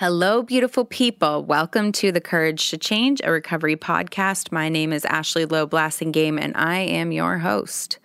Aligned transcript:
Hello, 0.00 0.44
beautiful 0.44 0.84
people. 0.84 1.42
Welcome 1.42 1.90
to 1.90 2.12
the 2.12 2.20
Courage 2.20 2.70
to 2.70 2.78
Change, 2.78 3.20
a 3.24 3.32
recovery 3.32 3.74
podcast. 3.74 4.52
My 4.52 4.68
name 4.68 4.92
is 4.92 5.04
Ashley 5.04 5.44
Loeb 5.44 5.72
Blassingame, 5.72 6.40
and 6.40 6.56
I 6.56 6.78
am 6.78 7.10
your 7.10 7.38
host. 7.38 7.98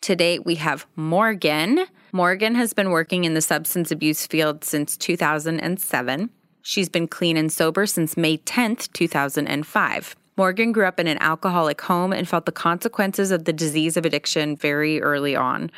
Today 0.00 0.38
we 0.38 0.54
have 0.54 0.86
Morgan. 0.94 1.86
Morgan 2.12 2.54
has 2.54 2.72
been 2.72 2.90
working 2.90 3.24
in 3.24 3.34
the 3.34 3.40
substance 3.40 3.90
abuse 3.90 4.28
field 4.28 4.62
since 4.62 4.96
2007. 4.96 6.30
She's 6.62 6.88
been 6.88 7.08
clean 7.08 7.36
and 7.36 7.50
sober 7.50 7.84
since 7.84 8.16
May 8.16 8.38
10th, 8.38 8.92
2005. 8.92 10.14
Morgan 10.36 10.70
grew 10.70 10.86
up 10.86 11.00
in 11.00 11.08
an 11.08 11.18
alcoholic 11.20 11.80
home 11.80 12.12
and 12.12 12.28
felt 12.28 12.46
the 12.46 12.52
consequences 12.52 13.32
of 13.32 13.44
the 13.44 13.52
disease 13.52 13.96
of 13.96 14.06
addiction 14.06 14.54
very 14.54 15.02
early 15.02 15.34
on. 15.34 15.72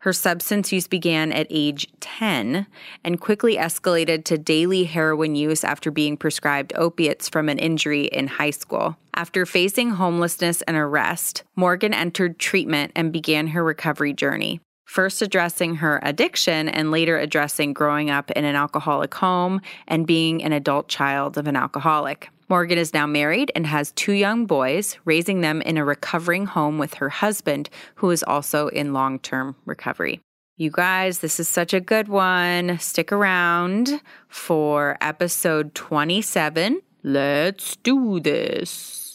Her 0.00 0.12
substance 0.12 0.72
use 0.72 0.86
began 0.86 1.32
at 1.32 1.48
age 1.50 1.88
10 2.00 2.66
and 3.04 3.20
quickly 3.20 3.56
escalated 3.56 4.24
to 4.24 4.38
daily 4.38 4.84
heroin 4.84 5.34
use 5.34 5.64
after 5.64 5.90
being 5.90 6.16
prescribed 6.16 6.72
opiates 6.76 7.28
from 7.28 7.48
an 7.48 7.58
injury 7.58 8.04
in 8.04 8.28
high 8.28 8.50
school. 8.50 8.96
After 9.14 9.44
facing 9.44 9.90
homelessness 9.90 10.62
and 10.62 10.76
arrest, 10.76 11.42
Morgan 11.56 11.92
entered 11.92 12.38
treatment 12.38 12.92
and 12.94 13.12
began 13.12 13.48
her 13.48 13.64
recovery 13.64 14.12
journey. 14.12 14.60
First 14.84 15.20
addressing 15.20 15.76
her 15.76 16.00
addiction 16.04 16.68
and 16.68 16.92
later 16.92 17.18
addressing 17.18 17.72
growing 17.72 18.08
up 18.08 18.30
in 18.30 18.44
an 18.44 18.54
alcoholic 18.54 19.12
home 19.14 19.60
and 19.88 20.06
being 20.06 20.44
an 20.44 20.52
adult 20.52 20.88
child 20.88 21.36
of 21.36 21.48
an 21.48 21.56
alcoholic. 21.56 22.30
Morgan 22.48 22.78
is 22.78 22.94
now 22.94 23.06
married 23.06 23.52
and 23.54 23.66
has 23.66 23.92
two 23.92 24.12
young 24.12 24.46
boys, 24.46 24.96
raising 25.04 25.42
them 25.42 25.60
in 25.62 25.76
a 25.76 25.84
recovering 25.84 26.46
home 26.46 26.78
with 26.78 26.94
her 26.94 27.10
husband, 27.10 27.68
who 27.96 28.10
is 28.10 28.22
also 28.22 28.68
in 28.68 28.94
long 28.94 29.18
term 29.18 29.54
recovery. 29.66 30.20
You 30.56 30.70
guys, 30.70 31.20
this 31.20 31.38
is 31.38 31.48
such 31.48 31.72
a 31.72 31.80
good 31.80 32.08
one. 32.08 32.78
Stick 32.78 33.12
around 33.12 34.00
for 34.28 34.96
episode 35.00 35.74
27. 35.74 36.80
Let's 37.04 37.76
do 37.76 38.18
this. 38.18 39.07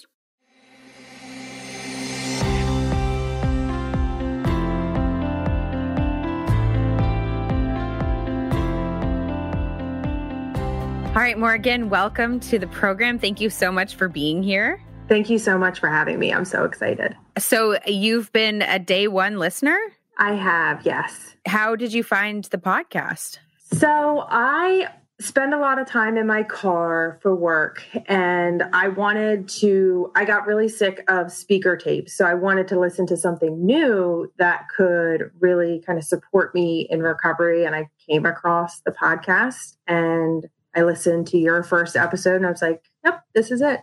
All 11.13 11.19
right, 11.21 11.37
Morgan, 11.37 11.91
welcome 11.91 12.39
to 12.39 12.57
the 12.57 12.65
program. 12.65 13.19
Thank 13.19 13.39
you 13.39 13.51
so 13.51 13.71
much 13.71 13.93
for 13.93 14.07
being 14.07 14.41
here. 14.41 14.81
Thank 15.07 15.29
you 15.29 15.37
so 15.37 15.59
much 15.59 15.79
for 15.79 15.87
having 15.87 16.17
me. 16.17 16.33
I'm 16.33 16.43
so 16.43 16.63
excited. 16.65 17.15
So, 17.37 17.77
you've 17.85 18.33
been 18.33 18.63
a 18.63 18.79
day 18.79 19.07
one 19.07 19.37
listener? 19.37 19.77
I 20.17 20.33
have, 20.33 20.83
yes. 20.87 21.35
How 21.45 21.75
did 21.75 21.93
you 21.93 22.01
find 22.01 22.45
the 22.45 22.57
podcast? 22.57 23.37
So, 23.75 24.25
I 24.27 24.87
spend 25.19 25.53
a 25.53 25.59
lot 25.59 25.77
of 25.77 25.87
time 25.87 26.17
in 26.17 26.25
my 26.25 26.41
car 26.41 27.19
for 27.21 27.35
work 27.35 27.83
and 28.07 28.63
I 28.73 28.87
wanted 28.87 29.47
to 29.59 30.11
I 30.15 30.25
got 30.25 30.47
really 30.47 30.67
sick 30.67 31.03
of 31.07 31.31
speaker 31.31 31.77
tapes 31.77 32.17
so 32.17 32.25
I 32.25 32.33
wanted 32.33 32.67
to 32.69 32.79
listen 32.79 33.05
to 33.07 33.15
something 33.15 33.63
new 33.63 34.31
that 34.37 34.65
could 34.75 35.31
really 35.39 35.81
kind 35.85 35.99
of 35.99 36.03
support 36.03 36.53
me 36.55 36.87
in 36.89 37.01
recovery 37.01 37.63
and 37.63 37.75
I 37.75 37.87
came 38.09 38.25
across 38.25 38.81
the 38.81 38.91
podcast 38.91 39.77
and 39.87 40.45
I 40.75 40.83
listened 40.83 41.27
to 41.27 41.37
your 41.37 41.63
first 41.63 41.95
episode 41.95 42.37
and 42.37 42.45
I 42.45 42.51
was 42.51 42.61
like, 42.61 42.83
yep, 43.03 43.23
this 43.33 43.51
is 43.51 43.61
it. 43.61 43.81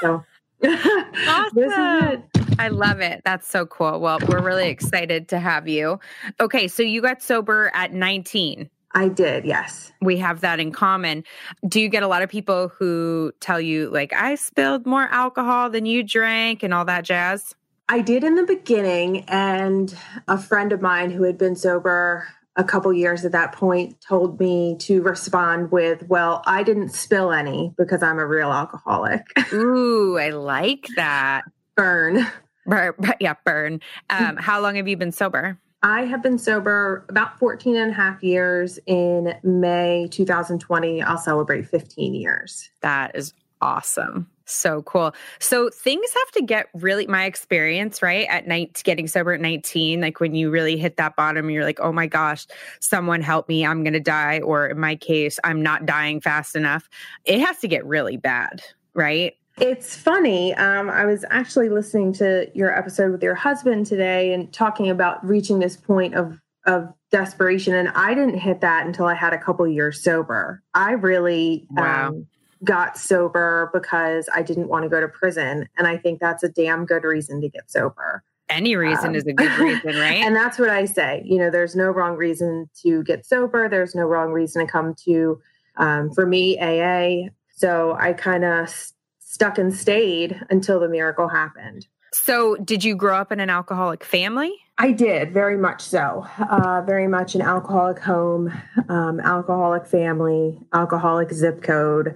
So 0.00 0.24
awesome. 0.64 1.50
this 1.54 1.72
is 1.72 1.78
it. 1.78 2.22
I 2.58 2.68
love 2.68 3.00
it. 3.00 3.22
That's 3.24 3.48
so 3.48 3.66
cool. 3.66 4.00
Well, 4.00 4.18
we're 4.28 4.42
really 4.42 4.68
excited 4.68 5.28
to 5.28 5.38
have 5.38 5.68
you. 5.68 5.98
Okay, 6.40 6.68
so 6.68 6.82
you 6.82 7.00
got 7.00 7.22
sober 7.22 7.70
at 7.74 7.92
19. 7.92 8.70
I 8.94 9.08
did, 9.08 9.44
yes. 9.44 9.90
We 10.02 10.18
have 10.18 10.40
that 10.42 10.60
in 10.60 10.70
common. 10.70 11.24
Do 11.66 11.80
you 11.80 11.88
get 11.88 12.02
a 12.02 12.08
lot 12.08 12.22
of 12.22 12.28
people 12.28 12.68
who 12.68 13.32
tell 13.40 13.60
you, 13.60 13.88
like, 13.88 14.12
I 14.12 14.34
spilled 14.34 14.86
more 14.86 15.08
alcohol 15.08 15.70
than 15.70 15.86
you 15.86 16.02
drank 16.02 16.62
and 16.62 16.74
all 16.74 16.84
that 16.84 17.04
jazz? 17.04 17.54
I 17.88 18.00
did 18.00 18.22
in 18.22 18.34
the 18.34 18.44
beginning. 18.44 19.24
And 19.28 19.96
a 20.28 20.36
friend 20.36 20.72
of 20.72 20.82
mine 20.82 21.10
who 21.10 21.22
had 21.22 21.38
been 21.38 21.56
sober 21.56 22.28
a 22.56 22.64
couple 22.64 22.92
years 22.92 23.24
at 23.24 23.32
that 23.32 23.52
point 23.52 24.00
told 24.06 24.38
me 24.38 24.76
to 24.80 25.02
respond 25.02 25.72
with, 25.72 26.06
Well, 26.08 26.42
I 26.46 26.62
didn't 26.62 26.90
spill 26.90 27.32
any 27.32 27.72
because 27.78 28.02
I'm 28.02 28.18
a 28.18 28.26
real 28.26 28.52
alcoholic. 28.52 29.26
Ooh, 29.52 30.18
I 30.18 30.30
like 30.30 30.86
that. 30.96 31.44
burn. 31.76 32.26
burn. 32.66 32.94
Yeah, 33.20 33.34
burn. 33.44 33.80
Um, 34.10 34.36
how 34.36 34.60
long 34.60 34.74
have 34.76 34.86
you 34.88 34.96
been 34.96 35.12
sober? 35.12 35.58
I 35.82 36.02
have 36.04 36.22
been 36.22 36.38
sober 36.38 37.04
about 37.08 37.38
14 37.38 37.76
and 37.76 37.90
a 37.90 37.94
half 37.94 38.22
years. 38.22 38.78
In 38.86 39.34
May 39.42 40.06
2020, 40.10 41.02
I'll 41.02 41.18
celebrate 41.18 41.66
15 41.66 42.14
years. 42.14 42.70
That 42.82 43.16
is 43.16 43.34
awesome. 43.60 44.28
So 44.52 44.82
cool. 44.82 45.14
So 45.38 45.70
things 45.70 46.12
have 46.12 46.30
to 46.32 46.42
get 46.42 46.68
really 46.74 47.06
my 47.06 47.24
experience, 47.24 48.02
right? 48.02 48.26
At 48.28 48.46
night 48.46 48.80
getting 48.84 49.08
sober 49.08 49.32
at 49.32 49.40
19, 49.40 50.00
like 50.00 50.20
when 50.20 50.34
you 50.34 50.50
really 50.50 50.76
hit 50.76 50.96
that 50.96 51.16
bottom, 51.16 51.50
you're 51.50 51.64
like, 51.64 51.80
oh 51.80 51.92
my 51.92 52.06
gosh, 52.06 52.46
someone 52.80 53.22
help 53.22 53.48
me, 53.48 53.64
I'm 53.64 53.82
gonna 53.84 54.00
die. 54.00 54.40
Or 54.40 54.68
in 54.68 54.78
my 54.78 54.96
case, 54.96 55.38
I'm 55.44 55.62
not 55.62 55.86
dying 55.86 56.20
fast 56.20 56.56
enough. 56.56 56.88
It 57.24 57.40
has 57.40 57.58
to 57.60 57.68
get 57.68 57.84
really 57.86 58.16
bad, 58.16 58.62
right? 58.94 59.34
It's 59.60 59.94
funny. 59.94 60.54
Um, 60.54 60.88
I 60.88 61.04
was 61.04 61.24
actually 61.30 61.68
listening 61.68 62.12
to 62.14 62.50
your 62.54 62.76
episode 62.76 63.12
with 63.12 63.22
your 63.22 63.34
husband 63.34 63.86
today 63.86 64.32
and 64.32 64.52
talking 64.52 64.88
about 64.88 65.24
reaching 65.26 65.58
this 65.58 65.76
point 65.76 66.14
of 66.14 66.38
of 66.64 66.92
desperation, 67.10 67.74
and 67.74 67.88
I 67.88 68.14
didn't 68.14 68.38
hit 68.38 68.60
that 68.60 68.86
until 68.86 69.06
I 69.06 69.14
had 69.14 69.32
a 69.32 69.38
couple 69.38 69.66
years 69.66 70.02
sober. 70.02 70.62
I 70.74 70.92
really 70.92 71.66
wow. 71.70 72.08
Um, 72.08 72.26
got 72.64 72.96
sober 72.96 73.70
because 73.72 74.28
I 74.34 74.42
didn't 74.42 74.68
want 74.68 74.84
to 74.84 74.88
go 74.88 75.00
to 75.00 75.08
prison. 75.08 75.68
And 75.76 75.86
I 75.86 75.96
think 75.96 76.20
that's 76.20 76.42
a 76.42 76.48
damn 76.48 76.84
good 76.86 77.04
reason 77.04 77.40
to 77.40 77.48
get 77.48 77.70
sober. 77.70 78.22
Any 78.48 78.76
reason 78.76 79.10
um, 79.10 79.14
is 79.14 79.24
a 79.26 79.32
good 79.32 79.58
reason, 79.58 79.96
right? 80.00 80.22
and 80.22 80.36
that's 80.36 80.58
what 80.58 80.68
I 80.68 80.84
say. 80.84 81.22
You 81.24 81.38
know, 81.38 81.50
there's 81.50 81.74
no 81.74 81.86
wrong 81.86 82.16
reason 82.16 82.68
to 82.82 83.02
get 83.04 83.24
sober. 83.24 83.68
There's 83.68 83.94
no 83.94 84.02
wrong 84.02 84.30
reason 84.30 84.66
to 84.66 84.70
come 84.70 84.94
to, 85.04 85.40
um, 85.76 86.10
for 86.10 86.26
me, 86.26 86.58
AA. 86.58 87.30
So 87.54 87.96
I 87.98 88.12
kind 88.12 88.44
of 88.44 88.68
st- 88.68 88.94
stuck 89.20 89.56
and 89.56 89.74
stayed 89.74 90.38
until 90.50 90.78
the 90.78 90.88
miracle 90.88 91.28
happened. 91.28 91.86
So, 92.14 92.56
did 92.56 92.84
you 92.84 92.94
grow 92.94 93.16
up 93.16 93.32
in 93.32 93.40
an 93.40 93.48
alcoholic 93.48 94.04
family? 94.04 94.52
I 94.76 94.92
did, 94.92 95.32
very 95.32 95.56
much 95.56 95.80
so. 95.80 96.26
Uh, 96.38 96.82
very 96.82 97.08
much 97.08 97.34
an 97.34 97.40
alcoholic 97.40 97.98
home, 97.98 98.52
um, 98.90 99.18
alcoholic 99.20 99.86
family, 99.86 100.58
alcoholic 100.74 101.32
zip 101.32 101.62
code 101.62 102.14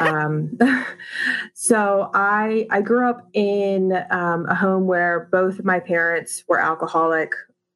um, 0.00 0.58
so 1.54 2.10
I 2.14 2.66
I 2.70 2.80
grew 2.80 3.08
up 3.08 3.28
in 3.32 3.92
um, 4.10 4.46
a 4.46 4.54
home 4.54 4.86
where 4.86 5.28
both 5.32 5.58
of 5.58 5.64
my 5.64 5.80
parents 5.80 6.44
were 6.48 6.60
alcoholic, 6.60 7.32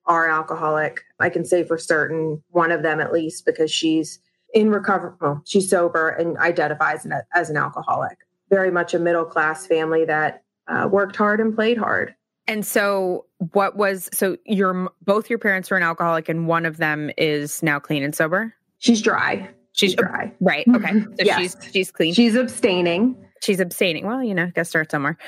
are 0.07 0.29
alcoholic. 0.29 1.03
I 1.21 1.29
can 1.31 1.45
say 1.45 1.65
for 1.65 1.79
certain 1.79 2.43
one 2.51 2.73
of 2.73 2.83
them 2.83 3.01
at 3.01 3.13
least 3.13 3.47
because 3.47 3.71
she's 3.71 4.19
in 4.55 4.71
recovery. 4.71 5.13
Well, 5.21 5.43
she's 5.45 5.71
sober 5.71 6.11
and 6.11 6.37
identifies 6.39 7.07
as 7.35 7.51
an 7.51 7.57
alcoholic. 7.57 8.19
Very 8.51 8.71
much 8.71 8.93
a 8.95 8.99
middle 8.99 9.25
class 9.25 9.67
family 9.67 10.05
that 10.05 10.43
uh, 10.69 10.89
worked 10.91 11.17
hard 11.17 11.41
and 11.41 11.55
played 11.55 11.79
hard. 11.79 12.15
And 12.49 12.67
so, 12.67 13.27
what 13.53 13.77
was 13.77 14.11
so 14.13 14.37
your 14.45 14.91
both 15.03 15.31
your 15.31 15.39
parents 15.39 15.71
were 15.71 15.77
an 15.77 15.83
alcoholic, 15.85 16.29
and 16.29 16.49
one 16.49 16.67
of 16.67 16.79
them 16.79 17.11
is 17.17 17.63
now 17.63 17.79
clean 17.79 18.03
and 18.03 18.15
sober. 18.15 18.53
She's 18.79 19.01
dry. 19.01 19.49
She's 19.89 19.95
dry. 19.95 20.33
Right. 20.41 20.67
Okay. 20.75 20.93
So 20.93 21.09
yes. 21.19 21.39
she's 21.39 21.57
she's 21.73 21.91
clean. 21.91 22.15
She's 22.15 22.35
abstaining. 22.35 23.17
She's 23.43 23.59
abstaining. 23.59 24.07
Well, 24.07 24.23
you 24.23 24.35
know, 24.35 24.47
got 24.47 24.63
to 24.63 24.65
start 24.65 24.91
somewhere. 24.91 25.19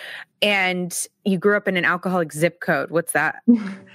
And 0.41 0.97
you 1.25 1.37
grew 1.37 1.57
up 1.57 1.67
in 1.67 1.77
an 1.77 1.85
alcoholic 1.85 2.33
zip 2.33 2.61
code. 2.61 2.91
What's 2.91 3.13
that? 3.13 3.43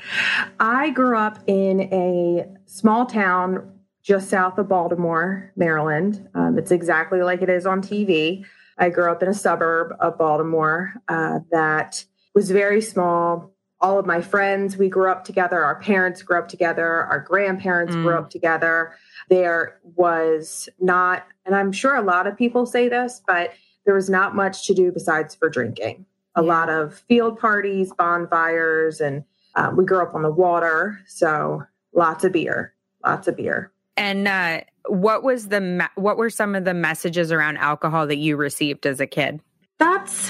I 0.59 0.89
grew 0.89 1.17
up 1.17 1.39
in 1.47 1.81
a 1.93 2.45
small 2.65 3.05
town 3.05 3.79
just 4.01 4.29
south 4.29 4.57
of 4.57 4.67
Baltimore, 4.67 5.53
Maryland. 5.55 6.27
Um, 6.33 6.57
it's 6.57 6.71
exactly 6.71 7.21
like 7.21 7.41
it 7.41 7.49
is 7.49 7.65
on 7.65 7.81
TV. 7.81 8.44
I 8.77 8.89
grew 8.89 9.12
up 9.12 9.23
in 9.23 9.29
a 9.29 9.33
suburb 9.33 9.95
of 10.00 10.17
Baltimore 10.17 10.94
uh, 11.07 11.39
that 11.51 12.03
was 12.33 12.51
very 12.51 12.81
small. 12.81 13.53
All 13.81 13.97
of 13.97 14.05
my 14.05 14.21
friends, 14.21 14.75
we 14.75 14.89
grew 14.89 15.09
up 15.09 15.23
together. 15.23 15.63
Our 15.63 15.79
parents 15.79 16.21
grew 16.21 16.37
up 16.37 16.49
together. 16.49 17.03
Our 17.05 17.19
grandparents 17.19 17.95
mm. 17.95 18.03
grew 18.03 18.17
up 18.17 18.29
together 18.29 18.93
there 19.29 19.79
was 19.95 20.67
not, 20.79 21.25
and 21.45 21.55
I'm 21.55 21.71
sure 21.71 21.95
a 21.95 22.01
lot 22.01 22.27
of 22.27 22.37
people 22.37 22.65
say 22.65 22.89
this, 22.89 23.21
but 23.25 23.53
there 23.85 23.93
was 23.93 24.09
not 24.09 24.35
much 24.35 24.67
to 24.67 24.73
do 24.73 24.91
besides 24.91 25.35
for 25.35 25.49
drinking. 25.49 26.05
A 26.35 26.43
yeah. 26.43 26.47
lot 26.47 26.69
of 26.69 26.95
field 27.07 27.39
parties, 27.39 27.93
bonfires, 27.97 28.99
and 28.99 29.23
um, 29.55 29.77
we 29.77 29.85
grew 29.85 30.01
up 30.01 30.13
on 30.13 30.23
the 30.23 30.31
water. 30.31 30.99
So 31.07 31.63
lots 31.93 32.23
of 32.23 32.31
beer, 32.31 32.73
lots 33.05 33.27
of 33.27 33.37
beer. 33.37 33.71
And 33.97 34.27
uh, 34.27 34.61
what 34.87 35.23
was 35.23 35.49
the 35.49 35.61
me- 35.61 35.85
what 35.95 36.17
were 36.17 36.29
some 36.29 36.55
of 36.55 36.65
the 36.65 36.73
messages 36.73 37.31
around 37.31 37.57
alcohol 37.57 38.07
that 38.07 38.17
you 38.17 38.35
received 38.35 38.85
as 38.85 38.99
a 38.99 39.07
kid? 39.07 39.41
That's 39.77 40.29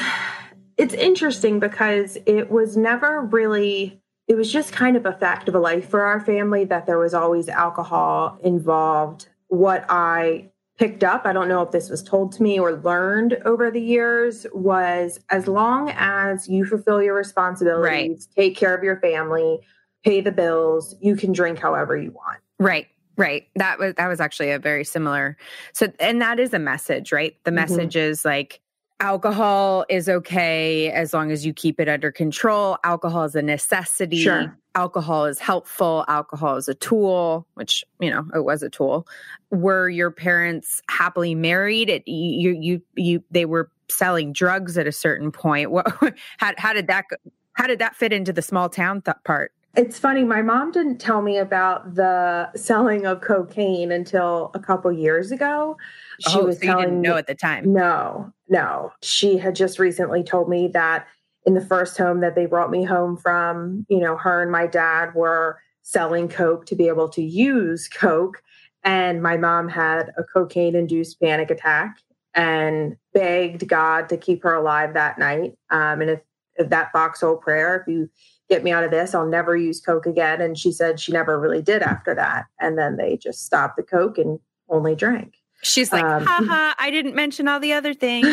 it's 0.80 0.94
interesting 0.94 1.60
because 1.60 2.18
it 2.26 2.50
was 2.50 2.78
never 2.78 3.22
really 3.22 4.02
it 4.28 4.36
was 4.36 4.52
just 4.52 4.72
kind 4.72 4.96
of 4.96 5.06
a 5.06 5.14
fact 5.14 5.50
of 5.50 5.56
a 5.56 5.60
life 5.60 5.90
for 5.90 6.04
our 6.04 6.20
family 6.20 6.64
that 6.64 6.86
there 6.86 7.00
was 7.00 7.16
always 7.16 7.50
alcohol 7.50 8.38
involved. 8.44 9.28
What 9.48 9.86
I 9.90 10.52
picked 10.78 11.04
up, 11.04 11.26
I 11.26 11.34
don't 11.34 11.48
know 11.48 11.64
if 11.64 11.72
this 11.72 11.90
was 11.90 12.04
told 12.04 12.32
to 12.34 12.44
me 12.44 12.60
or 12.60 12.74
learned 12.74 13.34
over 13.44 13.72
the 13.72 13.82
years, 13.82 14.46
was 14.54 15.20
as 15.32 15.48
long 15.48 15.90
as 15.96 16.48
you 16.48 16.64
fulfill 16.64 17.02
your 17.02 17.16
responsibilities, 17.16 18.28
right. 18.38 18.44
take 18.44 18.56
care 18.56 18.76
of 18.76 18.84
your 18.84 19.00
family, 19.00 19.60
pay 20.06 20.22
the 20.22 20.32
bills, 20.32 20.96
you 21.02 21.16
can 21.16 21.32
drink 21.32 21.58
however 21.58 21.98
you 21.98 22.12
want. 22.12 22.38
Right. 22.60 22.88
Right. 23.18 23.48
That 23.56 23.80
was 23.80 23.96
that 23.96 24.08
was 24.08 24.22
actually 24.22 24.52
a 24.52 24.60
very 24.60 24.86
similar. 24.86 25.38
So 25.74 25.92
and 26.00 26.22
that 26.22 26.40
is 26.40 26.54
a 26.54 26.60
message, 26.60 27.12
right? 27.12 27.36
The 27.44 27.50
mm-hmm. 27.50 27.56
message 27.56 27.96
mm-hmm. 27.96 28.12
is 28.12 28.24
like 28.24 28.62
alcohol 29.00 29.86
is 29.90 30.10
okay 30.10 30.92
as 30.92 31.14
long 31.14 31.32
as 31.32 31.46
you 31.46 31.54
keep 31.54 31.80
it 31.80 31.88
under 31.88 32.12
control. 32.12 32.78
Alcohol 32.84 33.24
is 33.24 33.36
a 33.36 33.42
necessity. 33.42 34.22
Sure. 34.22 34.56
Alcohol 34.76 35.26
is 35.26 35.40
helpful. 35.40 36.06
Alcohol 36.08 36.56
is 36.58 36.68
a 36.68 36.76
tool, 36.76 37.48
which, 37.56 37.84
you 38.00 38.10
know, 38.10 38.26
it 38.36 38.44
was 38.44 38.62
a 38.62 38.70
tool. 38.70 39.08
Were 39.52 39.90
your 39.90 40.12
parents 40.12 40.82
happily 40.90 41.36
married? 41.36 41.90
It, 41.90 42.08
you 42.08 42.52
you 42.52 42.82
you 42.96 43.24
they 43.32 43.46
were 43.46 43.72
selling 43.90 44.32
drugs 44.32 44.78
at 44.78 44.86
a 44.86 44.92
certain 44.92 45.32
point. 45.32 45.72
What 45.72 45.88
how 46.38 46.54
how 46.58 46.74
did 46.74 46.88
that? 46.88 47.06
How 47.54 47.68
did 47.68 47.80
that 47.80 47.96
fit 47.96 48.14
into 48.14 48.32
the 48.32 48.42
small 48.42 48.70
town 48.70 49.02
th- 49.02 49.18
part? 49.26 49.52
It's 49.76 50.00
funny, 50.00 50.24
my 50.24 50.42
mom 50.42 50.72
didn't 50.72 50.98
tell 50.98 51.22
me 51.22 51.38
about 51.38 51.96
the 51.96 52.52
selling 52.56 53.06
of 53.06 53.22
cocaine 53.22 53.92
until 53.92 54.50
a 54.54 54.60
couple 54.60 54.92
years 54.92 55.32
ago. 55.32 55.78
She 56.20 56.38
oh, 56.38 56.46
was 56.46 56.60
so 56.60 56.66
telling 56.66 56.86
didn't 56.86 57.02
know 57.02 57.18
at 57.18 57.28
the 57.28 57.36
time. 57.36 57.72
No, 57.72 58.32
no. 58.48 58.92
She 59.02 59.38
had 59.38 59.56
just 59.56 59.80
recently 59.80 60.24
told 60.24 60.50
me 60.50 60.68
that 60.70 61.08
in 61.46 61.54
the 61.54 61.66
first 61.66 61.98
home 61.98 62.20
that 62.22 62.36
they 62.36 62.46
brought 62.46 62.72
me 62.72 62.84
home 62.84 63.18
from, 63.18 63.86
you 63.90 64.00
know, 64.00 64.18
her 64.18 64.42
and 64.42 64.52
my 64.52 64.68
dad 64.68 65.14
were 65.16 65.60
selling 65.82 66.28
coke 66.28 66.66
to 66.68 66.76
be 66.76 66.88
able 66.88 67.10
to 67.10 67.24
use 67.24 67.88
coke 67.88 68.44
and 68.84 69.24
my 69.24 69.38
mom 69.38 69.70
had 69.70 70.12
a 70.18 70.24
cocaine 70.24 70.76
induced 70.76 71.20
panic 71.20 71.50
attack 71.50 71.98
and 72.36 72.96
begged 73.14 73.68
God 73.68 74.08
to 74.10 74.18
keep 74.18 74.44
her 74.44 74.54
alive 74.54 74.94
that 74.94 75.18
night. 75.18 75.58
Um, 75.70 76.02
and 76.02 76.12
if, 76.12 76.20
if 76.56 76.70
that 76.70 76.92
foxhole 76.92 77.38
prayer, 77.38 77.82
if 77.82 77.88
you 77.92 78.10
get 78.50 78.64
me 78.64 78.72
out 78.72 78.84
of 78.84 78.92
this. 78.92 79.14
I'll 79.14 79.28
never 79.28 79.56
use 79.56 79.80
Coke 79.80 80.08
again. 80.08 80.42
And 80.42 80.58
she 80.58 80.72
said 80.72 81.00
she 81.00 81.12
never 81.12 81.40
really 81.40 81.62
did 81.62 81.82
after 81.84 82.14
that. 82.16 82.46
And 82.60 82.78
then 82.78 82.98
they 82.98 83.16
just 83.16 83.46
stopped 83.46 83.78
the 83.78 83.84
Coke 83.84 84.18
and 84.18 84.40
only 84.70 84.96
drank. 84.96 85.36
She's 85.62 85.92
like, 85.92 86.04
um, 86.04 86.26
haha, 86.26 86.74
I 86.78 86.92
didn't 86.92 87.16
mention 87.16 87.48
all 87.48 87.60
the 87.60 87.74
other 87.74 87.94
things. 88.06 88.28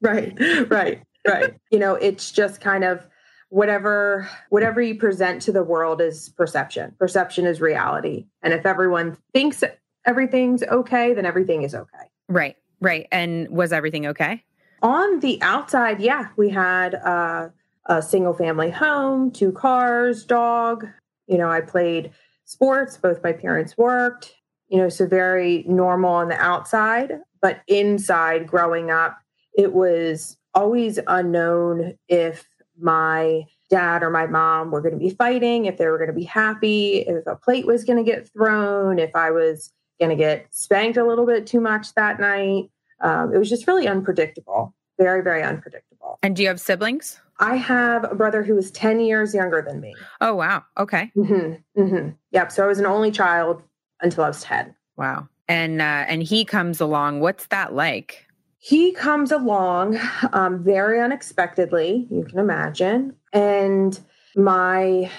right, 0.00 0.32
right, 0.68 1.02
right. 1.26 1.54
you 1.70 1.78
know, 1.78 1.94
it's 1.94 2.32
just 2.32 2.60
kind 2.60 2.84
of 2.84 3.06
whatever 3.50 4.28
whatever 4.48 4.82
you 4.82 4.96
present 4.96 5.42
to 5.42 5.52
the 5.52 5.62
world 5.62 6.00
is 6.00 6.30
perception. 6.30 6.94
Perception 6.98 7.46
is 7.46 7.60
reality. 7.60 8.26
And 8.42 8.52
if 8.52 8.66
everyone 8.66 9.16
thinks 9.32 9.62
everything's 10.04 10.62
okay, 10.64 11.14
then 11.14 11.24
everything 11.24 11.62
is 11.62 11.74
okay. 11.74 12.04
Right, 12.28 12.56
right. 12.80 13.06
And 13.12 13.48
was 13.50 13.72
everything 13.72 14.06
okay? 14.08 14.42
On 14.82 15.20
the 15.20 15.40
outside, 15.40 16.00
yeah, 16.00 16.28
we 16.36 16.50
had 16.50 16.94
uh 16.96 17.48
a 17.86 18.02
single 18.02 18.32
family 18.32 18.70
home, 18.70 19.30
two 19.30 19.52
cars, 19.52 20.24
dog. 20.24 20.86
You 21.26 21.38
know, 21.38 21.50
I 21.50 21.60
played 21.60 22.10
sports, 22.44 22.96
both 22.96 23.22
my 23.22 23.32
parents 23.32 23.76
worked, 23.76 24.34
you 24.74 24.80
know, 24.80 24.88
so 24.88 25.06
very 25.06 25.64
normal 25.68 26.10
on 26.10 26.26
the 26.26 26.34
outside. 26.34 27.12
But 27.40 27.62
inside, 27.68 28.48
growing 28.48 28.90
up, 28.90 29.16
it 29.56 29.72
was 29.72 30.36
always 30.52 30.98
unknown 31.06 31.96
if 32.08 32.44
my 32.76 33.44
dad 33.70 34.02
or 34.02 34.10
my 34.10 34.26
mom 34.26 34.72
were 34.72 34.80
going 34.80 34.94
to 34.94 34.98
be 34.98 35.10
fighting, 35.10 35.66
if 35.66 35.78
they 35.78 35.86
were 35.86 35.96
going 35.96 36.08
to 36.08 36.12
be 36.12 36.24
happy, 36.24 37.04
if 37.06 37.24
a 37.28 37.36
plate 37.36 37.68
was 37.68 37.84
going 37.84 38.04
to 38.04 38.10
get 38.10 38.28
thrown, 38.32 38.98
if 38.98 39.14
I 39.14 39.30
was 39.30 39.72
going 40.00 40.10
to 40.10 40.16
get 40.16 40.52
spanked 40.52 40.98
a 40.98 41.06
little 41.06 41.24
bit 41.24 41.46
too 41.46 41.60
much 41.60 41.94
that 41.94 42.18
night. 42.18 42.64
Um, 43.00 43.32
it 43.32 43.38
was 43.38 43.48
just 43.48 43.68
really 43.68 43.86
unpredictable, 43.86 44.74
very, 44.98 45.22
very 45.22 45.44
unpredictable. 45.44 46.18
And 46.24 46.34
do 46.34 46.42
you 46.42 46.48
have 46.48 46.60
siblings? 46.60 47.20
I 47.38 47.54
have 47.54 48.10
a 48.10 48.16
brother 48.16 48.42
who 48.42 48.58
is 48.58 48.72
10 48.72 48.98
years 48.98 49.34
younger 49.34 49.62
than 49.62 49.80
me. 49.80 49.94
Oh, 50.20 50.34
wow. 50.34 50.64
Okay. 50.76 51.12
Mm-hmm, 51.16 51.80
mm-hmm. 51.80 52.08
Yep. 52.32 52.50
So 52.50 52.64
I 52.64 52.66
was 52.66 52.80
an 52.80 52.86
only 52.86 53.12
child 53.12 53.62
until 54.04 54.24
I 54.24 54.28
was 54.28 54.42
10. 54.42 54.74
Wow. 54.96 55.28
And, 55.48 55.80
uh, 55.80 56.04
and 56.06 56.22
he 56.22 56.44
comes 56.44 56.80
along. 56.80 57.20
What's 57.20 57.46
that 57.48 57.74
like? 57.74 58.26
He 58.58 58.92
comes 58.92 59.32
along 59.32 59.98
um, 60.32 60.62
very 60.62 61.00
unexpectedly, 61.00 62.06
you 62.10 62.24
can 62.24 62.38
imagine. 62.38 63.14
And 63.32 63.98
my, 64.36 65.10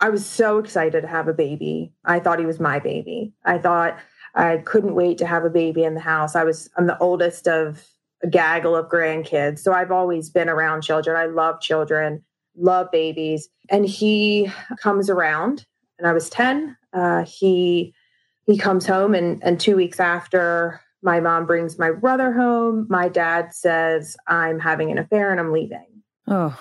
I 0.00 0.10
was 0.10 0.26
so 0.26 0.58
excited 0.58 1.02
to 1.02 1.08
have 1.08 1.28
a 1.28 1.32
baby. 1.32 1.92
I 2.04 2.20
thought 2.20 2.38
he 2.38 2.44
was 2.44 2.60
my 2.60 2.78
baby. 2.78 3.32
I 3.44 3.58
thought 3.58 3.98
I 4.34 4.58
couldn't 4.58 4.94
wait 4.94 5.16
to 5.18 5.26
have 5.26 5.44
a 5.44 5.50
baby 5.50 5.84
in 5.84 5.94
the 5.94 6.00
house. 6.00 6.36
I 6.36 6.44
was, 6.44 6.68
I'm 6.76 6.86
the 6.86 6.98
oldest 6.98 7.48
of 7.48 7.86
a 8.22 8.28
gaggle 8.28 8.76
of 8.76 8.90
grandkids. 8.90 9.60
So 9.60 9.72
I've 9.72 9.90
always 9.90 10.28
been 10.28 10.48
around 10.48 10.82
children. 10.82 11.16
I 11.16 11.26
love 11.26 11.60
children, 11.60 12.22
love 12.54 12.90
babies. 12.90 13.48
And 13.70 13.86
he 13.86 14.50
comes 14.78 15.08
around, 15.08 15.64
and 15.98 16.06
I 16.06 16.12
was 16.12 16.28
10. 16.28 16.76
Uh, 16.92 17.24
he 17.24 17.94
he 18.50 18.58
comes 18.58 18.86
home, 18.86 19.14
and, 19.14 19.42
and 19.44 19.60
two 19.60 19.76
weeks 19.76 20.00
after, 20.00 20.80
my 21.02 21.20
mom 21.20 21.46
brings 21.46 21.78
my 21.78 21.92
brother 21.92 22.32
home. 22.32 22.86
My 22.90 23.08
dad 23.08 23.54
says, 23.54 24.16
I'm 24.26 24.58
having 24.58 24.90
an 24.90 24.98
affair 24.98 25.30
and 25.30 25.40
I'm 25.40 25.52
leaving. 25.52 25.86
Oh. 26.26 26.58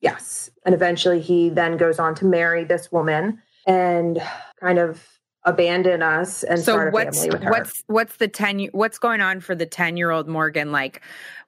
Yes. 0.00 0.50
And 0.64 0.74
eventually 0.74 1.20
he 1.20 1.48
then 1.48 1.76
goes 1.76 1.98
on 1.98 2.14
to 2.16 2.26
marry 2.26 2.64
this 2.64 2.92
woman 2.92 3.40
and 3.66 4.22
kind 4.60 4.78
of 4.78 5.06
abandon 5.44 6.02
us 6.02 6.42
and 6.42 6.60
so 6.60 6.90
what's, 6.90 7.26
What's 7.26 7.82
what's 7.86 8.16
the 8.16 8.28
10 8.28 8.66
what's 8.72 8.98
going 8.98 9.22
on 9.22 9.40
for 9.40 9.54
the 9.54 9.64
10 9.64 9.96
year 9.96 10.10
old 10.10 10.28
Morgan? 10.28 10.70
Like 10.70 11.00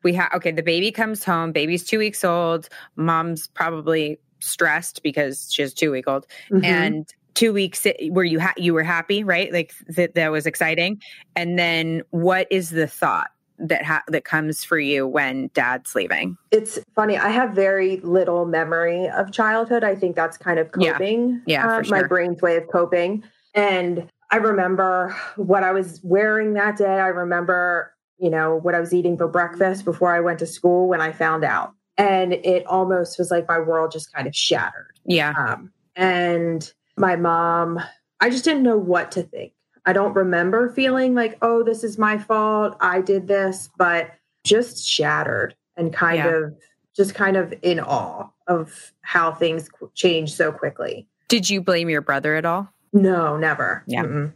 we 0.03 0.15
have 0.15 0.33
okay, 0.37 0.51
the 0.51 0.63
baby 0.63 0.91
comes 0.91 1.23
home, 1.25 1.53
baby's 1.53 1.85
two 1.85 1.99
weeks 1.99 2.25
old, 2.25 2.71
mom's 2.97 3.49
probably 3.49 4.19
stressed 4.41 5.03
because 5.03 5.53
she 5.53 5.61
has 5.61 5.75
two 5.75 5.91
week 5.91 6.09
old. 6.09 6.27
Mm-hmm. 6.51 6.65
And 6.65 7.15
two 7.35 7.53
weeks 7.53 7.87
where 8.11 8.25
you 8.25 8.41
ha- 8.41 8.55
you 8.57 8.75
were 8.75 8.83
happy, 8.83 9.25
right? 9.25 9.53
Like 9.53 9.75
that 9.89 10.15
that 10.15 10.33
was 10.33 10.47
exciting. 10.47 11.01
And 11.37 11.59
then 11.59 12.03
what 12.11 12.47
is 12.51 12.71
the 12.71 12.87
thought? 12.87 13.31
that 13.63 13.85
ha- 13.85 14.03
that 14.09 14.25
comes 14.25 14.65
for 14.65 14.79
you 14.79 15.07
when 15.07 15.51
dad's 15.55 15.95
leaving? 15.95 16.37
It's 16.51 16.79
funny. 16.95 17.17
I 17.17 17.29
have 17.29 17.53
very 17.53 17.99
little 17.99 18.45
memory 18.45 19.09
of 19.09 19.31
childhood. 19.33 19.85
I 19.85 19.95
think 19.95 20.17
that's 20.17 20.37
kind 20.37 20.59
of 20.59 20.73
coping. 20.73 21.43
Yeah, 21.47 21.67
yeah 21.67 21.77
uh, 21.77 21.83
sure. 21.83 21.97
my 21.97 22.07
brain's 22.07 22.43
way 22.43 22.57
of 22.57 22.69
coping. 22.69 23.23
And 23.55 24.11
I 24.31 24.37
remember 24.37 25.17
what 25.37 25.63
I 25.63 25.73
was 25.73 26.01
wearing 26.03 26.55
that 26.55 26.77
day. 26.77 26.99
I 26.99 27.09
remember, 27.09 27.95
you 28.19 28.31
know, 28.31 28.57
what 28.57 28.75
I 28.75 28.81
was 28.81 28.93
eating 28.93 29.17
for 29.17 29.29
breakfast 29.29 29.85
before 29.85 30.15
I 30.15 30.21
went 30.21 30.39
to 30.41 30.47
school 30.47 30.89
when 30.89 31.01
I 31.01 31.13
found 31.13 31.45
out. 31.45 31.73
And 31.99 32.33
it 32.33 32.67
almost 32.67 33.19
was 33.19 33.31
like 33.31 33.47
my 33.47 33.61
world 33.61 33.93
just 33.93 34.13
kind 34.13 34.27
of 34.27 34.35
shattered. 34.35 34.99
Yeah. 35.05 35.35
Um, 35.37 35.71
and 35.95 36.73
my 36.97 37.17
mom, 37.17 37.81
I 38.21 38.31
just 38.31 38.45
didn't 38.45 38.63
know 38.63 38.79
what 38.79 39.13
to 39.13 39.23
think. 39.23 39.53
I 39.85 39.93
don't 39.93 40.15
remember 40.15 40.71
feeling 40.71 41.15
like, 41.15 41.39
oh, 41.43 41.63
this 41.63 41.83
is 41.83 41.99
my 41.99 42.19
fault. 42.19 42.77
I 42.81 43.01
did 43.01 43.27
this, 43.27 43.69
but 43.77 44.13
just 44.45 44.87
shattered 44.87 45.57
and 45.77 45.93
kind 45.93 46.19
yeah. 46.19 46.29
of 46.29 46.55
just 46.97 47.15
kind 47.15 47.37
of 47.37 47.53
in 47.63 47.81
awe 47.81 48.29
of 48.47 48.93
how 49.01 49.33
things 49.33 49.69
change 49.95 50.35
so 50.35 50.53
quickly. 50.53 51.09
Did 51.29 51.49
you 51.49 51.61
blame 51.61 51.89
your 51.89 52.03
brother 52.03 52.37
at 52.37 52.45
all? 52.45 52.73
No, 52.93 53.37
never. 53.37 53.83
Yeah. 53.87 54.03
Mm-mm. 54.03 54.33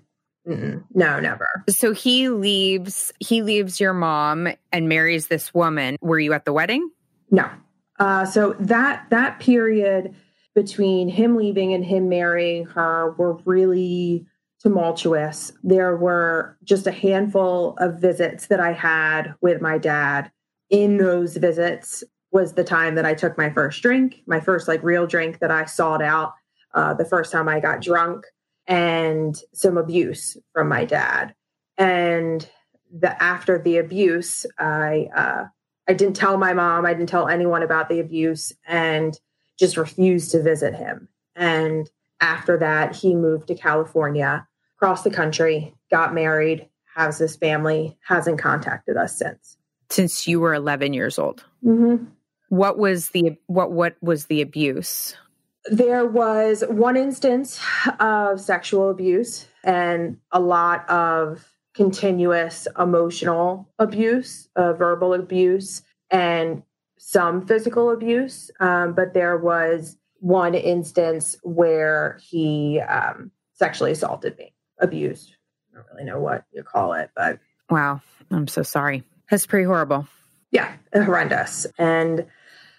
Mm-mm. 0.48 0.84
No, 0.94 1.20
never. 1.20 1.64
So 1.68 1.92
he 1.92 2.28
leaves. 2.28 3.12
He 3.20 3.42
leaves 3.42 3.80
your 3.80 3.92
mom 3.92 4.48
and 4.72 4.88
marries 4.88 5.26
this 5.26 5.52
woman. 5.52 5.96
Were 6.00 6.18
you 6.18 6.32
at 6.32 6.44
the 6.44 6.52
wedding? 6.52 6.88
No. 7.30 7.50
Uh, 7.98 8.24
so 8.24 8.54
that 8.60 9.06
that 9.10 9.40
period 9.40 10.14
between 10.56 11.06
him 11.06 11.36
leaving 11.36 11.74
and 11.74 11.84
him 11.84 12.08
marrying 12.08 12.64
her 12.64 13.12
were 13.18 13.34
really 13.44 14.26
tumultuous. 14.58 15.52
There 15.62 15.94
were 15.94 16.56
just 16.64 16.86
a 16.86 16.92
handful 16.92 17.76
of 17.78 18.00
visits 18.00 18.46
that 18.46 18.58
I 18.58 18.72
had 18.72 19.34
with 19.42 19.60
my 19.60 19.76
dad. 19.76 20.32
In 20.70 20.96
those 20.96 21.36
visits 21.36 22.02
was 22.32 22.54
the 22.54 22.64
time 22.64 22.94
that 22.94 23.04
I 23.04 23.12
took 23.12 23.36
my 23.36 23.50
first 23.50 23.82
drink, 23.82 24.22
my 24.26 24.40
first 24.40 24.66
like 24.66 24.82
real 24.82 25.06
drink 25.06 25.40
that 25.40 25.50
I 25.50 25.66
sought 25.66 26.02
out. 26.02 26.32
Uh, 26.74 26.94
the 26.94 27.04
first 27.04 27.30
time 27.30 27.48
I 27.48 27.60
got 27.60 27.82
drunk 27.82 28.24
and 28.66 29.38
some 29.52 29.76
abuse 29.76 30.38
from 30.52 30.68
my 30.68 30.86
dad. 30.86 31.34
And 31.76 32.48
the 32.90 33.22
after 33.22 33.58
the 33.58 33.76
abuse, 33.76 34.46
I 34.58 35.10
uh, 35.14 35.44
I 35.86 35.92
didn't 35.92 36.16
tell 36.16 36.38
my 36.38 36.54
mom, 36.54 36.86
I 36.86 36.94
didn't 36.94 37.10
tell 37.10 37.28
anyone 37.28 37.62
about 37.62 37.88
the 37.90 38.00
abuse, 38.00 38.52
and 38.66 39.18
just 39.58 39.76
refused 39.76 40.30
to 40.32 40.42
visit 40.42 40.74
him. 40.74 41.08
And 41.34 41.90
after 42.20 42.58
that, 42.58 42.94
he 42.96 43.14
moved 43.14 43.48
to 43.48 43.54
California, 43.54 44.46
across 44.76 45.02
the 45.02 45.10
country, 45.10 45.74
got 45.90 46.14
married, 46.14 46.68
has 46.94 47.18
this 47.18 47.36
family, 47.36 47.96
hasn't 48.06 48.38
contacted 48.38 48.96
us 48.96 49.16
since. 49.18 49.56
Since 49.90 50.26
you 50.26 50.40
were 50.40 50.54
11 50.54 50.92
years 50.92 51.18
old. 51.18 51.44
Mm-hmm. 51.64 52.06
What 52.48 52.78
was 52.78 53.10
the 53.10 53.36
what 53.46 53.72
what 53.72 53.96
was 54.00 54.26
the 54.26 54.40
abuse? 54.40 55.16
There 55.64 56.06
was 56.06 56.62
one 56.68 56.96
instance 56.96 57.60
of 57.98 58.40
sexual 58.40 58.88
abuse 58.88 59.48
and 59.64 60.18
a 60.30 60.38
lot 60.38 60.88
of 60.88 61.44
continuous 61.74 62.68
emotional 62.78 63.68
abuse, 63.78 64.48
uh, 64.54 64.72
verbal 64.74 65.12
abuse, 65.12 65.82
and 66.10 66.62
some 67.06 67.46
physical 67.46 67.92
abuse. 67.92 68.50
Um, 68.58 68.92
but 68.92 69.14
there 69.14 69.36
was 69.36 69.96
one 70.18 70.56
instance 70.56 71.36
where 71.44 72.18
he 72.20 72.80
um, 72.80 73.30
sexually 73.54 73.92
assaulted 73.92 74.36
me, 74.36 74.52
abused. 74.80 75.36
I 75.70 75.76
don't 75.76 75.86
really 75.92 76.04
know 76.04 76.18
what 76.18 76.42
you 76.52 76.64
call 76.64 76.94
it, 76.94 77.10
but 77.14 77.38
wow, 77.70 78.00
I'm 78.32 78.48
so 78.48 78.64
sorry. 78.64 79.04
That's 79.30 79.46
pretty 79.46 79.66
horrible. 79.66 80.08
Yeah, 80.50 80.74
horrendous. 80.92 81.64
And 81.78 82.26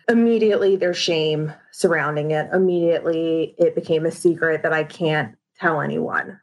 immediately 0.09 0.75
there's 0.75 0.97
shame 0.97 1.53
surrounding 1.71 2.31
it. 2.31 2.49
Immediately 2.51 3.55
it 3.57 3.75
became 3.75 4.05
a 4.05 4.11
secret 4.11 4.61
that 4.63 4.73
I 4.73 4.83
can't 4.83 5.37
tell 5.57 5.79
anyone. 5.79 6.37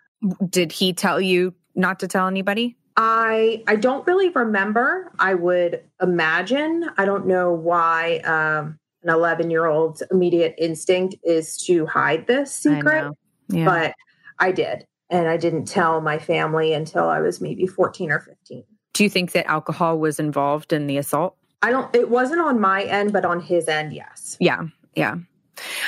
Did 0.49 0.73
he 0.73 0.95
tell 0.95 1.21
you 1.21 1.53
not 1.75 2.01
to 2.01 2.09
tell 2.09 2.29
anybody? 2.29 2.79
I 2.97 3.63
I 3.67 3.77
don't 3.77 4.07
really 4.07 4.29
remember. 4.31 5.11
I 5.19 5.35
would 5.35 5.83
imagine. 6.01 6.89
I 6.97 7.05
don't 7.05 7.27
know 7.27 7.53
why 7.53 8.19
um, 8.19 8.79
an 9.03 9.11
11 9.11 9.51
year 9.51 9.67
old's 9.67 10.03
immediate 10.11 10.55
instinct 10.59 11.17
is 11.25 11.57
to 11.67 11.87
hide 11.87 12.27
this 12.27 12.55
secret, 12.55 13.05
I 13.05 13.11
yeah. 13.49 13.65
but 13.65 13.95
I 14.39 14.53
did, 14.53 14.87
and 15.11 15.29
I 15.29 15.37
didn't 15.37 15.67
tell 15.67 16.01
my 16.01 16.19
family 16.19 16.73
until 16.73 17.09
I 17.09 17.21
was 17.21 17.41
maybe 17.41 17.67
14 17.67 18.13
or 18.13 18.21
15. 18.21 18.65
Do 18.93 19.03
you 19.03 19.11
think 19.11 19.33
that 19.33 19.47
alcohol 19.47 19.99
was 19.99 20.21
involved 20.21 20.73
in 20.73 20.87
the 20.87 20.97
assault? 20.99 21.37
I 21.63 21.71
don't. 21.71 21.95
It 21.95 22.11
wasn't 22.11 22.41
on 22.41 22.61
my 22.61 22.85
end, 22.85 23.13
but 23.13 23.25
on 23.25 23.41
his 23.41 23.69
end, 23.69 23.93
yes. 23.93 24.37
Yeah, 24.39 24.63
yeah. 24.95 25.17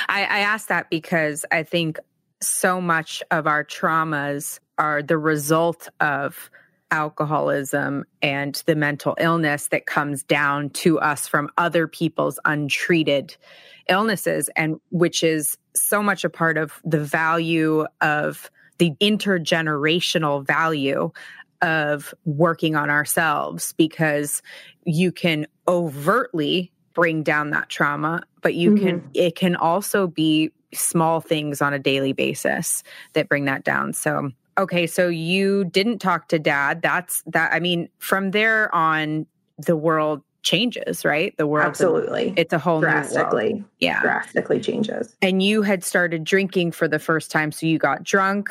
I, 0.09 0.21
I 0.23 0.39
asked 0.39 0.69
that 0.69 0.89
because 0.89 1.45
I 1.51 1.63
think 1.63 1.99
so 2.41 2.81
much 2.81 3.23
of 3.31 3.47
our 3.47 3.63
traumas 3.63 4.59
are 4.77 5.01
the 5.01 5.17
result 5.17 5.89
of 5.99 6.49
alcoholism 6.91 8.05
and 8.21 8.63
the 8.65 8.75
mental 8.75 9.15
illness 9.19 9.67
that 9.67 9.85
comes 9.85 10.23
down 10.23 10.69
to 10.69 10.99
us 10.99 11.27
from 11.27 11.49
other 11.57 11.87
people's 11.87 12.39
untreated 12.45 13.35
illnesses 13.89 14.49
and 14.55 14.79
which 14.91 15.23
is 15.23 15.57
so 15.75 16.01
much 16.01 16.23
a 16.23 16.29
part 16.29 16.57
of 16.57 16.81
the 16.83 16.99
value 16.99 17.85
of 18.01 18.49
the 18.77 18.91
intergenerational 19.01 20.45
value 20.45 21.11
of 21.61 22.13
working 22.25 22.75
on 22.75 22.89
ourselves 22.89 23.73
because 23.73 24.41
you 24.85 25.11
can 25.11 25.47
overtly 25.67 26.71
bring 26.93 27.23
down 27.23 27.51
that 27.51 27.69
trauma 27.69 28.21
but 28.41 28.53
you 28.55 28.71
mm-hmm. 28.71 28.85
can 28.85 29.09
it 29.13 29.35
can 29.35 29.55
also 29.55 30.07
be 30.07 30.51
small 30.73 31.21
things 31.21 31.61
on 31.61 31.73
a 31.73 31.79
daily 31.79 32.13
basis 32.13 32.83
that 33.13 33.29
bring 33.29 33.45
that 33.45 33.63
down 33.63 33.93
so 33.93 34.31
okay 34.57 34.87
so 34.87 35.07
you 35.07 35.65
didn't 35.65 35.99
talk 35.99 36.27
to 36.29 36.39
dad. 36.39 36.81
That's 36.81 37.23
that 37.27 37.53
i 37.53 37.59
mean 37.59 37.89
from 37.99 38.31
there 38.31 38.73
on 38.73 39.25
the 39.57 39.75
world 39.75 40.21
changes 40.47 41.03
right? 41.03 41.35
The 41.37 41.45
world 41.45 41.67
absolutely. 41.67 42.33
it's 42.37 42.53
a 42.53 42.59
whole 42.59 42.79
drastically. 42.79 43.63
Yeah. 43.79 44.01
Drastically 44.01 44.61
changes. 44.61 45.15
And 45.21 45.43
you 45.43 45.61
had 45.61 45.83
started 45.83 46.23
drinking 46.23 46.71
for 46.71 46.87
the 46.87 46.99
first 46.99 47.31
time 47.31 47.51
so 47.51 47.65
you 47.65 47.77
got 47.77 48.03
drunk. 48.03 48.49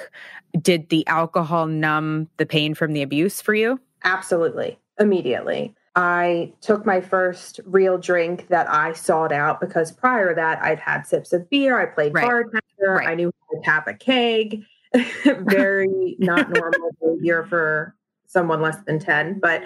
Did 0.60 0.90
the 0.90 1.06
alcohol 1.06 1.66
numb 1.66 2.28
the 2.36 2.44
pain 2.44 2.74
from 2.74 2.92
the 2.92 3.00
abuse 3.00 3.40
for 3.40 3.54
you? 3.54 3.80
Absolutely. 4.04 4.78
Immediately. 5.00 5.74
I 5.94 6.52
took 6.60 6.84
my 6.84 7.00
first 7.00 7.60
real 7.64 7.96
drink 7.96 8.48
that 8.48 8.70
I 8.70 8.92
sought 8.92 9.32
out 9.32 9.60
because 9.60 9.90
prior 9.90 10.28
to 10.28 10.34
that 10.34 10.62
I'd 10.62 10.78
had 10.78 11.06
sips 11.06 11.32
of 11.32 11.48
beer. 11.48 11.80
I 11.80 11.86
played 11.86 12.12
right. 12.12 12.26
bartender. 12.26 12.60
Right. 12.80 13.08
I 13.08 13.14
knew 13.14 13.32
how 13.48 13.56
to 13.56 13.64
tap 13.64 13.88
a 13.88 13.94
keg. 13.94 14.62
Very 15.24 16.16
not 16.18 16.50
normal 16.50 16.90
behavior 17.00 17.44
for 17.44 17.94
someone 18.26 18.60
less 18.60 18.78
than 18.86 18.98
10. 18.98 19.40
But 19.40 19.62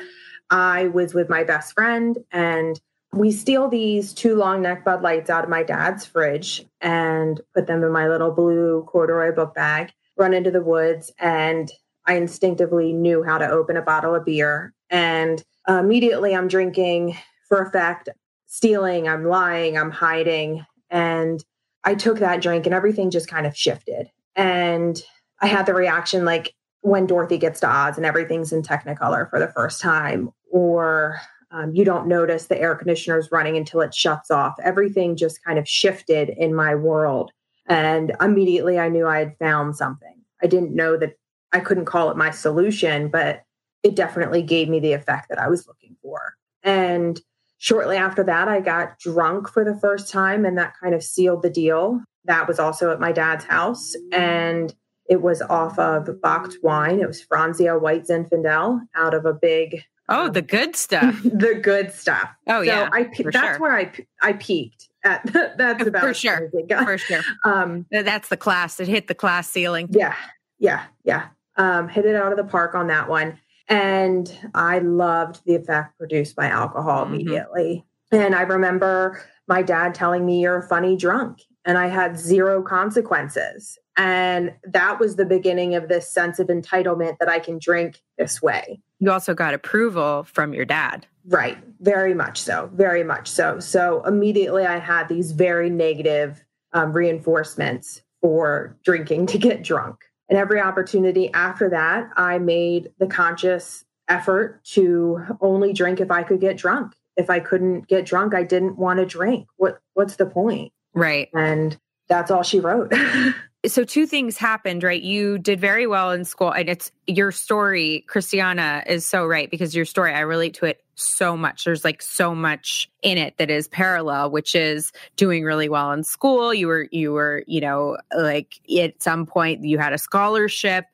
I 0.50 0.88
was 0.88 1.14
with 1.14 1.28
my 1.28 1.44
best 1.44 1.75
friend 1.75 2.18
and 2.32 2.80
we 3.12 3.32
steal 3.32 3.68
these 3.68 4.12
two 4.12 4.37
long 4.37 4.62
neck 4.62 4.84
Bud 4.84 5.02
Lights 5.02 5.30
out 5.30 5.44
of 5.44 5.50
my 5.50 5.62
dad's 5.62 6.06
fridge 6.06 6.64
and 6.80 7.40
put 7.54 7.66
them 7.66 7.82
in 7.82 7.92
my 7.92 8.08
little 8.08 8.30
blue 8.30 8.84
corduroy 8.87 9.34
book 9.34 9.54
bag, 9.54 9.92
run 10.16 10.32
into 10.32 10.50
the 10.50 10.62
woods, 10.62 11.10
and 11.18 11.70
I 12.06 12.14
instinctively 12.14 12.92
knew 12.92 13.22
how 13.25 13.38
to 13.38 13.49
open 13.49 13.76
a 13.76 13.82
bottle 13.82 14.14
of 14.14 14.25
beer. 14.25 14.72
And 14.90 15.42
immediately 15.68 16.34
I'm 16.34 16.49
drinking 16.49 17.16
for 17.49 17.62
effect, 17.62 18.08
stealing, 18.46 19.08
I'm 19.08 19.25
lying, 19.25 19.76
I'm 19.76 19.90
hiding. 19.90 20.64
And 20.88 21.44
I 21.84 21.94
took 21.94 22.18
that 22.18 22.42
drink 22.42 22.66
and 22.66 22.75
everything 22.75 23.10
just 23.10 23.28
kind 23.28 23.46
of 23.46 23.56
shifted. 23.56 24.10
And 24.37 25.02
I 25.40 25.47
had 25.47 25.66
the 25.66 25.75
reaction 25.75 26.25
like 26.25 26.54
when 26.82 27.06
Dorothy 27.06 27.38
gets 27.38 27.61
to 27.61 27.68
Oz 27.68 27.97
and 27.97 28.06
everything's 28.06 28.52
in 28.52 28.62
Technicolor 28.62 29.28
for 29.28 29.38
the 29.38 29.49
first 29.49 29.80
time, 29.80 30.30
or 30.50 31.20
um, 31.50 31.75
you 31.75 31.85
don't 31.85 32.06
notice 32.06 32.47
the 32.47 32.61
air 32.61 32.75
conditioner 32.75 33.18
is 33.18 33.32
running 33.32 33.56
until 33.56 33.80
it 33.80 33.94
shuts 33.94 34.30
off. 34.30 34.54
Everything 34.62 35.16
just 35.16 35.44
kind 35.44 35.59
of 35.59 35.68
shifted 35.68 36.30
in 36.30 36.54
my 36.54 36.75
world. 36.75 37.32
And 37.66 38.12
immediately 38.20 38.78
I 38.78 38.88
knew 38.88 39.06
I 39.06 39.18
had 39.18 39.37
found 39.38 39.76
something. 39.76 40.14
I 40.42 40.47
didn't 40.47 40.75
know 40.75 40.97
that 40.97 41.14
I 41.52 41.61
couldn't 41.61 41.85
call 41.85 42.11
it 42.11 42.16
my 42.16 42.30
solution, 42.30 43.09
but 43.09 43.42
it 43.82 43.94
definitely 43.94 44.42
gave 44.42 44.68
me 44.68 44.80
the 44.80 44.92
effect 44.92 45.28
that 45.28 45.38
I 45.38 45.49
was 45.49 45.66
looking 45.66 45.97
for. 46.02 46.35
And 46.62 47.20
shortly 47.59 47.97
after 47.97 48.23
that, 48.25 48.49
I 48.49 48.61
got 48.61 48.99
drunk 48.99 49.49
for 49.49 49.64
the 49.64 49.78
first 49.78 50.11
time, 50.11 50.44
and 50.44 50.56
that 50.59 50.75
kind 50.80 50.94
of 50.94 51.02
sealed 51.02 51.42
the 51.42 51.50
deal. 51.50 52.00
That 52.25 52.47
was 52.47 52.59
also 52.59 52.92
at 52.92 53.00
my 53.00 53.12
dad's 53.12 53.44
house, 53.44 53.94
and 54.12 54.75
it 55.11 55.21
was 55.21 55.43
off 55.43 55.79
of 55.79 56.09
bocked 56.23 56.57
wine. 56.62 57.00
It 57.00 57.07
was 57.07 57.23
Franzia 57.23 57.79
White 57.79 58.07
Zinfandel 58.07 58.81
out 58.95 59.12
of 59.12 59.26
a 59.26 59.35
big. 59.35 59.83
Oh, 60.09 60.26
um, 60.26 60.33
the 60.33 60.40
good 60.40 60.76
stuff. 60.76 61.21
the 61.25 61.61
good 61.61 61.93
stuff. 61.93 62.31
Oh 62.49 62.61
so 62.61 62.62
yeah, 62.62 62.88
I 62.93 63.02
that's 63.02 63.37
sure. 63.37 63.59
where 63.59 63.76
I 63.76 63.93
I 64.23 64.35
peaked. 64.35 64.88
At, 65.05 65.26
that's 65.59 65.87
about 65.87 66.02
for 66.02 66.14
sure. 66.14 66.49
For 66.69 66.99
sure. 66.99 67.23
Um, 67.45 67.87
that's 67.90 68.29
the 68.29 68.37
class. 68.37 68.79
It 68.79 68.87
hit 68.87 69.09
the 69.09 69.14
class 69.14 69.50
ceiling. 69.50 69.88
Yeah, 69.90 70.14
yeah, 70.59 70.85
yeah. 71.05 71.29
Um, 71.57 71.88
hit 71.88 72.07
it 72.07 72.14
out 72.14 72.31
of 72.31 72.38
the 72.38 72.45
park 72.45 72.75
on 72.75 72.87
that 72.87 73.09
one. 73.09 73.38
And 73.69 74.33
I 74.55 74.79
loved 74.79 75.45
the 75.45 75.57
effect 75.57 75.99
produced 75.99 76.37
by 76.37 76.47
alcohol 76.47 77.05
mm-hmm. 77.05 77.14
immediately. 77.14 77.85
And 78.12 78.35
I 78.35 78.43
remember 78.43 79.23
my 79.49 79.62
dad 79.62 79.95
telling 79.95 80.25
me, 80.25 80.40
You're 80.40 80.59
a 80.59 80.69
funny 80.69 80.97
drunk. 80.97 81.40
And 81.64 81.76
I 81.76 81.88
had 81.88 82.19
zero 82.19 82.62
consequences. 82.62 83.76
And 84.00 84.54
that 84.64 84.99
was 84.99 85.16
the 85.16 85.26
beginning 85.26 85.75
of 85.75 85.88
this 85.88 86.11
sense 86.11 86.38
of 86.38 86.47
entitlement 86.47 87.19
that 87.19 87.28
I 87.28 87.38
can 87.38 87.59
drink 87.59 88.00
this 88.16 88.40
way. 88.40 88.80
You 88.99 89.11
also 89.11 89.35
got 89.35 89.52
approval 89.52 90.25
from 90.25 90.54
your 90.54 90.64
dad. 90.64 91.07
Right. 91.26 91.59
Very 91.80 92.14
much 92.14 92.40
so. 92.40 92.71
Very 92.73 93.04
much 93.04 93.28
so. 93.28 93.61
So 93.61 94.02
immediately 94.07 94.64
I 94.64 94.78
had 94.78 95.09
these 95.09 95.33
very 95.33 95.69
negative 95.69 96.42
um, 96.73 96.95
reinforcements 96.95 98.00
for 98.23 98.75
drinking 98.85 99.26
to 99.26 99.38
get 99.38 99.62
drunk. 99.62 99.97
And 100.30 100.38
every 100.38 100.62
opportunity 100.62 101.30
after 101.35 101.69
that, 101.69 102.09
I 102.16 102.38
made 102.38 102.92
the 102.99 103.07
conscious 103.07 103.85
effort 104.09 104.64
to 104.64 105.26
only 105.42 105.75
drink 105.75 106.00
if 106.00 106.11
I 106.11 106.23
could 106.23 106.40
get 106.40 106.57
drunk. 106.57 106.95
If 107.19 107.28
I 107.28 107.38
couldn't 107.40 107.87
get 107.87 108.07
drunk, 108.07 108.35
I 108.35 108.45
didn't 108.45 108.78
want 108.78 108.99
to 108.99 109.04
drink. 109.04 109.47
What 109.57 109.78
what's 109.92 110.16
the 110.16 110.25
point? 110.25 110.73
Right. 110.95 111.28
And 111.35 111.78
that's 112.09 112.30
all 112.30 112.42
she 112.42 112.61
wrote. 112.61 112.95
so 113.67 113.85
two 113.85 114.07
things 114.07 114.38
happened, 114.38 114.83
right? 114.83 115.02
You 115.02 115.37
did 115.38 115.61
very 115.61 115.87
well 115.87 116.12
in 116.12 116.25
school, 116.25 116.50
and 116.50 116.69
it's 116.69 116.90
your 117.07 117.31
story, 117.31 118.05
Christiana, 118.09 118.83
is 118.87 119.07
so 119.07 119.26
right 119.26 119.50
because 119.50 119.75
your 119.75 119.85
story, 119.85 120.14
I 120.14 120.21
relate 120.21 120.55
to 120.55 120.67
it 120.67 120.83
so 120.95 121.37
much. 121.37 121.64
There's 121.64 121.85
like 121.85 122.00
so 122.00 122.35
much 122.35 122.90
in 123.02 123.19
it 123.19 123.37
that 123.37 123.50
is 123.50 123.69
parallel, 123.69 124.31
which 124.31 124.55
is 124.55 124.93
doing 125.17 125.45
really 125.45 125.69
well 125.69 125.93
in 125.93 126.05
school. 126.05 126.55
You 126.55 126.69
were, 126.69 126.88
you 126.90 127.12
were, 127.12 127.45
you 127.47 127.61
know, 127.61 127.99
like 128.17 128.55
at 128.79 129.02
some 129.02 129.26
point 129.26 129.62
you 129.64 129.79
had 129.79 129.93
a 129.93 129.99
scholarship, 129.99 130.87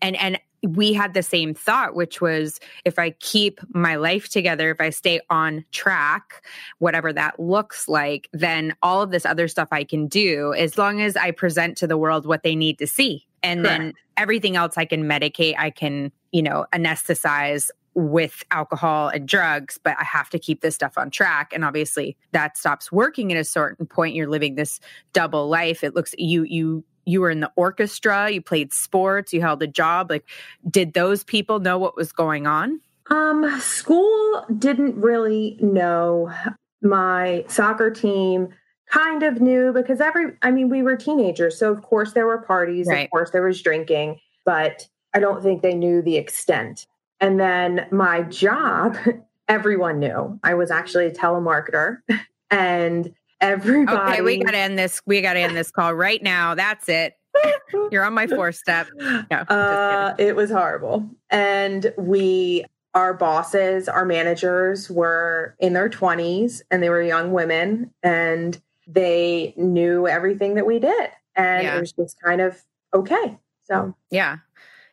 and 0.00 0.14
and 0.16 0.38
we 0.66 0.92
had 0.92 1.14
the 1.14 1.22
same 1.22 1.54
thought, 1.54 1.94
which 1.94 2.20
was 2.20 2.60
if 2.84 2.98
I 2.98 3.10
keep 3.10 3.60
my 3.74 3.96
life 3.96 4.28
together, 4.28 4.70
if 4.70 4.80
I 4.80 4.90
stay 4.90 5.20
on 5.28 5.64
track, 5.72 6.44
whatever 6.78 7.12
that 7.12 7.40
looks 7.40 7.88
like, 7.88 8.28
then 8.32 8.74
all 8.82 9.02
of 9.02 9.10
this 9.10 9.26
other 9.26 9.48
stuff 9.48 9.68
I 9.72 9.84
can 9.84 10.06
do 10.06 10.54
as 10.54 10.78
long 10.78 11.00
as 11.00 11.16
I 11.16 11.30
present 11.32 11.76
to 11.78 11.86
the 11.86 11.98
world 11.98 12.26
what 12.26 12.42
they 12.42 12.54
need 12.54 12.78
to 12.78 12.86
see. 12.86 13.26
And 13.42 13.64
Correct. 13.64 13.78
then 13.78 13.92
everything 14.16 14.56
else 14.56 14.78
I 14.78 14.84
can 14.84 15.04
medicate, 15.04 15.54
I 15.58 15.70
can, 15.70 16.12
you 16.30 16.42
know, 16.42 16.66
anesthetize 16.72 17.70
with 17.94 18.42
alcohol 18.50 19.08
and 19.08 19.28
drugs, 19.28 19.78
but 19.82 19.96
I 19.98 20.04
have 20.04 20.30
to 20.30 20.38
keep 20.38 20.62
this 20.62 20.74
stuff 20.74 20.96
on 20.96 21.10
track. 21.10 21.52
And 21.52 21.64
obviously 21.64 22.16
that 22.32 22.56
stops 22.56 22.90
working 22.90 23.32
at 23.32 23.38
a 23.38 23.44
certain 23.44 23.86
point. 23.86 24.14
You're 24.14 24.28
living 24.28 24.54
this 24.54 24.80
double 25.12 25.48
life. 25.48 25.84
It 25.84 25.94
looks 25.94 26.14
you 26.16 26.44
you 26.44 26.84
you 27.04 27.20
were 27.20 27.30
in 27.30 27.40
the 27.40 27.50
orchestra, 27.56 28.30
you 28.30 28.40
played 28.40 28.72
sports, 28.72 29.32
you 29.32 29.40
held 29.40 29.62
a 29.62 29.66
job. 29.66 30.10
Like, 30.10 30.24
did 30.70 30.94
those 30.94 31.24
people 31.24 31.60
know 31.60 31.78
what 31.78 31.96
was 31.96 32.12
going 32.12 32.46
on? 32.46 32.80
Um, 33.10 33.60
school 33.60 34.44
didn't 34.58 34.96
really 34.96 35.58
know. 35.60 36.32
My 36.80 37.44
soccer 37.48 37.90
team 37.90 38.48
kind 38.90 39.22
of 39.22 39.40
knew 39.40 39.72
because 39.72 40.00
every, 40.00 40.32
I 40.42 40.50
mean, 40.50 40.68
we 40.68 40.82
were 40.82 40.96
teenagers. 40.96 41.58
So, 41.58 41.72
of 41.72 41.82
course, 41.82 42.12
there 42.12 42.26
were 42.26 42.38
parties, 42.38 42.86
right. 42.86 43.04
of 43.04 43.10
course, 43.10 43.30
there 43.30 43.42
was 43.42 43.60
drinking, 43.60 44.20
but 44.44 44.86
I 45.14 45.20
don't 45.20 45.42
think 45.42 45.62
they 45.62 45.74
knew 45.74 46.02
the 46.02 46.16
extent 46.16 46.86
And 47.20 47.38
then 47.38 47.86
my 47.90 48.22
job, 48.22 48.96
everyone 49.48 49.98
knew 49.98 50.38
I 50.42 50.54
was 50.54 50.70
actually 50.70 51.06
a 51.06 51.12
telemarketer 51.12 51.98
and 52.50 53.12
everybody. 53.42 54.12
Okay, 54.12 54.22
we 54.22 54.38
got 54.38 54.52
to 54.52 54.58
end 54.58 54.78
this. 54.78 55.02
We 55.04 55.20
got 55.20 55.34
to 55.34 55.40
end 55.40 55.54
this 55.54 55.70
call 55.70 55.92
right 55.92 56.22
now. 56.22 56.54
That's 56.54 56.88
it. 56.88 57.14
You're 57.90 58.04
on 58.04 58.14
my 58.14 58.26
fourth 58.26 58.56
step. 58.56 58.86
No, 58.98 59.38
uh, 59.48 60.14
it 60.18 60.36
was 60.36 60.50
horrible. 60.50 61.08
And 61.30 61.92
we, 61.98 62.64
our 62.94 63.12
bosses, 63.14 63.88
our 63.88 64.04
managers 64.04 64.90
were 64.90 65.56
in 65.58 65.72
their 65.72 65.88
20s 65.88 66.62
and 66.70 66.82
they 66.82 66.88
were 66.88 67.02
young 67.02 67.32
women 67.32 67.92
and 68.02 68.60
they 68.86 69.54
knew 69.56 70.06
everything 70.06 70.54
that 70.54 70.66
we 70.66 70.78
did. 70.78 71.10
And 71.34 71.64
yeah. 71.64 71.76
it 71.76 71.80
was 71.80 71.92
just 71.92 72.20
kind 72.20 72.40
of 72.40 72.62
okay. 72.94 73.38
So, 73.64 73.94
yeah. 74.10 74.38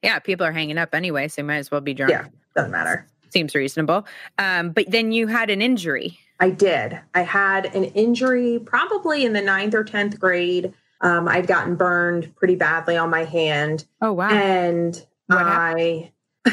Yeah. 0.01 0.19
People 0.19 0.45
are 0.45 0.53
hanging 0.53 0.77
up 0.77 0.95
anyway. 0.95 1.27
So 1.27 1.41
you 1.41 1.45
might 1.47 1.57
as 1.57 1.71
well 1.71 1.81
be 1.81 1.93
drunk. 1.93 2.11
Yeah. 2.11 2.27
Doesn't 2.55 2.71
matter. 2.71 3.07
Seems 3.29 3.53
reasonable. 3.53 4.07
Um, 4.37 4.71
but 4.71 4.89
then 4.89 5.11
you 5.11 5.27
had 5.27 5.49
an 5.49 5.61
injury. 5.61 6.17
I 6.39 6.49
did. 6.49 6.99
I 7.13 7.21
had 7.21 7.73
an 7.75 7.85
injury 7.85 8.59
probably 8.59 9.25
in 9.25 9.33
the 9.33 9.41
ninth 9.41 9.73
or 9.73 9.83
10th 9.83 10.19
grade. 10.19 10.73
Um, 11.01 11.27
I'd 11.27 11.47
gotten 11.47 11.75
burned 11.75 12.35
pretty 12.35 12.55
badly 12.55 12.97
on 12.97 13.09
my 13.09 13.25
hand. 13.25 13.85
Oh, 14.01 14.13
wow. 14.13 14.29
And 14.29 15.05
I. 15.29 16.11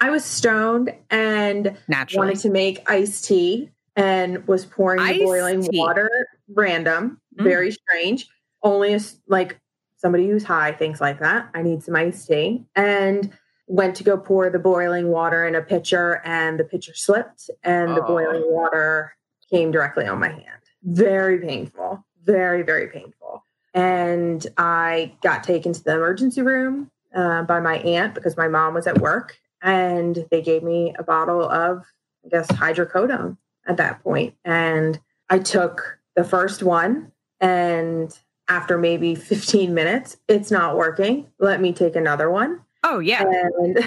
I 0.00 0.10
was 0.10 0.24
stoned 0.24 0.92
and 1.10 1.76
Naturally. 1.88 2.26
wanted 2.26 2.40
to 2.40 2.50
make 2.50 2.88
iced 2.90 3.24
tea 3.24 3.70
and 3.96 4.46
was 4.46 4.64
pouring 4.64 5.00
iced 5.00 5.18
the 5.18 5.24
boiling 5.24 5.62
tea. 5.62 5.78
water 5.78 6.28
random, 6.48 7.20
mm. 7.38 7.44
very 7.44 7.72
strange. 7.72 8.28
Only 8.62 8.94
a, 8.94 9.00
like 9.26 9.60
somebody 9.96 10.28
who's 10.28 10.44
high 10.44 10.72
thinks 10.72 11.00
like 11.00 11.20
that. 11.20 11.48
I 11.54 11.62
need 11.62 11.82
some 11.82 11.96
iced 11.96 12.26
tea. 12.26 12.64
And 12.74 13.32
went 13.68 13.94
to 13.96 14.04
go 14.04 14.16
pour 14.16 14.50
the 14.50 14.58
boiling 14.58 15.08
water 15.08 15.46
in 15.46 15.54
a 15.54 15.62
pitcher 15.62 16.20
and 16.24 16.58
the 16.58 16.64
pitcher 16.64 16.94
slipped 16.94 17.50
and 17.62 17.96
the 17.96 18.02
boiling 18.02 18.42
water 18.46 19.14
came 19.50 19.70
directly 19.70 20.06
on 20.06 20.18
my 20.18 20.30
hand. 20.30 20.62
Very 20.82 21.38
painful. 21.38 22.04
Very, 22.24 22.62
very 22.62 22.88
painful. 22.88 23.44
And 23.74 24.46
I 24.56 25.12
got 25.22 25.44
taken 25.44 25.72
to 25.74 25.84
the 25.84 25.94
emergency 25.94 26.42
room 26.42 26.90
uh, 27.14 27.42
by 27.42 27.60
my 27.60 27.78
aunt 27.78 28.14
because 28.14 28.36
my 28.36 28.48
mom 28.48 28.74
was 28.74 28.86
at 28.86 28.98
work 28.98 29.38
and 29.62 30.26
they 30.30 30.40
gave 30.40 30.62
me 30.62 30.94
a 30.98 31.02
bottle 31.02 31.42
of, 31.42 31.84
I 32.24 32.28
guess, 32.30 32.48
hydrocodone 32.48 33.36
at 33.66 33.76
that 33.76 34.02
point. 34.02 34.34
And 34.44 34.98
I 35.28 35.38
took 35.38 35.98
the 36.16 36.24
first 36.24 36.62
one 36.62 37.12
and 37.40 38.18
after 38.48 38.78
maybe 38.78 39.14
15 39.14 39.74
minutes, 39.74 40.16
it's 40.26 40.50
not 40.50 40.76
working. 40.76 41.26
Let 41.38 41.60
me 41.60 41.72
take 41.72 41.96
another 41.96 42.30
one. 42.30 42.60
Oh, 42.90 42.98
yeah. 43.00 43.22
And 43.22 43.78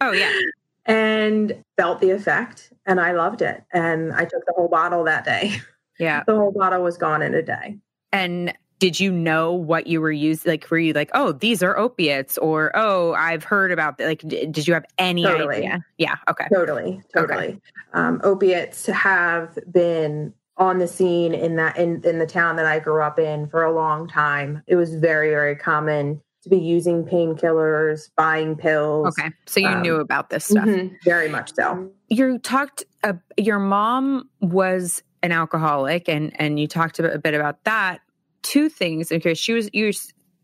oh, 0.00 0.12
yeah. 0.12 0.30
and 0.86 1.64
felt 1.76 2.00
the 2.00 2.10
effect 2.10 2.72
and 2.86 3.00
I 3.00 3.12
loved 3.12 3.42
it. 3.42 3.64
And 3.72 4.12
I 4.12 4.24
took 4.24 4.44
the 4.46 4.52
whole 4.54 4.68
bottle 4.68 5.04
that 5.04 5.24
day. 5.24 5.60
Yeah. 5.98 6.24
the 6.26 6.34
whole 6.34 6.50
bottle 6.50 6.82
was 6.82 6.96
gone 6.96 7.22
in 7.22 7.34
a 7.34 7.42
day. 7.42 7.78
And 8.12 8.52
did 8.80 8.98
you 8.98 9.12
know 9.12 9.52
what 9.52 9.86
you 9.86 10.00
were 10.00 10.10
using? 10.10 10.50
Like, 10.50 10.68
were 10.68 10.78
you 10.78 10.92
like, 10.92 11.10
oh, 11.14 11.30
these 11.30 11.62
are 11.62 11.78
opiates, 11.78 12.36
or 12.38 12.72
oh, 12.74 13.14
I've 13.14 13.44
heard 13.44 13.70
about 13.70 13.98
that? 13.98 14.06
Like, 14.06 14.20
did 14.20 14.66
you 14.66 14.74
have 14.74 14.84
any 14.98 15.22
totally. 15.22 15.58
idea? 15.58 15.84
Yeah. 15.98 16.16
Okay. 16.28 16.48
Totally. 16.52 17.00
Totally. 17.14 17.44
Okay. 17.44 17.60
Um, 17.92 18.20
opiates 18.24 18.86
have 18.86 19.56
been 19.70 20.34
on 20.56 20.78
the 20.78 20.88
scene 20.88 21.32
in 21.32 21.54
that 21.56 21.76
in, 21.76 22.02
in 22.04 22.18
the 22.18 22.26
town 22.26 22.56
that 22.56 22.66
I 22.66 22.80
grew 22.80 23.00
up 23.00 23.20
in 23.20 23.46
for 23.46 23.62
a 23.62 23.72
long 23.72 24.08
time. 24.08 24.62
It 24.66 24.74
was 24.74 24.96
very, 24.96 25.30
very 25.30 25.54
common 25.54 26.20
to 26.44 26.50
be 26.50 26.58
using 26.58 27.04
painkillers, 27.04 28.10
buying 28.16 28.56
pills. 28.56 29.16
Okay. 29.18 29.30
So 29.46 29.60
you 29.60 29.68
um, 29.68 29.82
knew 29.82 29.96
about 29.96 30.30
this 30.30 30.44
stuff. 30.44 30.64
Mm-hmm, 30.64 30.94
very 31.04 31.28
much 31.28 31.54
so. 31.54 31.90
You 32.08 32.38
talked 32.38 32.84
uh, 33.02 33.14
your 33.36 33.58
mom 33.58 34.28
was 34.40 35.02
an 35.22 35.32
alcoholic 35.32 36.08
and 36.08 36.32
and 36.40 36.60
you 36.60 36.66
talked 36.66 36.98
a 36.98 37.18
bit 37.18 37.34
about 37.34 37.64
that. 37.64 38.00
Two 38.42 38.68
things 38.68 39.08
because 39.08 39.38
she 39.38 39.52
was 39.52 39.68
you 39.72 39.92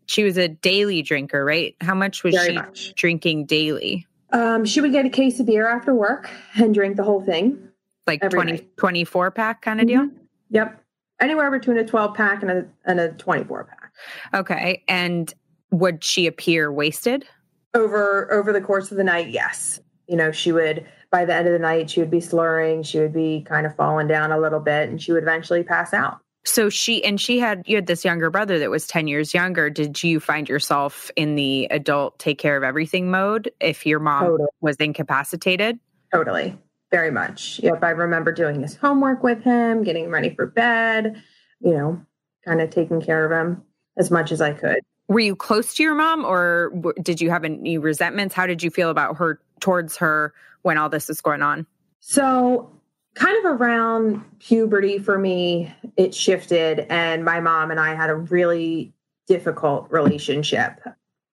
she 0.06 0.24
was 0.24 0.36
a 0.36 0.48
daily 0.48 1.02
drinker, 1.02 1.44
right? 1.44 1.76
How 1.80 1.94
much 1.94 2.24
was 2.24 2.34
very 2.34 2.48
she 2.48 2.54
much. 2.54 2.94
drinking 2.96 3.46
daily? 3.46 4.06
Um, 4.32 4.64
she 4.64 4.80
would 4.80 4.92
get 4.92 5.06
a 5.06 5.10
case 5.10 5.40
of 5.40 5.46
beer 5.46 5.68
after 5.68 5.94
work 5.94 6.30
and 6.54 6.74
drink 6.74 6.96
the 6.96 7.04
whole 7.04 7.20
thing 7.20 7.70
like 8.06 8.30
20, 8.30 8.68
24 8.76 9.30
pack 9.30 9.62
kind 9.62 9.80
of 9.80 9.86
mm-hmm. 9.86 10.08
deal? 10.08 10.16
Yep. 10.50 10.82
Anywhere 11.20 11.50
between 11.50 11.76
a 11.78 11.84
12 11.84 12.14
pack 12.14 12.42
and 12.42 12.50
a, 12.50 12.66
and 12.84 12.98
a 12.98 13.10
24 13.12 13.64
pack. 13.64 13.92
Okay. 14.34 14.82
And 14.88 15.32
would 15.70 16.02
she 16.04 16.26
appear 16.26 16.72
wasted? 16.72 17.26
Over 17.74 18.30
over 18.32 18.52
the 18.52 18.60
course 18.60 18.90
of 18.90 18.96
the 18.96 19.04
night, 19.04 19.28
yes. 19.28 19.80
You 20.08 20.16
know, 20.16 20.32
she 20.32 20.52
would 20.52 20.86
by 21.10 21.24
the 21.24 21.34
end 21.34 21.46
of 21.46 21.52
the 21.52 21.58
night 21.58 21.90
she 21.90 22.00
would 22.00 22.10
be 22.10 22.20
slurring, 22.20 22.82
she 22.82 22.98
would 22.98 23.12
be 23.12 23.42
kind 23.42 23.66
of 23.66 23.74
falling 23.76 24.08
down 24.08 24.32
a 24.32 24.38
little 24.38 24.60
bit 24.60 24.88
and 24.88 25.00
she 25.00 25.12
would 25.12 25.22
eventually 25.22 25.62
pass 25.62 25.92
out. 25.92 26.18
So 26.44 26.70
she 26.70 27.04
and 27.04 27.20
she 27.20 27.38
had 27.38 27.62
you 27.66 27.76
had 27.76 27.86
this 27.86 28.04
younger 28.04 28.30
brother 28.30 28.58
that 28.58 28.70
was 28.70 28.86
10 28.86 29.06
years 29.06 29.34
younger. 29.34 29.70
Did 29.70 30.02
you 30.02 30.20
find 30.20 30.48
yourself 30.48 31.10
in 31.16 31.36
the 31.36 31.66
adult 31.70 32.18
take 32.18 32.38
care 32.38 32.56
of 32.56 32.62
everything 32.62 33.10
mode 33.10 33.50
if 33.60 33.86
your 33.86 34.00
mom 34.00 34.24
totally. 34.24 34.48
was 34.60 34.76
incapacitated? 34.76 35.78
Totally 36.12 36.56
very 36.90 37.10
much. 37.10 37.60
Yep, 37.62 37.82
I 37.82 37.90
remember 37.90 38.32
doing 38.32 38.62
his 38.62 38.76
homework 38.76 39.22
with 39.22 39.42
him, 39.42 39.84
getting 39.84 40.06
him 40.06 40.10
ready 40.10 40.34
for 40.34 40.46
bed, 40.46 41.22
you 41.60 41.72
know, 41.72 42.02
kind 42.44 42.60
of 42.60 42.70
taking 42.70 43.00
care 43.00 43.24
of 43.24 43.32
him 43.32 43.62
as 43.96 44.10
much 44.10 44.32
as 44.32 44.40
I 44.40 44.52
could. 44.52 44.80
Were 45.10 45.18
you 45.18 45.34
close 45.34 45.74
to 45.74 45.82
your 45.82 45.96
mom 45.96 46.24
or 46.24 46.72
did 47.02 47.20
you 47.20 47.30
have 47.30 47.42
any 47.42 47.78
resentments? 47.78 48.32
How 48.32 48.46
did 48.46 48.62
you 48.62 48.70
feel 48.70 48.90
about 48.90 49.16
her 49.16 49.40
towards 49.58 49.96
her 49.96 50.32
when 50.62 50.78
all 50.78 50.88
this 50.88 51.08
was 51.08 51.20
going 51.20 51.42
on? 51.42 51.66
So, 51.98 52.70
kind 53.16 53.36
of 53.38 53.60
around 53.60 54.22
puberty 54.38 55.00
for 55.00 55.18
me, 55.18 55.74
it 55.96 56.14
shifted, 56.14 56.86
and 56.88 57.24
my 57.24 57.40
mom 57.40 57.72
and 57.72 57.80
I 57.80 57.96
had 57.96 58.08
a 58.08 58.14
really 58.14 58.94
difficult 59.26 59.90
relationship. 59.90 60.80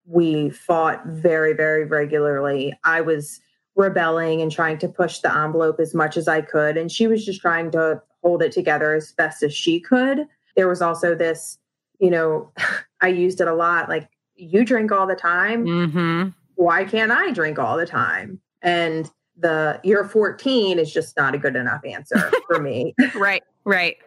We 0.05 0.49
fought 0.49 1.05
very, 1.05 1.53
very 1.53 1.85
regularly. 1.85 2.73
I 2.83 3.01
was 3.01 3.39
rebelling 3.75 4.41
and 4.41 4.51
trying 4.51 4.79
to 4.79 4.87
push 4.87 5.19
the 5.19 5.31
envelope 5.31 5.79
as 5.79 5.93
much 5.93 6.17
as 6.17 6.27
I 6.27 6.41
could. 6.41 6.77
And 6.77 6.91
she 6.91 7.05
was 7.05 7.23
just 7.23 7.41
trying 7.41 7.69
to 7.71 8.01
hold 8.23 8.41
it 8.41 8.53
together 8.53 8.95
as 8.95 9.11
best 9.11 9.43
as 9.43 9.53
she 9.53 9.79
could. 9.79 10.25
There 10.55 10.67
was 10.67 10.81
also 10.81 11.13
this, 11.13 11.59
you 11.99 12.09
know, 12.09 12.51
I 13.01 13.10
used 13.10 13.41
it 13.41 13.47
a 13.47 13.53
lot 13.53 13.89
like, 13.89 14.10
you 14.36 14.63
drink 14.63 14.91
all 14.91 15.07
the 15.07 15.15
time. 15.15 15.65
Mm-hmm. 15.65 16.29
Why 16.55 16.86
can't 16.86 17.12
I 17.12 17.31
drink 17.31 17.57
all 17.57 17.77
the 17.77 17.86
time? 17.86 18.39
And 18.62 19.10
the 19.36 19.79
you're 19.83 20.03
14 20.03 20.79
is 20.79 20.91
just 20.91 21.15
not 21.17 21.36
a 21.36 21.38
good 21.38 21.55
enough 21.55 21.81
answer 21.86 22.31
for 22.47 22.60
me. 22.60 22.93
right, 23.15 23.43
right. 23.65 23.97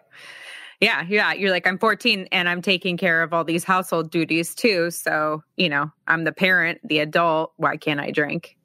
Yeah, 0.81 1.05
yeah. 1.09 1.33
You're 1.35 1.51
like, 1.51 1.67
I'm 1.67 1.79
14 1.79 2.29
and 2.33 2.49
I'm 2.49 2.63
taking 2.63 2.97
care 2.97 3.23
of 3.23 3.35
all 3.35 3.45
these 3.45 3.65
household 3.65 4.11
duties 4.11 4.55
too. 4.55 4.91
So, 4.91 5.43
you 5.57 5.69
know, 5.69 5.91
I'm 6.07 6.25
the 6.25 6.33
parent, 6.33 6.81
the 6.85 7.01
adult. 7.01 7.53
Why 7.57 7.77
can't 7.77 8.01
I 8.01 8.11
drink? 8.11 8.57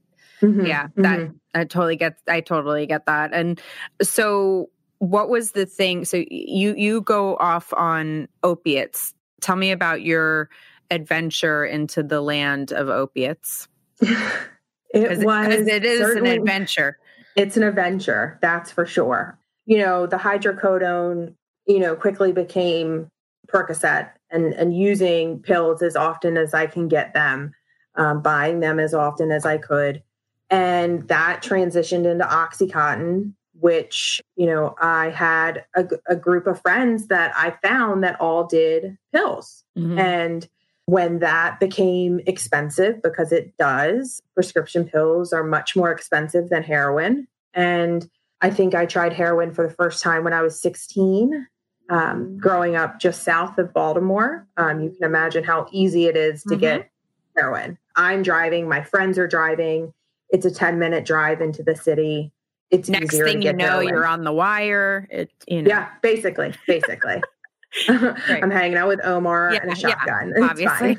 Mm-hmm, 0.41 0.65
yeah, 0.65 0.88
that 0.97 1.19
mm-hmm. 1.19 1.33
I 1.53 1.63
totally 1.63 1.95
get 1.95 2.17
I 2.27 2.41
totally 2.41 2.85
get 2.85 3.05
that. 3.05 3.33
And 3.33 3.59
so 4.01 4.69
what 4.99 5.29
was 5.29 5.51
the 5.51 5.65
thing 5.65 6.05
so 6.05 6.23
you 6.29 6.75
you 6.75 7.01
go 7.01 7.35
off 7.38 7.73
on 7.73 8.27
opiates. 8.43 9.13
Tell 9.45 9.55
me 9.55 9.71
about 9.71 10.01
your 10.01 10.49
adventure 10.89 11.63
into 11.63 12.01
the 12.01 12.21
land 12.21 12.71
of 12.71 12.89
opiates. 12.89 13.67
it 14.01 14.15
was 14.93 15.67
it 15.67 15.86
is 15.86 16.15
an 16.15 16.25
adventure. 16.25 16.97
It's 17.36 17.55
an 17.55 17.63
adventure, 17.63 18.39
that's 18.41 18.71
for 18.71 18.86
sure. 18.86 19.38
You 19.65 19.77
know, 19.77 20.08
the 20.08 20.17
hydrocodone, 20.17 21.36
you 21.67 21.79
know, 21.79 21.95
quickly 21.95 22.31
became 22.31 23.08
Percocet 23.47 24.12
and 24.31 24.53
and 24.53 24.75
using 24.75 25.39
pills 25.39 25.84
as 25.84 25.95
often 25.95 26.38
as 26.38 26.55
I 26.55 26.65
can 26.65 26.88
get 26.88 27.13
them, 27.13 27.53
um, 27.95 28.23
buying 28.23 28.62
them 28.62 28.79
as 28.79 28.95
often 28.95 29.31
as 29.31 29.45
I 29.45 29.60
could 29.60 30.01
and 30.49 31.08
that 31.08 31.41
transitioned 31.41 32.10
into 32.10 32.25
oxycontin 32.25 33.34
which 33.65 34.21
you 34.36 34.45
know 34.45 34.75
i 34.80 35.10
had 35.10 35.65
a, 35.75 35.84
a, 36.08 36.15
group 36.15 36.45
of 36.45 36.62
friends 36.62 37.08
that 37.08 37.34
i 37.36 37.49
found 37.67 38.04
that 38.04 38.15
all 38.21 38.45
did 38.45 38.95
pills 39.12 39.63
mm-hmm. 39.75 39.97
and 39.97 40.47
when 40.86 41.17
that 41.17 41.60
became 41.60 42.19
expensive 42.28 43.01
because 43.01 43.32
it 43.32 43.58
does 43.58 44.21
prescription 44.36 44.86
pills 44.86 45.34
are 45.34 45.43
much 45.43 45.75
more 45.75 45.91
expensive 45.91 46.49
than 46.49 46.62
heroin 46.62 47.28
and 47.56 48.08
i 48.39 48.51
think 48.51 48.75
i 48.75 48.86
tried 48.86 49.13
heroin 49.13 49.51
for 49.51 49.67
the 49.67 49.73
first 49.73 50.04
time 50.04 50.23
when 50.23 50.34
i 50.34 50.43
was 50.43 50.62
16 50.62 51.47
um, 51.89 52.38
growing 52.38 52.75
up 52.75 52.99
just 52.99 53.23
south 53.23 53.58
of 53.58 53.73
baltimore 53.73 54.45
um, 54.58 54.80
you 54.80 54.91
can 54.91 55.06
imagine 55.06 55.43
how 55.43 55.67
easy 55.71 56.06
it 56.06 56.15
is 56.15 56.43
to 56.43 56.49
mm-hmm. 56.49 56.60
get 56.60 56.91
heroin 57.36 57.80
i'm 57.95 58.21
driving 58.21 58.69
my 58.69 58.84
friends 58.84 59.17
are 59.17 59.28
driving 59.28 59.91
it's 60.30 60.45
a 60.45 60.51
10 60.51 60.80
minute 60.80 61.06
drive 61.06 61.41
into 61.41 61.63
the 61.63 61.75
city. 61.75 62.32
It's 62.71 62.89
next 62.89 63.15
thing 63.15 63.41
you 63.41 63.54
know, 63.54 63.80
you're 63.80 64.08
on 64.08 64.23
the 64.23 64.34
wire. 64.34 65.08
It, 65.12 65.32
you 65.47 65.62
know. 65.62 65.69
Yeah, 65.69 65.89
basically, 66.01 66.54
basically. 66.67 67.21
right. 67.89 68.43
I'm 68.43 68.51
hanging 68.51 68.78
out 68.78 68.88
with 68.88 69.01
Omar 69.04 69.51
yeah, 69.54 69.62
and 69.62 69.71
a 69.71 69.75
shotgun. 69.75 70.34
Yeah, 70.38 70.47
obviously. 70.49 70.97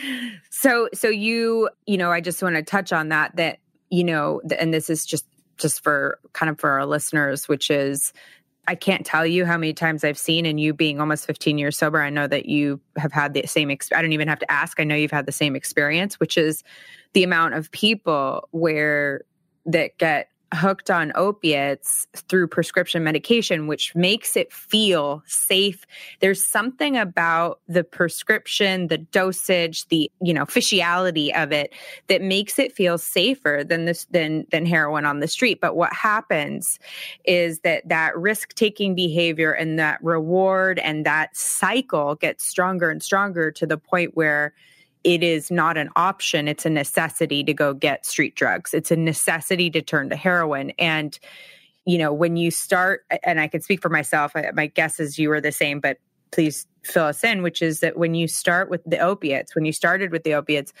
so, 0.50 0.88
so 0.94 1.08
you, 1.08 1.68
you 1.86 1.98
know, 1.98 2.10
I 2.10 2.20
just 2.20 2.42
want 2.42 2.56
to 2.56 2.62
touch 2.62 2.92
on 2.92 3.10
that, 3.10 3.36
that 3.36 3.58
you 3.90 4.04
know, 4.04 4.40
and 4.58 4.74
this 4.74 4.90
is 4.90 5.06
just 5.06 5.26
just 5.58 5.82
for 5.82 6.18
kind 6.32 6.50
of 6.50 6.58
for 6.60 6.70
our 6.70 6.84
listeners, 6.84 7.48
which 7.48 7.70
is 7.70 8.12
I 8.68 8.74
can't 8.74 9.06
tell 9.06 9.24
you 9.24 9.46
how 9.46 9.56
many 9.56 9.72
times 9.72 10.02
I've 10.02 10.18
seen, 10.18 10.44
and 10.44 10.58
you 10.58 10.74
being 10.74 11.00
almost 11.00 11.26
15 11.26 11.56
years 11.56 11.78
sober, 11.78 12.02
I 12.02 12.10
know 12.10 12.26
that 12.26 12.46
you 12.46 12.80
have 12.96 13.12
had 13.12 13.32
the 13.32 13.46
same. 13.46 13.70
Ex- 13.70 13.92
I 13.94 14.02
don't 14.02 14.12
even 14.12 14.28
have 14.28 14.40
to 14.40 14.50
ask. 14.50 14.80
I 14.80 14.84
know 14.84 14.96
you've 14.96 15.10
had 15.10 15.26
the 15.26 15.32
same 15.32 15.54
experience, 15.54 16.18
which 16.18 16.36
is 16.36 16.64
the 17.12 17.22
amount 17.22 17.54
of 17.54 17.70
people 17.70 18.48
where 18.50 19.22
that 19.66 19.96
get 19.98 20.30
hooked 20.54 20.90
on 20.90 21.12
opiates 21.14 22.06
through 22.14 22.46
prescription 22.48 23.02
medication, 23.02 23.66
which 23.66 23.94
makes 23.94 24.36
it 24.36 24.52
feel 24.52 25.22
safe. 25.26 25.84
There's 26.20 26.46
something 26.46 26.96
about 26.96 27.60
the 27.68 27.82
prescription, 27.82 28.88
the 28.88 28.98
dosage, 28.98 29.86
the 29.88 30.10
you 30.20 30.32
know 30.32 30.44
fishiality 30.44 31.34
of 31.34 31.52
it 31.52 31.72
that 32.06 32.22
makes 32.22 32.58
it 32.58 32.72
feel 32.72 32.98
safer 32.98 33.64
than 33.66 33.84
this 33.84 34.04
than 34.06 34.46
than 34.50 34.66
heroin 34.66 35.04
on 35.04 35.20
the 35.20 35.28
street. 35.28 35.60
But 35.60 35.76
what 35.76 35.92
happens 35.92 36.78
is 37.24 37.60
that 37.60 37.88
that 37.88 38.16
risk 38.16 38.54
taking 38.54 38.94
behavior 38.94 39.52
and 39.52 39.78
that 39.78 40.02
reward 40.02 40.78
and 40.78 41.04
that 41.06 41.36
cycle 41.36 42.14
gets 42.14 42.48
stronger 42.48 42.90
and 42.90 43.02
stronger 43.02 43.50
to 43.50 43.66
the 43.66 43.78
point 43.78 44.16
where 44.16 44.54
it 45.06 45.22
is 45.22 45.50
not 45.50 45.78
an 45.78 45.88
option. 45.96 46.48
It's 46.48 46.66
a 46.66 46.70
necessity 46.70 47.44
to 47.44 47.54
go 47.54 47.72
get 47.72 48.04
street 48.04 48.34
drugs. 48.34 48.74
It's 48.74 48.90
a 48.90 48.96
necessity 48.96 49.70
to 49.70 49.80
turn 49.80 50.10
to 50.10 50.16
heroin. 50.16 50.72
And 50.78 51.18
you 51.84 51.98
know 51.98 52.12
when 52.12 52.36
you 52.36 52.50
start 52.50 53.04
and 53.22 53.38
i 53.38 53.46
can 53.46 53.60
speak 53.60 53.80
for 53.80 53.88
myself 53.88 54.32
my 54.54 54.66
guess 54.66 54.98
is 54.98 55.20
you 55.20 55.28
were 55.28 55.40
the 55.40 55.52
same 55.52 55.78
but 55.78 55.98
please 56.32 56.66
fill 56.82 57.04
us 57.04 57.22
in 57.22 57.44
which 57.44 57.62
is 57.62 57.78
that 57.78 57.96
when 57.96 58.12
you 58.12 58.26
start 58.26 58.68
with 58.68 58.82
the 58.84 58.98
opiates 58.98 59.54
when 59.54 59.64
you 59.64 59.70
started 59.70 60.10
with 60.10 60.24
the 60.24 60.34
opiates 60.34 60.72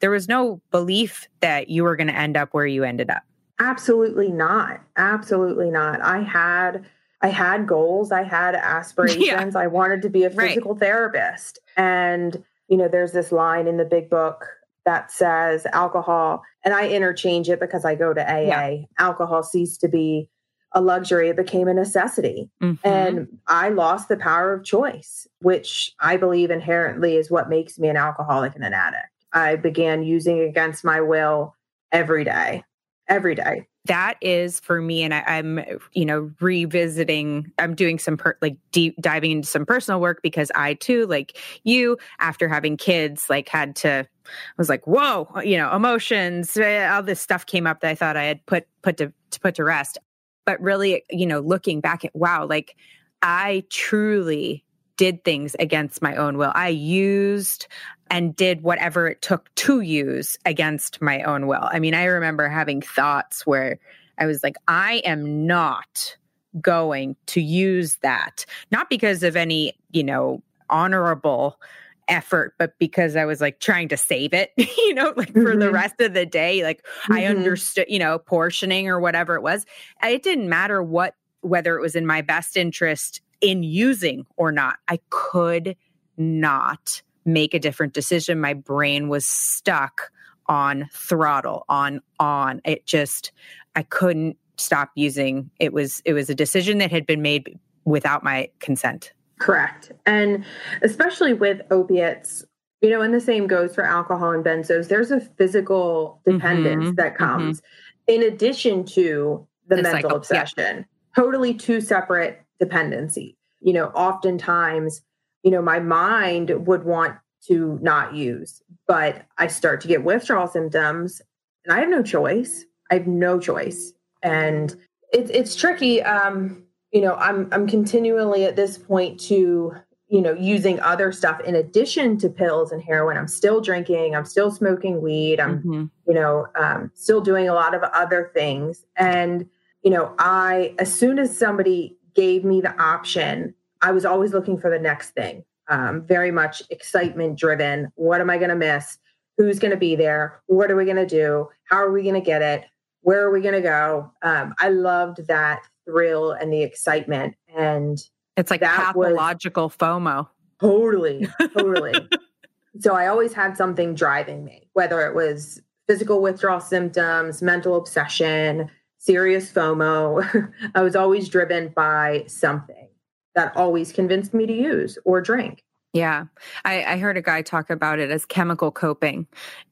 there 0.00 0.10
was 0.10 0.28
no 0.28 0.60
belief 0.70 1.28
that 1.40 1.68
you 1.68 1.82
were 1.84 1.96
going 1.96 2.06
to 2.06 2.16
end 2.16 2.36
up 2.36 2.50
where 2.52 2.66
you 2.66 2.84
ended 2.84 3.10
up. 3.10 3.22
Absolutely 3.58 4.28
not. 4.28 4.80
Absolutely 4.96 5.70
not. 5.70 6.00
I 6.00 6.22
had 6.22 6.84
i 7.20 7.28
had 7.28 7.66
goals. 7.66 8.12
I 8.12 8.22
had 8.22 8.54
aspirations. 8.54 9.24
Yeah. 9.26 9.50
i 9.56 9.66
wanted 9.66 10.02
to 10.02 10.08
be 10.08 10.24
a 10.24 10.30
physical 10.30 10.72
right. 10.74 10.80
therapist. 10.80 11.58
And 11.76 12.44
you 12.68 12.76
know, 12.76 12.88
there's 12.88 13.12
this 13.12 13.32
line 13.32 13.66
in 13.66 13.76
the 13.76 13.84
big 13.84 14.10
book 14.10 14.46
that 14.84 15.10
says 15.10 15.66
alcohol, 15.72 16.42
and 16.64 16.74
I 16.74 16.88
interchange 16.88 17.48
it 17.48 17.60
because 17.60 17.84
I 17.84 17.94
go 17.94 18.14
to 18.14 18.22
AA. 18.22 18.40
Yeah. 18.40 18.76
Alcohol 18.98 19.42
ceased 19.42 19.80
to 19.82 19.88
be 19.88 20.28
a 20.72 20.80
luxury, 20.80 21.30
it 21.30 21.36
became 21.36 21.68
a 21.68 21.74
necessity. 21.74 22.50
Mm-hmm. 22.62 22.86
And 22.86 23.28
I 23.46 23.70
lost 23.70 24.08
the 24.08 24.16
power 24.16 24.52
of 24.52 24.64
choice, 24.64 25.26
which 25.40 25.94
I 26.00 26.16
believe 26.16 26.50
inherently 26.50 27.16
is 27.16 27.30
what 27.30 27.48
makes 27.48 27.78
me 27.78 27.88
an 27.88 27.96
alcoholic 27.96 28.54
and 28.54 28.64
an 28.64 28.74
addict. 28.74 29.08
I 29.32 29.56
began 29.56 30.02
using 30.02 30.40
against 30.40 30.84
my 30.84 31.00
will 31.00 31.54
every 31.90 32.24
day, 32.24 32.64
every 33.08 33.34
day 33.34 33.66
that 33.88 34.16
is 34.20 34.60
for 34.60 34.80
me 34.80 35.02
and 35.02 35.12
I, 35.12 35.22
am 35.26 35.60
you 35.92 36.04
know 36.04 36.30
revisiting 36.40 37.50
i'm 37.58 37.74
doing 37.74 37.98
some 37.98 38.16
per, 38.16 38.36
like 38.40 38.56
deep 38.70 38.94
diving 39.00 39.32
into 39.32 39.48
some 39.48 39.66
personal 39.66 40.00
work 40.00 40.20
because 40.22 40.52
i 40.54 40.74
too 40.74 41.06
like 41.06 41.36
you 41.64 41.98
after 42.20 42.48
having 42.48 42.76
kids 42.76 43.28
like 43.28 43.48
had 43.48 43.74
to 43.76 44.06
I 44.26 44.30
was 44.56 44.68
like 44.68 44.86
whoa 44.86 45.28
you 45.42 45.56
know 45.56 45.74
emotions 45.74 46.56
eh, 46.56 46.88
all 46.88 47.02
this 47.02 47.20
stuff 47.20 47.46
came 47.46 47.66
up 47.66 47.80
that 47.80 47.90
i 47.90 47.94
thought 47.94 48.16
i 48.16 48.24
had 48.24 48.44
put 48.46 48.66
put 48.82 48.98
to, 48.98 49.12
to 49.30 49.40
put 49.40 49.56
to 49.56 49.64
rest. 49.64 49.98
But 50.44 50.60
really 50.60 51.02
you 51.10 51.26
know 51.26 51.40
looking 51.40 51.80
back 51.80 52.04
at 52.04 52.14
wow 52.14 52.46
like 52.46 52.76
i 53.22 53.64
truly 53.70 54.64
did 54.98 55.24
things 55.24 55.56
against 55.58 56.02
my 56.02 56.14
own 56.16 56.36
will. 56.36 56.52
I 56.54 56.68
used 56.68 57.66
and 58.10 58.36
did 58.36 58.62
whatever 58.62 59.06
it 59.06 59.22
took 59.22 59.54
to 59.54 59.80
use 59.80 60.36
against 60.44 61.00
my 61.00 61.22
own 61.22 61.46
will. 61.46 61.62
I 61.62 61.78
mean, 61.78 61.94
I 61.94 62.04
remember 62.04 62.48
having 62.48 62.82
thoughts 62.82 63.46
where 63.46 63.78
I 64.18 64.26
was 64.26 64.42
like, 64.42 64.56
I 64.66 64.94
am 65.04 65.46
not 65.46 66.16
going 66.60 67.16
to 67.26 67.40
use 67.40 67.96
that, 68.02 68.44
not 68.70 68.90
because 68.90 69.22
of 69.22 69.36
any, 69.36 69.74
you 69.92 70.02
know, 70.02 70.42
honorable 70.68 71.60
effort, 72.08 72.54
but 72.58 72.76
because 72.78 73.14
I 73.14 73.24
was 73.24 73.40
like 73.40 73.60
trying 73.60 73.88
to 73.88 73.96
save 73.96 74.34
it, 74.34 74.52
you 74.56 74.94
know, 74.94 75.12
like 75.16 75.32
for 75.32 75.44
mm-hmm. 75.44 75.60
the 75.60 75.70
rest 75.70 76.00
of 76.00 76.14
the 76.14 76.26
day. 76.26 76.64
Like 76.64 76.82
mm-hmm. 76.82 77.12
I 77.12 77.26
understood, 77.26 77.86
you 77.88 77.98
know, 77.98 78.18
portioning 78.18 78.88
or 78.88 78.98
whatever 78.98 79.36
it 79.36 79.42
was. 79.42 79.64
It 80.02 80.22
didn't 80.22 80.48
matter 80.48 80.82
what, 80.82 81.14
whether 81.42 81.76
it 81.76 81.82
was 81.82 81.94
in 81.94 82.06
my 82.06 82.22
best 82.22 82.56
interest 82.56 83.20
in 83.40 83.62
using 83.62 84.26
or 84.36 84.52
not. 84.52 84.76
I 84.88 85.00
could 85.10 85.76
not 86.16 87.02
make 87.24 87.54
a 87.54 87.58
different 87.58 87.92
decision. 87.92 88.40
My 88.40 88.54
brain 88.54 89.08
was 89.08 89.26
stuck 89.26 90.10
on 90.46 90.88
throttle, 90.92 91.64
on 91.68 92.00
on. 92.18 92.60
It 92.64 92.86
just 92.86 93.32
I 93.76 93.82
couldn't 93.82 94.36
stop 94.56 94.90
using. 94.94 95.50
It 95.60 95.72
was 95.72 96.02
it 96.04 96.14
was 96.14 96.30
a 96.30 96.34
decision 96.34 96.78
that 96.78 96.90
had 96.90 97.06
been 97.06 97.22
made 97.22 97.58
without 97.84 98.24
my 98.24 98.50
consent. 98.60 99.12
Correct. 99.38 99.92
And 100.04 100.44
especially 100.82 101.32
with 101.32 101.60
opiates, 101.70 102.44
you 102.80 102.90
know, 102.90 103.00
and 103.02 103.14
the 103.14 103.20
same 103.20 103.46
goes 103.46 103.74
for 103.74 103.84
alcohol 103.84 104.32
and 104.32 104.44
benzos, 104.44 104.88
there's 104.88 105.10
a 105.10 105.20
physical 105.20 106.20
dependence 106.26 106.86
mm-hmm, 106.86 106.94
that 106.94 107.14
mm-hmm. 107.14 107.24
comes 107.24 107.60
mm-hmm. 107.60 108.14
in 108.14 108.32
addition 108.32 108.84
to 108.84 109.46
the, 109.68 109.76
the 109.76 109.82
mental 109.82 110.02
cycle. 110.02 110.16
obsession. 110.16 110.76
Yeah. 110.78 110.82
Totally 111.22 111.54
two 111.54 111.80
separate 111.80 112.42
dependency. 112.58 113.36
You 113.60 113.72
know, 113.72 113.86
oftentimes, 113.88 115.02
you 115.42 115.50
know, 115.50 115.62
my 115.62 115.80
mind 115.80 116.50
would 116.66 116.84
want 116.84 117.16
to 117.46 117.78
not 117.80 118.14
use, 118.14 118.62
but 118.86 119.24
I 119.36 119.46
start 119.46 119.80
to 119.82 119.88
get 119.88 120.04
withdrawal 120.04 120.48
symptoms 120.48 121.22
and 121.64 121.72
I 121.76 121.80
have 121.80 121.88
no 121.88 122.02
choice. 122.02 122.64
I 122.90 122.94
have 122.94 123.06
no 123.06 123.38
choice. 123.38 123.92
And 124.22 124.74
it's 125.12 125.30
it's 125.30 125.54
tricky. 125.54 126.02
Um, 126.02 126.64
you 126.92 127.00
know, 127.02 127.14
I'm 127.14 127.48
I'm 127.52 127.66
continually 127.66 128.44
at 128.44 128.56
this 128.56 128.78
point 128.78 129.20
to, 129.20 129.74
you 130.08 130.20
know, 130.20 130.32
using 130.32 130.80
other 130.80 131.12
stuff 131.12 131.40
in 131.40 131.54
addition 131.54 132.16
to 132.18 132.28
pills 132.28 132.72
and 132.72 132.82
heroin. 132.82 133.16
I'm 133.16 133.28
still 133.28 133.60
drinking, 133.60 134.16
I'm 134.16 134.24
still 134.24 134.50
smoking 134.50 135.02
weed, 135.02 135.38
I'm, 135.38 135.58
mm-hmm. 135.58 135.84
you 136.06 136.14
know, 136.14 136.46
um, 136.58 136.90
still 136.94 137.20
doing 137.20 137.48
a 137.48 137.54
lot 137.54 137.74
of 137.74 137.82
other 137.82 138.30
things. 138.34 138.84
And, 138.96 139.48
you 139.82 139.90
know, 139.90 140.14
I 140.18 140.74
as 140.78 140.92
soon 140.92 141.18
as 141.18 141.36
somebody 141.36 141.97
gave 142.18 142.44
me 142.44 142.60
the 142.60 142.76
option, 142.82 143.54
I 143.80 143.92
was 143.92 144.04
always 144.04 144.32
looking 144.32 144.58
for 144.58 144.68
the 144.68 144.78
next 144.78 145.10
thing. 145.10 145.44
Um, 145.68 146.04
very 146.04 146.32
much 146.32 146.64
excitement 146.68 147.38
driven. 147.38 147.92
What 147.94 148.20
am 148.20 148.28
I 148.28 148.38
going 148.38 148.48
to 148.48 148.56
miss? 148.56 148.98
Who's 149.36 149.60
going 149.60 149.70
to 149.70 149.76
be 149.76 149.94
there? 149.94 150.42
What 150.46 150.68
are 150.68 150.74
we 150.74 150.84
going 150.84 150.96
to 150.96 151.06
do? 151.06 151.46
How 151.62 151.76
are 151.76 151.92
we 151.92 152.02
going 152.02 152.16
to 152.16 152.20
get 152.20 152.42
it? 152.42 152.64
Where 153.02 153.24
are 153.24 153.30
we 153.30 153.40
going 153.40 153.54
to 153.54 153.60
go? 153.60 154.10
Um, 154.22 154.52
I 154.58 154.70
loved 154.70 155.28
that 155.28 155.60
thrill 155.84 156.32
and 156.32 156.52
the 156.52 156.62
excitement. 156.62 157.36
And 157.56 158.02
it's 158.36 158.50
like 158.50 158.62
pathological 158.62 159.66
was, 159.66 159.76
FOMO. 159.76 160.26
Totally, 160.60 161.28
totally. 161.56 162.08
so 162.80 162.96
I 162.96 163.06
always 163.06 163.32
had 163.32 163.56
something 163.56 163.94
driving 163.94 164.44
me, 164.44 164.68
whether 164.72 165.06
it 165.06 165.14
was 165.14 165.62
physical 165.86 166.20
withdrawal 166.20 166.60
symptoms, 166.60 167.42
mental 167.42 167.76
obsession, 167.76 168.68
serious 168.98 169.50
FOMO. 169.50 170.52
I 170.74 170.82
was 170.82 170.94
always 170.94 171.28
driven 171.28 171.68
by 171.68 172.24
something 172.26 172.88
that 173.34 173.56
always 173.56 173.92
convinced 173.92 174.34
me 174.34 174.46
to 174.46 174.52
use 174.52 174.98
or 175.04 175.20
drink. 175.20 175.62
Yeah, 175.94 176.26
I, 176.64 176.84
I 176.84 176.98
heard 176.98 177.16
a 177.16 177.22
guy 177.22 177.40
talk 177.40 177.70
about 177.70 177.98
it 177.98 178.10
as 178.10 178.26
chemical 178.26 178.70
coping, 178.70 179.26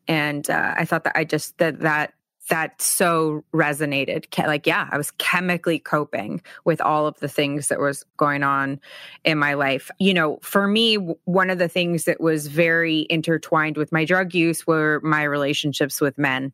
and 0.09 0.49
uh, 0.49 0.75
I 0.77 0.87
thought 0.87 1.05
that 1.05 1.13
I 1.15 1.25
just 1.25 1.59
that 1.59 1.81
that 1.81 2.15
that 2.49 2.81
so 2.81 3.45
resonated. 3.53 4.27
Like 4.47 4.67
yeah 4.67 4.89
i 4.93 4.97
was 4.97 5.11
chemically 5.13 5.79
coping 5.79 6.41
with 6.65 6.81
all 6.81 7.07
of 7.07 7.19
the 7.21 7.29
things 7.29 7.69
that 7.69 7.81
was 7.81 8.05
going 8.17 8.43
on 8.43 8.81
in 9.25 9.39
my 9.39 9.55
life. 9.55 9.91
You 9.99 10.15
know 10.15 10.39
for 10.43 10.67
me 10.67 10.95
one 10.97 11.51
of 11.51 11.59
the 11.59 11.69
things 11.69 12.05
that 12.05 12.21
was 12.21 12.47
very 12.47 13.07
intertwined 13.11 13.77
with 13.77 13.93
my 13.93 14.05
drug 14.05 14.35
use 14.35 14.67
were 14.67 15.01
my 15.03 15.23
relationships 15.23 16.01
with 16.01 16.19
men. 16.19 16.53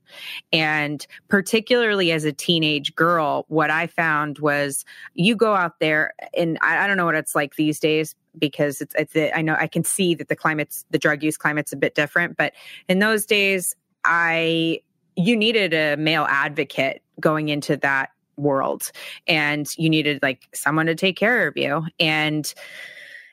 And 0.52 1.06
particularly 1.28 2.12
as 2.12 2.24
a 2.24 2.32
teenage 2.32 2.94
girl 2.94 3.44
what 3.48 3.70
i 3.70 3.86
found 3.86 4.38
was 4.38 4.84
you 5.14 5.36
go 5.36 5.54
out 5.54 5.78
there 5.80 6.14
and 6.36 6.58
i, 6.60 6.84
I 6.84 6.86
don't 6.86 6.96
know 6.96 7.04
what 7.04 7.14
it's 7.14 7.34
like 7.34 7.56
these 7.56 7.78
days 7.78 8.14
because 8.38 8.80
it's, 8.80 8.94
it's 8.96 9.34
I 9.34 9.42
know 9.42 9.56
I 9.58 9.66
can 9.66 9.84
see 9.84 10.14
that 10.14 10.28
the 10.28 10.36
climate's 10.36 10.84
the 10.90 10.98
drug 10.98 11.22
use 11.22 11.36
climate's 11.36 11.72
a 11.72 11.76
bit 11.76 11.94
different, 11.94 12.36
but 12.36 12.52
in 12.88 12.98
those 12.98 13.26
days 13.26 13.74
I 14.04 14.80
you 15.16 15.36
needed 15.36 15.74
a 15.74 15.96
male 15.96 16.26
advocate 16.28 17.02
going 17.20 17.48
into 17.48 17.76
that 17.78 18.10
world 18.36 18.90
and 19.26 19.68
you 19.76 19.90
needed 19.90 20.20
like 20.22 20.48
someone 20.54 20.86
to 20.86 20.94
take 20.94 21.16
care 21.16 21.46
of 21.46 21.56
you 21.56 21.84
and 22.00 22.54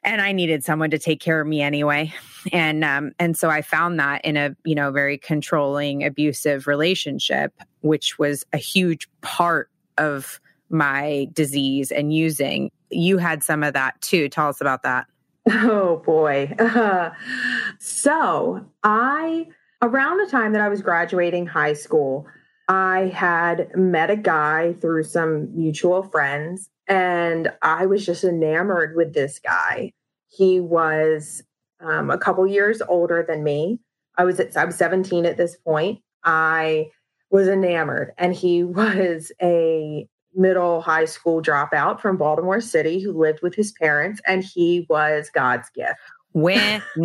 and 0.03 0.21
I 0.21 0.31
needed 0.31 0.63
someone 0.63 0.91
to 0.91 0.99
take 0.99 1.19
care 1.19 1.41
of 1.41 1.47
me 1.47 1.61
anyway. 1.61 2.13
And 2.53 2.83
um 2.85 3.11
and 3.19 3.37
so 3.37 3.49
I 3.49 3.61
found 3.61 3.99
that 3.99 4.23
in 4.23 4.37
a, 4.37 4.55
you 4.63 4.75
know, 4.75 4.91
very 4.91 5.17
controlling 5.17 6.05
abusive 6.05 6.67
relationship, 6.67 7.53
which 7.81 8.17
was 8.17 8.45
a 8.53 8.57
huge 8.57 9.09
part 9.21 9.69
of 9.97 10.39
my 10.69 11.27
disease 11.33 11.91
and 11.91 12.13
using. 12.13 12.71
You 12.89 13.17
had 13.17 13.43
some 13.43 13.63
of 13.63 13.73
that 13.73 13.99
too. 14.01 14.29
Tell 14.29 14.47
us 14.47 14.61
about 14.61 14.83
that. 14.83 15.07
Oh 15.49 15.97
boy. 16.05 16.53
Uh, 16.59 17.11
so, 17.79 18.65
I 18.83 19.47
around 19.81 20.17
the 20.17 20.29
time 20.29 20.53
that 20.53 20.61
I 20.61 20.69
was 20.69 20.81
graduating 20.81 21.47
high 21.47 21.73
school, 21.73 22.27
I 22.67 23.11
had 23.15 23.75
met 23.75 24.09
a 24.09 24.15
guy 24.15 24.73
through 24.73 25.03
some 25.03 25.55
mutual 25.55 26.03
friends, 26.03 26.69
and 26.87 27.51
I 27.61 27.85
was 27.85 28.05
just 28.05 28.23
enamored 28.23 28.95
with 28.95 29.13
this 29.13 29.39
guy. 29.39 29.93
He 30.27 30.59
was 30.59 31.41
um, 31.79 32.09
a 32.09 32.17
couple 32.17 32.45
years 32.45 32.81
older 32.87 33.25
than 33.27 33.43
me. 33.43 33.79
I 34.17 34.25
was 34.25 34.39
at, 34.39 34.55
I 34.55 34.65
was 34.65 34.75
17 34.75 35.25
at 35.25 35.37
this 35.37 35.55
point. 35.55 36.01
I 36.23 36.91
was 37.31 37.47
enamored, 37.47 38.13
and 38.17 38.35
he 38.35 38.63
was 38.63 39.31
a 39.41 40.07
middle 40.35 40.79
high 40.81 41.05
school 41.05 41.41
dropout 41.41 41.99
from 41.99 42.15
Baltimore 42.17 42.61
City 42.61 43.01
who 43.01 43.19
lived 43.19 43.39
with 43.41 43.55
his 43.55 43.71
parents, 43.71 44.21
and 44.27 44.43
he 44.43 44.85
was 44.89 45.31
God's 45.33 45.69
gift. 45.71 45.99
Winner. 46.33 46.83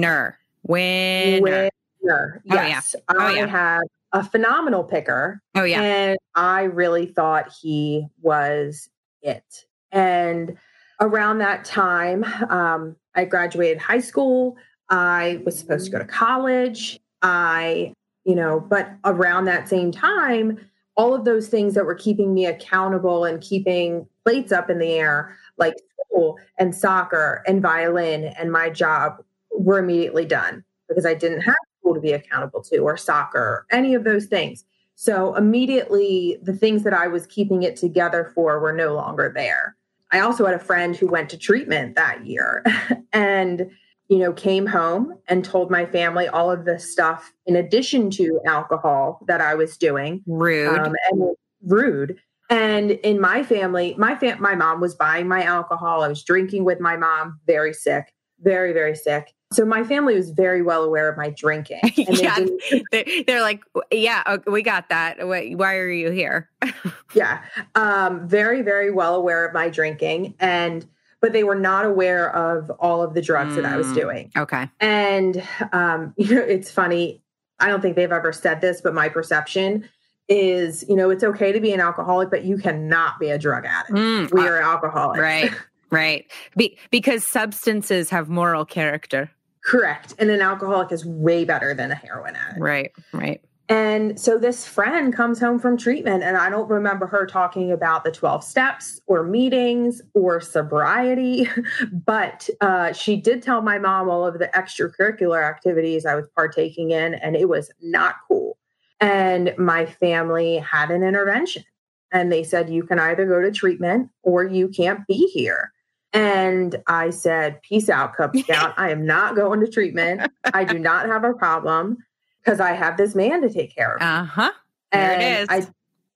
Winner. 0.66 1.40
Winner. 1.42 1.70
Yes. 2.04 2.94
Oh, 3.08 3.14
yeah. 3.14 3.24
Oh, 3.24 3.26
I 3.26 3.32
yeah. 3.32 3.46
have 3.46 3.82
a 4.12 4.22
phenomenal 4.22 4.84
picker. 4.84 5.42
Oh, 5.54 5.64
yeah. 5.64 5.82
And 5.82 6.18
I 6.34 6.62
really 6.64 7.06
thought 7.06 7.52
he 7.60 8.06
was 8.22 8.88
it. 9.22 9.66
And 9.90 10.56
around 11.00 11.38
that 11.38 11.64
time, 11.64 12.24
um, 12.50 12.96
I 13.14 13.24
graduated 13.24 13.78
high 13.78 14.00
school. 14.00 14.56
I 14.88 15.40
was 15.44 15.58
supposed 15.58 15.86
to 15.86 15.90
go 15.90 15.98
to 15.98 16.04
college. 16.04 17.00
I, 17.22 17.92
you 18.24 18.34
know, 18.34 18.60
but 18.60 18.90
around 19.04 19.46
that 19.46 19.68
same 19.68 19.90
time, 19.90 20.58
all 20.96 21.14
of 21.14 21.24
those 21.24 21.48
things 21.48 21.74
that 21.74 21.84
were 21.84 21.94
keeping 21.94 22.34
me 22.34 22.46
accountable 22.46 23.24
and 23.24 23.40
keeping 23.40 24.06
plates 24.24 24.52
up 24.52 24.70
in 24.70 24.78
the 24.78 24.92
air, 24.92 25.36
like 25.58 25.74
school 26.06 26.38
and 26.58 26.74
soccer 26.74 27.42
and 27.46 27.60
violin 27.60 28.24
and 28.24 28.52
my 28.52 28.70
job, 28.70 29.24
were 29.56 29.78
immediately 29.78 30.24
done 30.24 30.64
because 30.88 31.06
I 31.06 31.14
didn't 31.14 31.40
have 31.40 31.54
school 31.84 31.94
to 31.94 32.00
be 32.00 32.12
accountable 32.12 32.62
to 32.62 32.78
or 32.78 32.96
soccer, 32.96 33.66
any 33.70 33.94
of 33.94 34.04
those 34.04 34.26
things. 34.26 34.64
So 34.94 35.34
immediately, 35.34 36.38
the 36.42 36.54
things 36.54 36.82
that 36.84 36.94
I 36.94 37.08
was 37.08 37.26
keeping 37.26 37.62
it 37.62 37.76
together 37.76 38.30
for 38.34 38.60
were 38.60 38.72
no 38.72 38.94
longer 38.94 39.30
there. 39.34 39.76
I 40.12 40.20
also 40.20 40.46
had 40.46 40.54
a 40.54 40.60
friend 40.60 40.96
who 40.96 41.08
went 41.08 41.28
to 41.30 41.38
treatment 41.38 41.96
that 41.96 42.24
year 42.24 42.64
and, 43.12 43.70
you 44.08 44.18
know, 44.18 44.32
came 44.32 44.66
home 44.66 45.18
and 45.28 45.44
told 45.44 45.70
my 45.70 45.84
family 45.84 46.28
all 46.28 46.50
of 46.50 46.64
the 46.64 46.78
stuff 46.78 47.32
in 47.46 47.56
addition 47.56 48.10
to 48.10 48.40
alcohol 48.46 49.20
that 49.26 49.40
I 49.40 49.54
was 49.54 49.76
doing. 49.76 50.22
Rude. 50.26 50.78
Um, 50.78 50.94
and 51.10 51.36
rude. 51.62 52.16
And 52.50 52.92
in 52.92 53.20
my 53.20 53.42
family, 53.42 53.94
my 53.98 54.16
fam- 54.16 54.40
my 54.40 54.54
mom 54.54 54.80
was 54.80 54.94
buying 54.94 55.26
my 55.26 55.42
alcohol. 55.42 56.02
I 56.02 56.08
was 56.08 56.22
drinking 56.22 56.64
with 56.64 56.78
my 56.78 56.96
mom, 56.96 57.40
very 57.46 57.72
sick, 57.72 58.12
very, 58.40 58.72
very 58.72 58.94
sick. 58.94 59.32
So 59.54 59.64
my 59.64 59.84
family 59.84 60.14
was 60.14 60.30
very 60.30 60.62
well 60.62 60.82
aware 60.82 61.08
of 61.08 61.16
my 61.16 61.30
drinking. 61.30 61.80
yeah, 61.96 62.44
they 62.90 63.24
are 63.28 63.40
like, 63.40 63.62
yeah, 63.90 64.36
we 64.46 64.62
got 64.62 64.88
that. 64.88 65.26
Why 65.26 65.76
are 65.76 65.90
you 65.90 66.10
here? 66.10 66.50
yeah, 67.14 67.42
um, 67.74 68.28
very, 68.28 68.62
very 68.62 68.90
well 68.90 69.14
aware 69.14 69.46
of 69.46 69.54
my 69.54 69.68
drinking, 69.68 70.34
and 70.40 70.86
but 71.20 71.32
they 71.32 71.44
were 71.44 71.54
not 71.54 71.84
aware 71.84 72.34
of 72.34 72.70
all 72.78 73.02
of 73.02 73.14
the 73.14 73.22
drugs 73.22 73.52
mm, 73.52 73.62
that 73.62 73.64
I 73.64 73.76
was 73.76 73.86
mm, 73.86 73.94
doing. 73.94 74.32
Okay, 74.36 74.68
and 74.80 75.42
um, 75.72 76.14
you 76.18 76.34
know, 76.34 76.42
it's 76.42 76.70
funny. 76.70 77.22
I 77.60 77.68
don't 77.68 77.80
think 77.80 77.96
they've 77.96 78.10
ever 78.10 78.32
said 78.32 78.60
this, 78.60 78.80
but 78.80 78.94
my 78.94 79.08
perception 79.08 79.88
is, 80.28 80.84
you 80.88 80.96
know, 80.96 81.10
it's 81.10 81.22
okay 81.22 81.52
to 81.52 81.60
be 81.60 81.72
an 81.72 81.80
alcoholic, 81.80 82.30
but 82.30 82.44
you 82.44 82.58
cannot 82.58 83.20
be 83.20 83.30
a 83.30 83.38
drug 83.38 83.64
addict. 83.64 83.94
Mm, 83.94 84.32
we 84.32 84.40
uh, 84.40 84.50
are 84.50 84.60
alcoholics, 84.60 85.20
right? 85.20 85.52
Right. 85.94 86.28
Be- 86.56 86.76
because 86.90 87.24
substances 87.24 88.10
have 88.10 88.28
moral 88.28 88.64
character. 88.64 89.30
Correct. 89.64 90.14
And 90.18 90.30
an 90.30 90.40
alcoholic 90.40 90.92
is 90.92 91.04
way 91.04 91.44
better 91.44 91.74
than 91.74 91.90
a 91.90 91.94
heroin 91.94 92.36
addict. 92.36 92.60
Right, 92.60 92.92
right. 93.12 93.40
And 93.70 94.20
so 94.20 94.36
this 94.36 94.66
friend 94.66 95.14
comes 95.14 95.40
home 95.40 95.58
from 95.58 95.78
treatment, 95.78 96.22
and 96.22 96.36
I 96.36 96.50
don't 96.50 96.68
remember 96.68 97.06
her 97.06 97.24
talking 97.24 97.72
about 97.72 98.04
the 98.04 98.10
12 98.10 98.44
steps 98.44 99.00
or 99.06 99.22
meetings 99.22 100.02
or 100.12 100.38
sobriety, 100.42 101.48
but 102.06 102.50
uh, 102.60 102.92
she 102.92 103.16
did 103.16 103.42
tell 103.42 103.62
my 103.62 103.78
mom 103.78 104.10
all 104.10 104.26
of 104.26 104.38
the 104.38 104.48
extracurricular 104.48 105.42
activities 105.42 106.04
I 106.04 106.14
was 106.14 106.28
partaking 106.36 106.90
in, 106.90 107.14
and 107.14 107.34
it 107.36 107.48
was 107.48 107.70
not 107.80 108.16
cool. 108.28 108.58
And 109.00 109.54
my 109.56 109.86
family 109.86 110.58
had 110.58 110.90
an 110.90 111.02
intervention, 111.02 111.64
and 112.12 112.30
they 112.30 112.42
said, 112.42 112.68
You 112.68 112.82
can 112.82 112.98
either 112.98 113.24
go 113.24 113.40
to 113.40 113.50
treatment 113.50 114.10
or 114.22 114.44
you 114.44 114.68
can't 114.68 115.06
be 115.06 115.30
here. 115.32 115.72
And 116.14 116.80
I 116.86 117.10
said, 117.10 117.60
Peace 117.62 117.90
out, 117.90 118.16
Cub 118.16 118.36
Scout. 118.36 118.72
I 118.76 118.90
am 118.90 119.04
not 119.04 119.34
going 119.34 119.60
to 119.60 119.70
treatment. 119.70 120.30
I 120.54 120.62
do 120.64 120.78
not 120.78 121.06
have 121.06 121.24
a 121.24 121.34
problem 121.34 121.98
because 122.42 122.60
I 122.60 122.72
have 122.72 122.96
this 122.96 123.16
man 123.16 123.42
to 123.42 123.50
take 123.52 123.74
care 123.74 123.96
of. 123.96 124.02
Uh 124.02 124.24
huh. 124.24 124.52
And 124.92 125.22
it 125.22 125.40
is. 125.40 125.48
I 125.50 125.66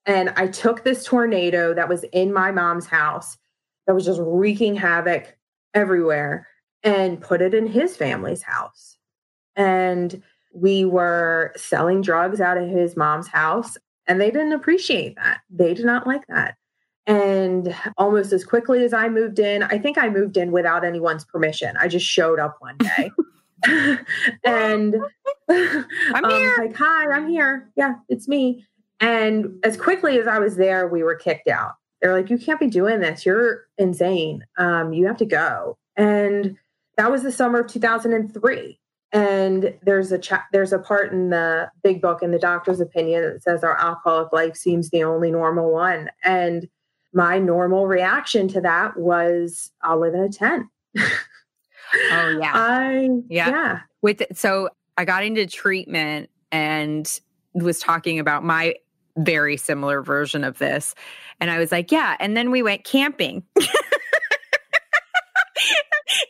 and 0.06 0.30
I 0.36 0.46
took 0.46 0.84
this 0.84 1.04
tornado 1.04 1.74
that 1.74 1.88
was 1.88 2.04
in 2.12 2.32
my 2.32 2.52
mom's 2.52 2.86
house 2.86 3.36
that 3.86 3.94
was 3.94 4.04
just 4.04 4.20
wreaking 4.22 4.76
havoc 4.76 5.36
everywhere 5.74 6.46
and 6.82 7.20
put 7.20 7.42
it 7.42 7.52
in 7.52 7.66
his 7.66 7.96
family's 7.96 8.42
house. 8.42 8.96
And 9.56 10.22
we 10.52 10.84
were 10.84 11.52
selling 11.56 12.02
drugs 12.02 12.40
out 12.40 12.56
of 12.56 12.68
his 12.68 12.96
mom's 12.96 13.26
house 13.26 13.76
and 14.06 14.20
they 14.20 14.30
didn't 14.30 14.52
appreciate 14.52 15.16
that. 15.16 15.40
They 15.50 15.74
did 15.74 15.84
not 15.84 16.06
like 16.06 16.26
that. 16.28 16.56
And 17.08 17.74
almost 17.96 18.32
as 18.32 18.44
quickly 18.44 18.84
as 18.84 18.92
I 18.92 19.08
moved 19.08 19.38
in, 19.38 19.62
I 19.64 19.78
think 19.78 19.98
I 19.98 20.10
moved 20.10 20.36
in 20.36 20.52
without 20.52 20.84
anyone's 20.84 21.24
permission. 21.24 21.74
I 21.80 21.88
just 21.88 22.06
showed 22.06 22.38
up 22.38 22.58
one 22.60 22.76
day. 22.76 23.10
and 24.44 24.96
I'm 25.48 26.24
um, 26.24 26.30
here. 26.30 26.54
Like, 26.58 26.76
hi, 26.76 27.10
I'm 27.10 27.28
here. 27.28 27.70
Yeah, 27.76 27.94
it's 28.08 28.28
me. 28.28 28.66
And 29.00 29.58
as 29.64 29.76
quickly 29.76 30.18
as 30.18 30.26
I 30.26 30.38
was 30.38 30.56
there, 30.56 30.88
we 30.88 31.02
were 31.02 31.14
kicked 31.14 31.48
out. 31.48 31.72
They're 32.00 32.12
like, 32.12 32.30
you 32.30 32.38
can't 32.38 32.60
be 32.60 32.68
doing 32.68 33.00
this. 33.00 33.26
You're 33.26 33.66
insane. 33.76 34.44
Um, 34.56 34.92
you 34.92 35.06
have 35.06 35.16
to 35.18 35.26
go. 35.26 35.76
And 35.96 36.56
that 36.96 37.10
was 37.10 37.22
the 37.22 37.32
summer 37.32 37.60
of 37.60 37.68
2003. 37.68 38.78
And 39.10 39.74
there's 39.82 40.12
a 40.12 40.18
cha- 40.18 40.46
there's 40.52 40.72
a 40.72 40.78
part 40.78 41.12
in 41.12 41.30
the 41.30 41.70
big 41.82 42.02
book 42.02 42.22
in 42.22 42.30
the 42.30 42.38
doctor's 42.38 42.80
opinion 42.80 43.22
that 43.22 43.42
says 43.42 43.64
our 43.64 43.76
alcoholic 43.78 44.32
life 44.32 44.54
seems 44.54 44.90
the 44.90 45.02
only 45.02 45.30
normal 45.30 45.72
one. 45.72 46.10
And 46.22 46.68
my 47.12 47.38
normal 47.38 47.86
reaction 47.86 48.48
to 48.48 48.60
that 48.60 48.96
was 48.96 49.72
I'll 49.82 50.00
live 50.00 50.14
in 50.14 50.20
a 50.20 50.28
tent. 50.28 50.66
oh 50.98 52.38
yeah. 52.40 52.52
I 52.54 53.08
yeah. 53.28 53.48
yeah. 53.48 53.78
With 54.02 54.22
so 54.34 54.68
I 54.96 55.04
got 55.04 55.24
into 55.24 55.46
treatment 55.46 56.30
and 56.50 57.20
was 57.54 57.80
talking 57.80 58.18
about 58.18 58.44
my 58.44 58.74
very 59.16 59.56
similar 59.56 60.02
version 60.02 60.44
of 60.44 60.58
this. 60.58 60.94
And 61.40 61.50
I 61.50 61.58
was 61.58 61.72
like, 61.72 61.90
yeah. 61.92 62.16
And 62.20 62.36
then 62.36 62.50
we 62.50 62.62
went 62.62 62.84
camping. 62.84 63.42
and 63.56 63.66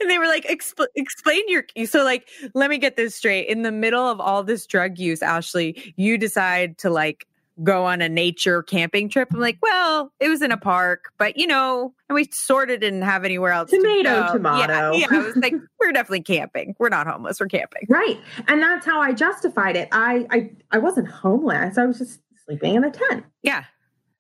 they 0.08 0.18
were 0.18 0.26
like, 0.26 0.46
Expl- 0.46 0.86
explain 0.94 1.42
your. 1.48 1.64
So, 1.86 2.04
like, 2.04 2.28
let 2.54 2.70
me 2.70 2.78
get 2.78 2.96
this 2.96 3.14
straight. 3.14 3.48
In 3.48 3.62
the 3.62 3.72
middle 3.72 4.06
of 4.06 4.20
all 4.20 4.42
this 4.42 4.66
drug 4.66 4.98
use, 4.98 5.22
Ashley, 5.22 5.94
you 5.96 6.18
decide 6.18 6.78
to 6.78 6.90
like 6.90 7.26
go 7.62 7.84
on 7.84 8.00
a 8.00 8.08
nature 8.08 8.62
camping 8.62 9.08
trip. 9.08 9.28
I'm 9.32 9.40
like, 9.40 9.58
well, 9.62 10.12
it 10.20 10.28
was 10.28 10.42
in 10.42 10.52
a 10.52 10.56
park, 10.56 11.12
but 11.18 11.36
you 11.36 11.46
know, 11.46 11.92
and 12.08 12.14
we 12.14 12.28
sort 12.32 12.70
of 12.70 12.80
didn't 12.80 13.02
have 13.02 13.24
anywhere 13.24 13.52
else. 13.52 13.70
Tomato, 13.70 14.26
to 14.26 14.32
tomato. 14.32 14.92
Yeah, 14.92 15.06
yeah. 15.10 15.18
I 15.18 15.18
was 15.18 15.36
like, 15.36 15.54
we're 15.80 15.92
definitely 15.92 16.22
camping. 16.22 16.74
We're 16.78 16.88
not 16.88 17.06
homeless. 17.06 17.40
We're 17.40 17.46
camping. 17.46 17.86
Right. 17.88 18.18
And 18.46 18.62
that's 18.62 18.86
how 18.86 19.00
I 19.00 19.12
justified 19.12 19.76
it. 19.76 19.88
I 19.92 20.26
I, 20.30 20.50
I 20.70 20.78
wasn't 20.78 21.08
homeless. 21.08 21.78
I 21.78 21.86
was 21.86 21.98
just 21.98 22.20
sleeping 22.44 22.74
in 22.76 22.84
a 22.84 22.90
tent. 22.90 23.24
Yeah. 23.42 23.64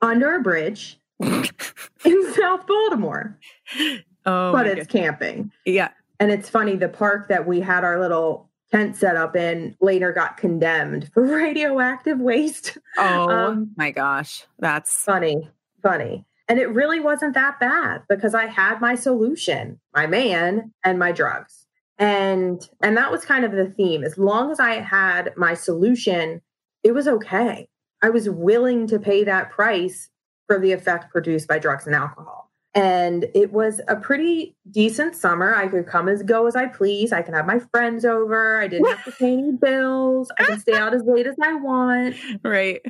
Under 0.02 0.34
a 0.34 0.40
bridge 0.40 1.00
in 1.20 2.34
South 2.34 2.66
Baltimore. 2.66 3.38
Oh, 4.26 4.52
but 4.52 4.66
it's 4.66 4.86
camping. 4.86 5.50
Yeah. 5.64 5.88
And 6.20 6.30
it's 6.32 6.48
funny, 6.48 6.76
the 6.76 6.88
park 6.88 7.28
that 7.28 7.46
we 7.46 7.60
had 7.60 7.84
our 7.84 8.00
little 8.00 8.47
tent 8.70 8.96
set 8.96 9.16
up 9.16 9.36
in 9.36 9.76
later 9.80 10.12
got 10.12 10.36
condemned 10.36 11.10
for 11.12 11.22
radioactive 11.36 12.18
waste. 12.18 12.78
Oh 12.96 13.28
um, 13.28 13.70
my 13.76 13.90
gosh. 13.90 14.44
That's 14.58 14.94
funny. 15.02 15.50
Funny. 15.82 16.24
And 16.48 16.58
it 16.58 16.70
really 16.70 16.98
wasn't 16.98 17.34
that 17.34 17.60
bad 17.60 18.02
because 18.08 18.34
I 18.34 18.46
had 18.46 18.80
my 18.80 18.94
solution, 18.94 19.78
my 19.94 20.06
man 20.06 20.72
and 20.84 20.98
my 20.98 21.12
drugs. 21.12 21.66
And 21.98 22.66
and 22.80 22.96
that 22.96 23.10
was 23.10 23.24
kind 23.24 23.44
of 23.44 23.52
the 23.52 23.66
theme. 23.76 24.04
As 24.04 24.16
long 24.16 24.50
as 24.50 24.60
I 24.60 24.74
had 24.74 25.32
my 25.36 25.54
solution, 25.54 26.40
it 26.82 26.92
was 26.92 27.08
okay. 27.08 27.68
I 28.02 28.10
was 28.10 28.30
willing 28.30 28.86
to 28.86 28.98
pay 28.98 29.24
that 29.24 29.50
price 29.50 30.08
for 30.46 30.58
the 30.58 30.72
effect 30.72 31.10
produced 31.10 31.48
by 31.48 31.58
drugs 31.58 31.86
and 31.86 31.94
alcohol. 31.94 32.47
And 32.74 33.26
it 33.34 33.52
was 33.52 33.80
a 33.88 33.96
pretty 33.96 34.54
decent 34.70 35.16
summer. 35.16 35.54
I 35.54 35.68
could 35.68 35.86
come 35.86 36.08
as 36.08 36.22
go 36.22 36.46
as 36.46 36.54
I 36.54 36.66
please. 36.66 37.12
I 37.12 37.22
can 37.22 37.34
have 37.34 37.46
my 37.46 37.58
friends 37.58 38.04
over. 38.04 38.60
I 38.60 38.68
didn't 38.68 38.88
have 38.88 39.04
to 39.04 39.12
pay 39.12 39.32
any 39.32 39.52
bills. 39.52 40.30
I 40.38 40.44
can 40.44 40.60
stay 40.60 40.74
out 40.74 40.94
as 40.94 41.02
late 41.04 41.26
as 41.26 41.36
I 41.42 41.54
want. 41.54 42.16
Right. 42.44 42.80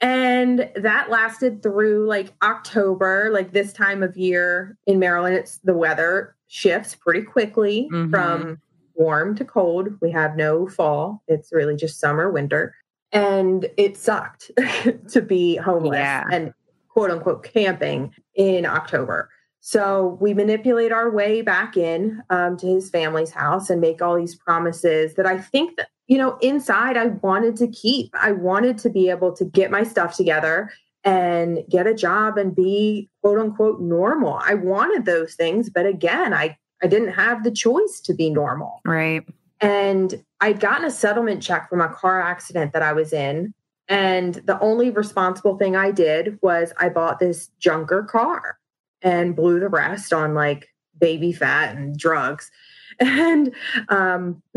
And 0.00 0.70
that 0.76 1.10
lasted 1.10 1.62
through 1.62 2.06
like 2.06 2.32
October, 2.42 3.30
like 3.32 3.52
this 3.52 3.72
time 3.72 4.02
of 4.02 4.16
year 4.16 4.76
in 4.86 4.98
Maryland, 4.98 5.34
it's 5.34 5.58
the 5.58 5.74
weather 5.74 6.36
shifts 6.46 6.94
pretty 6.94 7.22
quickly 7.22 7.88
mm-hmm. 7.92 8.10
from 8.10 8.60
warm 8.94 9.34
to 9.36 9.44
cold. 9.44 9.88
We 10.00 10.10
have 10.12 10.36
no 10.36 10.68
fall. 10.68 11.22
It's 11.26 11.52
really 11.52 11.76
just 11.76 12.00
summer, 12.00 12.30
winter. 12.30 12.74
And 13.12 13.66
it 13.76 13.96
sucked 13.96 14.50
to 15.10 15.22
be 15.22 15.56
homeless 15.56 15.96
Yeah. 15.96 16.24
and 16.30 16.52
quote 16.98 17.12
unquote 17.12 17.44
camping 17.44 18.12
in 18.34 18.66
October. 18.66 19.30
So 19.60 20.18
we 20.20 20.34
manipulate 20.34 20.90
our 20.90 21.08
way 21.10 21.42
back 21.42 21.76
in 21.76 22.20
um, 22.28 22.56
to 22.56 22.66
his 22.66 22.90
family's 22.90 23.30
house 23.30 23.70
and 23.70 23.80
make 23.80 24.02
all 24.02 24.16
these 24.16 24.34
promises 24.34 25.14
that 25.14 25.24
I 25.24 25.38
think 25.38 25.76
that, 25.76 25.90
you 26.08 26.18
know, 26.18 26.38
inside 26.38 26.96
I 26.96 27.06
wanted 27.06 27.54
to 27.58 27.68
keep. 27.68 28.12
I 28.20 28.32
wanted 28.32 28.78
to 28.78 28.90
be 28.90 29.10
able 29.10 29.32
to 29.36 29.44
get 29.44 29.70
my 29.70 29.84
stuff 29.84 30.16
together 30.16 30.72
and 31.04 31.60
get 31.70 31.86
a 31.86 31.94
job 31.94 32.36
and 32.36 32.52
be 32.52 33.08
quote 33.22 33.38
unquote 33.38 33.80
normal. 33.80 34.40
I 34.42 34.54
wanted 34.54 35.04
those 35.04 35.34
things, 35.34 35.70
but 35.70 35.86
again, 35.86 36.34
I 36.34 36.56
I 36.82 36.88
didn't 36.88 37.12
have 37.12 37.44
the 37.44 37.52
choice 37.52 38.00
to 38.06 38.14
be 38.14 38.28
normal. 38.28 38.80
Right. 38.84 39.24
And 39.60 40.20
I'd 40.40 40.58
gotten 40.58 40.84
a 40.84 40.90
settlement 40.90 41.44
check 41.44 41.68
from 41.70 41.80
a 41.80 41.88
car 41.88 42.20
accident 42.20 42.72
that 42.72 42.82
I 42.82 42.92
was 42.92 43.12
in. 43.12 43.54
And 43.88 44.34
the 44.34 44.60
only 44.60 44.90
responsible 44.90 45.56
thing 45.56 45.74
I 45.74 45.90
did 45.90 46.38
was 46.42 46.72
I 46.78 46.90
bought 46.90 47.18
this 47.18 47.48
junker 47.58 48.02
car 48.02 48.58
and 49.02 49.34
blew 49.34 49.60
the 49.60 49.68
rest 49.68 50.12
on 50.12 50.34
like 50.34 50.68
Baby 51.00 51.32
Phat 51.32 51.76
and 51.76 51.98
drugs. 51.98 52.50
And 53.00 53.54
um 53.90 54.42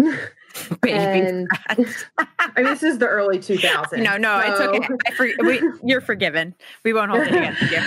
Baby. 0.81 0.93
and 0.93 1.47
I 1.69 1.85
mean 2.55 2.65
this 2.65 2.81
is 2.81 2.97
the 2.97 3.07
early 3.07 3.37
2000s. 3.37 4.01
no, 4.01 4.17
no, 4.17 4.39
it's 4.39 4.59
okay. 4.59 4.87
I 5.05 5.11
for, 5.11 5.27
we, 5.43 5.61
you're 5.83 6.01
forgiven. 6.01 6.55
We 6.83 6.93
won't 6.93 7.11
hold 7.11 7.27
it 7.27 7.35
against 7.35 7.61
you. 7.71 7.81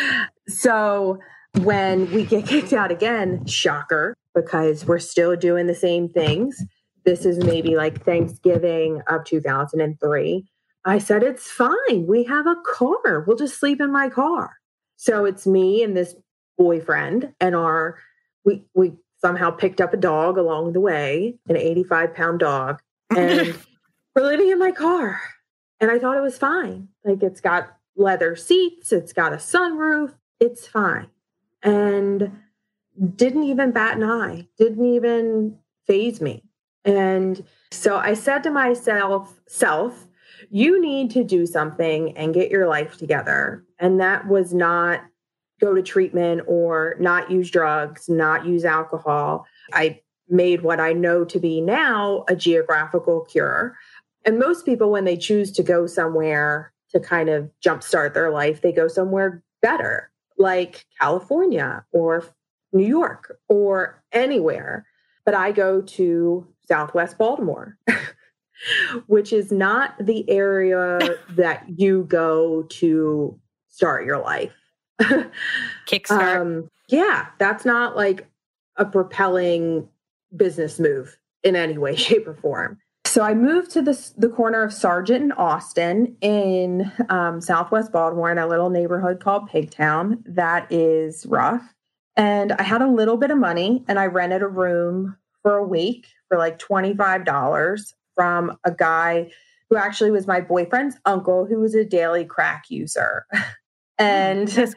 So 0.47 1.19
when 1.63 2.13
we 2.13 2.25
get 2.25 2.47
kicked 2.47 2.73
out 2.73 2.93
again, 2.93 3.45
shocker, 3.47 4.17
because 4.35 4.87
we're 4.87 4.99
still 4.99 5.35
doing 5.35 5.67
the 5.67 5.75
same 5.75 6.09
things. 6.09 6.63
This 7.05 7.25
is 7.25 7.39
maybe 7.39 7.77
like 7.77 8.05
Thanksgiving 8.05 9.03
of 9.09 9.25
2003. 9.25 10.45
I 10.85 10.99
said, 10.99 11.23
it's 11.23 11.51
fine. 11.51 12.07
We 12.07 12.25
have 12.25 12.47
a 12.47 12.57
car. 12.66 13.25
We'll 13.27 13.37
just 13.37 13.59
sleep 13.59 13.81
in 13.81 13.90
my 13.90 14.09
car. 14.09 14.59
So 14.97 15.25
it's 15.25 15.47
me 15.47 15.83
and 15.83 15.97
this 15.97 16.14
boyfriend 16.59 17.33
and 17.40 17.55
our, 17.55 17.99
we, 18.44 18.64
we 18.75 18.92
somehow 19.20 19.51
picked 19.51 19.81
up 19.81 19.94
a 19.94 19.99
dog 19.99 20.37
along 20.37 20.73
the 20.73 20.81
way, 20.81 21.38
an 21.49 21.57
85 21.57 22.14
pound 22.14 22.40
dog. 22.40 22.81
And 23.16 23.55
we're 24.14 24.23
living 24.23 24.51
in 24.51 24.59
my 24.59 24.73
car. 24.73 25.20
And 25.81 25.90
I 25.90 25.99
thought 25.99 26.16
it 26.16 26.23
was 26.23 26.38
fine. 26.38 26.88
Like 27.05 27.23
it's 27.23 27.40
got 27.40 27.77
leather 27.97 28.35
seats, 28.35 28.92
it's 28.92 29.12
got 29.12 29.33
a 29.33 29.37
sunroof, 29.37 30.14
it's 30.40 30.66
fine. 30.66 31.09
And 31.62 32.40
didn't 33.16 33.44
even 33.44 33.73
bat 33.73 33.97
an 33.97 34.05
eye, 34.05 34.49
didn't 34.59 34.85
even 34.85 35.59
phase 35.87 36.20
me. 36.20 36.42
And 36.85 37.44
so 37.70 37.97
I 37.97 38.14
said 38.14 38.42
to 38.44 38.51
myself, 38.51 39.40
self, 39.47 40.07
you 40.55 40.81
need 40.81 41.11
to 41.11 41.25
do 41.25 41.47
something 41.47 42.17
and 42.17 42.33
get 42.33 42.49
your 42.49 42.69
life 42.69 42.97
together. 42.97 43.64
And 43.81 43.99
that 43.99 44.29
was 44.29 44.55
not 44.55 45.01
go 45.61 45.75
to 45.75 45.83
treatment 45.83 46.43
or 46.47 46.95
not 47.01 47.29
use 47.29 47.51
drugs, 47.51 48.09
not 48.09 48.47
use 48.47 48.64
alcohol. 48.64 49.47
I 49.73 50.01
made 50.29 50.62
what 50.62 50.79
I 50.79 50.93
know 50.93 51.25
to 51.25 51.40
be 51.40 51.61
now 51.61 52.25
a 52.29 52.37
geographical 52.37 53.23
cure. 53.23 53.77
And 54.25 54.38
most 54.38 54.64
people, 54.64 54.93
when 54.93 55.05
they 55.05 55.17
choose 55.17 55.51
to 55.53 55.64
go 55.64 55.88
somewhere 55.88 56.73
to 56.90 57.01
kind 57.01 57.31
of 57.31 57.51
jumpstart 57.61 58.14
their 58.14 58.31
life, 58.31 58.61
they 58.61 58.71
go 58.71 58.87
somewhere 58.87 59.43
better, 59.61 60.09
like 60.38 60.87
California 61.01 61.85
or 61.90 62.25
New 62.73 62.87
York 62.87 63.40
or 63.49 64.01
anywhere. 64.12 64.87
But 65.25 65.35
I 65.35 65.51
go 65.51 65.81
to 65.81 66.47
Southwest 66.69 67.19
Baltimore, 67.19 67.77
which 69.07 69.33
is 69.33 69.53
not 69.53 69.95
the 69.99 70.29
area 70.29 70.99
that 71.31 71.64
you 71.69 72.05
go 72.05 72.62
to 72.71 73.38
start 73.69 74.05
your 74.05 74.19
life. 74.19 74.53
Kickstart. 75.87 76.40
Um, 76.40 76.71
yeah, 76.88 77.27
that's 77.38 77.64
not 77.64 77.97
like 77.97 78.29
a 78.77 78.85
propelling 78.85 79.88
business 80.37 80.79
move 80.79 81.17
in 81.43 81.57
any 81.57 81.79
way, 81.79 81.97
shape, 81.97 82.27
or 82.27 82.35
form. 82.35 82.79
So 83.07 83.23
I 83.23 83.35
moved 83.35 83.71
to 83.73 83.83
the, 83.83 84.12
the 84.17 84.29
corner 84.29 84.64
of 84.64 84.73
Sargent 84.73 85.23
and 85.23 85.33
Austin 85.35 86.17
in 86.21 86.90
um, 87.11 87.40
Southwest 87.40 87.93
Baltimore 87.93 88.33
in 88.33 88.38
a 88.38 88.47
little 88.47 88.71
neighborhood 88.71 89.21
called 89.21 89.49
Pigtown. 89.49 90.23
That 90.27 90.67
is 90.73 91.25
rough. 91.27 91.62
And 92.17 92.53
I 92.53 92.62
had 92.62 92.83
a 92.83 92.88
little 92.88 93.17
bit 93.17 93.31
of 93.31 93.38
money 93.38 93.85
and 93.87 93.99
I 93.99 94.07
rented 94.07 94.43
a 94.43 94.49
room 94.49 95.17
for 95.43 95.57
a 95.57 95.67
week 95.67 96.07
for 96.29 96.38
like 96.38 96.59
$25 96.59 97.95
from 98.14 98.57
a 98.64 98.72
guy 98.72 99.31
who 99.70 99.77
actually 99.77 100.11
was 100.11 100.27
my 100.27 100.40
boyfriend's 100.40 100.96
uncle 101.05 101.46
who 101.46 101.59
was 101.59 101.74
a 101.74 101.85
daily 101.85 102.24
crack 102.24 102.64
user. 102.68 103.27
and 103.98 104.48
That's- 104.48 104.74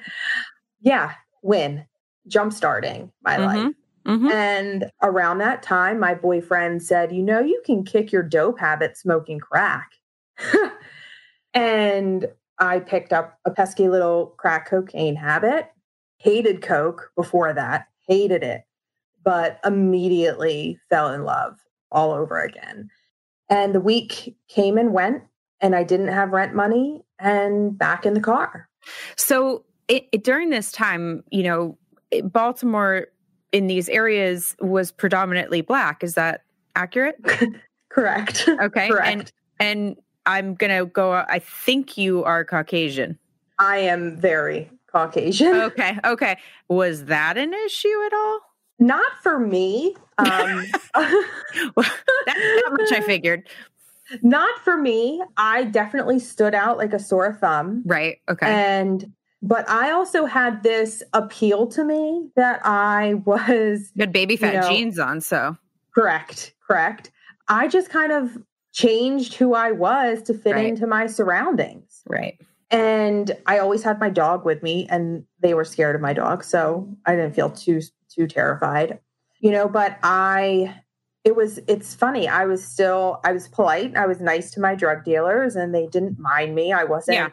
yeah, 0.82 1.14
win, 1.42 1.86
jump 2.28 2.54
starting 2.54 3.12
my 3.24 3.38
life. 3.38 3.74
Mhm. 4.06 4.32
And 4.32 4.90
around 5.04 5.40
that 5.40 5.62
time, 5.62 6.00
my 6.00 6.14
boyfriend 6.14 6.82
said, 6.82 7.12
You 7.12 7.22
know, 7.22 7.42
you 7.42 7.62
can 7.66 7.84
kick 7.84 8.12
your 8.12 8.24
dope 8.24 8.58
habit 8.58 8.98
smoking 8.98 9.40
crack. 9.40 9.92
and 11.54 12.26
I 12.60 12.80
picked 12.80 13.12
up 13.12 13.38
a 13.46 13.52
pesky 13.52 13.90
little 13.90 14.28
crack 14.38 14.70
cocaine 14.70 15.16
habit, 15.16 15.70
hated 16.18 16.62
Coke 16.62 17.12
before 17.16 17.54
that, 17.54 17.88
hated 18.08 18.44
it, 18.44 18.64
but 19.24 19.60
immediately 19.66 20.80
fell 20.90 21.14
in 21.14 21.24
love 21.24 21.58
all 21.92 22.12
over 22.12 22.40
again. 22.40 22.90
And 23.50 23.74
the 23.74 23.80
week 23.80 24.36
came 24.50 24.78
and 24.78 24.94
went, 24.94 25.24
and 25.62 25.76
I 25.76 25.84
didn't 25.84 26.10
have 26.10 26.32
rent 26.32 26.54
money 26.54 27.04
and 27.20 27.78
back 27.78 28.06
in 28.06 28.14
the 28.14 28.20
car. 28.22 28.68
So 29.16 29.64
it, 29.88 30.08
it- 30.12 30.24
during 30.24 30.50
this 30.50 30.72
time, 30.72 31.24
you 31.32 31.44
know, 31.44 31.78
Baltimore 32.24 33.08
in 33.52 33.68
these 33.68 33.90
areas 33.90 34.56
was 34.60 34.92
predominantly 34.92 35.62
black. 35.62 36.04
Is 36.04 36.14
that 36.16 36.42
accurate? 36.76 37.16
Correct. 37.90 38.48
Okay. 38.48 38.90
Correct. 38.90 39.08
And 39.08 39.32
and 39.60 39.96
I'm 40.26 40.54
gonna 40.56 40.86
go. 40.86 41.14
I 41.14 41.40
think 41.40 41.98
you 41.98 42.24
are 42.24 42.46
Caucasian. 42.46 43.18
I 43.60 43.78
am 43.78 44.18
very 44.18 44.70
Caucasian. 44.92 45.56
Okay. 45.56 45.98
Okay. 46.06 46.38
Was 46.70 47.06
that 47.06 47.38
an 47.38 47.54
issue 47.54 48.02
at 48.06 48.14
all? 48.14 48.40
Not 48.80 49.12
for 49.24 49.40
me. 49.40 49.96
Um, 50.18 50.66
Well, 50.96 51.86
that, 52.26 52.36
that 52.36 52.70
much 52.78 52.92
I 52.92 53.02
figured. 53.02 53.48
not 54.22 54.60
for 54.64 54.78
me. 54.78 55.22
I 55.38 55.64
definitely 55.66 56.20
stood 56.20 56.54
out 56.56 56.78
like 56.78 56.94
a 56.94 57.00
sore 57.00 57.34
thumb. 57.34 57.84
Right. 57.86 58.18
Okay. 58.30 58.46
And, 58.48 59.12
but 59.42 59.68
I 59.70 59.92
also 59.92 60.26
had 60.26 60.64
this 60.64 61.04
appeal 61.14 61.68
to 61.68 61.84
me 61.84 62.30
that 62.36 62.62
I 62.66 63.16
was 63.26 63.92
Good 63.98 64.12
Baby 64.12 64.36
Phat 64.38 64.54
know- 64.64 64.70
jeans 64.70 64.98
on. 65.00 65.22
So 65.22 65.56
correct, 65.94 66.54
correct. 66.68 67.12
I 67.48 67.68
just 67.68 67.90
kind 67.90 68.12
of 68.12 68.38
changed 68.74 69.36
who 69.36 69.54
I 69.56 69.72
was 69.72 70.22
to 70.24 70.34
fit 70.34 70.54
Right. 70.56 70.68
into 70.68 70.86
my 70.88 71.08
surroundings. 71.08 72.02
right. 72.08 72.40
And 72.70 73.32
I 73.46 73.60
always 73.60 73.84
had 73.84 74.00
my 74.00 74.10
dog 74.10 74.46
with 74.46 74.62
me 74.62 74.88
and 74.90 75.24
they 75.40 75.54
were 75.54 75.64
scared 75.64 75.96
of 75.96 76.02
my 76.02 76.14
dog 76.14 76.44
so 76.44 76.88
I 77.06 77.16
didn't 77.16 77.34
feel 77.36 77.50
too 77.50 77.82
too 78.10 78.28
terrified 78.28 79.00
you 79.40 79.52
know 79.52 79.68
but 79.70 79.98
I 80.04 80.76
it 81.24 81.36
was 81.36 81.60
it's 81.68 81.96
funny 81.96 82.28
I 82.28 82.46
was 82.46 82.64
still 82.66 83.20
I 83.24 83.32
was 83.32 83.48
polite 83.48 83.96
I 83.96 84.06
was 84.06 84.20
nice 84.20 84.52
to 84.52 84.60
my 84.60 84.76
drug 84.76 85.04
dealers 85.04 85.56
and 85.56 85.74
they 85.74 85.88
didn't 85.88 86.20
mind 86.20 86.56
me 86.56 86.74
I 86.74 86.84
wasn't 86.84 87.16
Yeah. 87.16 87.30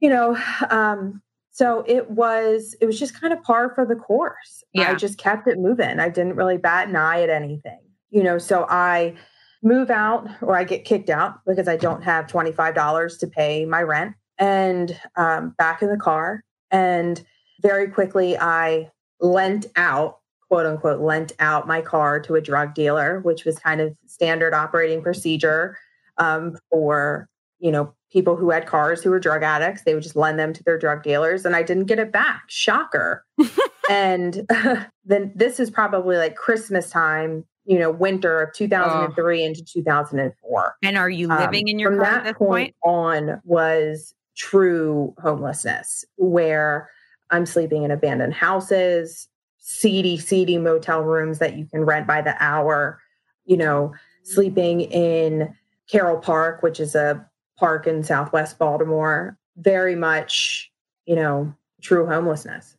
you 0.00 0.10
know 0.10 0.36
um 0.70 1.22
so 1.50 1.84
it 1.86 2.10
was 2.10 2.74
it 2.80 2.86
was 2.86 2.98
just 2.98 3.18
kind 3.18 3.32
of 3.32 3.42
par 3.42 3.72
for 3.74 3.86
the 3.86 3.94
course 3.96 4.62
Yeah. 4.72 4.90
I 4.90 4.94
just 4.94 5.18
kept 5.18 5.46
it 5.46 5.58
moving 5.58 5.98
I 5.98 6.08
didn't 6.08 6.36
really 6.36 6.58
bat 6.58 6.88
an 6.88 6.96
eye 6.96 7.22
at 7.22 7.30
anything 7.30 7.80
you 8.10 8.22
know 8.22 8.38
so 8.38 8.66
I 8.68 9.14
move 9.62 9.88
out 9.90 10.28
or 10.42 10.56
I 10.58 10.64
get 10.64 10.84
kicked 10.84 11.08
out 11.08 11.36
because 11.46 11.68
I 11.68 11.76
don't 11.78 12.02
have 12.02 12.26
$25 12.26 13.18
to 13.18 13.26
pay 13.26 13.64
my 13.64 13.80
rent 13.82 14.14
and 14.38 14.98
um, 15.16 15.54
back 15.58 15.82
in 15.82 15.88
the 15.88 15.96
car. 15.96 16.42
And 16.70 17.24
very 17.62 17.88
quickly, 17.88 18.36
I 18.36 18.90
lent 19.20 19.66
out, 19.76 20.18
quote 20.48 20.66
unquote, 20.66 21.00
lent 21.00 21.32
out 21.38 21.66
my 21.66 21.80
car 21.80 22.20
to 22.20 22.34
a 22.34 22.40
drug 22.40 22.74
dealer, 22.74 23.20
which 23.20 23.44
was 23.44 23.58
kind 23.58 23.80
of 23.80 23.96
standard 24.06 24.54
operating 24.54 25.02
procedure 25.02 25.76
um, 26.18 26.56
for, 26.70 27.28
you 27.58 27.70
know, 27.70 27.94
people 28.14 28.36
who 28.36 28.50
had 28.50 28.66
cars 28.66 29.02
who 29.02 29.10
were 29.10 29.18
drug 29.18 29.42
addicts. 29.42 29.82
They 29.82 29.92
would 29.92 30.02
just 30.02 30.16
lend 30.16 30.38
them 30.38 30.52
to 30.52 30.62
their 30.62 30.78
drug 30.78 31.02
dealers, 31.02 31.44
and 31.44 31.56
I 31.56 31.62
didn't 31.62 31.86
get 31.86 31.98
it 31.98 32.12
back. 32.12 32.44
Shocker. 32.48 33.24
and 33.90 34.46
then 35.04 35.32
this 35.34 35.58
is 35.58 35.70
probably 35.70 36.16
like 36.16 36.36
Christmas 36.36 36.90
time, 36.90 37.44
you 37.64 37.78
know, 37.78 37.90
winter 37.90 38.40
of 38.40 38.54
2003 38.54 39.44
into 39.44 39.64
2004 39.64 40.76
And 40.82 40.96
are 40.96 41.10
you 41.10 41.30
um, 41.30 41.38
living 41.38 41.68
in 41.68 41.78
your 41.78 41.90
from 41.90 42.00
car 42.00 42.10
that 42.10 42.18
at 42.18 42.24
this 42.24 42.38
point, 42.38 42.48
point? 42.48 42.76
on 42.84 43.40
was 43.44 44.14
true 44.36 45.14
homelessness 45.22 46.04
where 46.16 46.90
i'm 47.30 47.46
sleeping 47.46 47.82
in 47.82 47.90
abandoned 47.90 48.34
houses 48.34 49.28
seedy 49.58 50.16
seedy 50.18 50.58
motel 50.58 51.02
rooms 51.02 51.38
that 51.38 51.56
you 51.56 51.66
can 51.66 51.84
rent 51.84 52.06
by 52.06 52.20
the 52.20 52.34
hour 52.42 53.00
you 53.44 53.56
know 53.56 53.92
sleeping 54.22 54.80
in 54.80 55.54
carroll 55.88 56.18
park 56.18 56.62
which 56.62 56.80
is 56.80 56.94
a 56.94 57.24
park 57.58 57.86
in 57.86 58.02
Southwest 58.02 58.58
Baltimore. 58.58 59.38
Very 59.56 59.94
much, 59.94 60.70
you 61.06 61.14
know, 61.14 61.54
true 61.80 62.06
homelessness. 62.06 62.76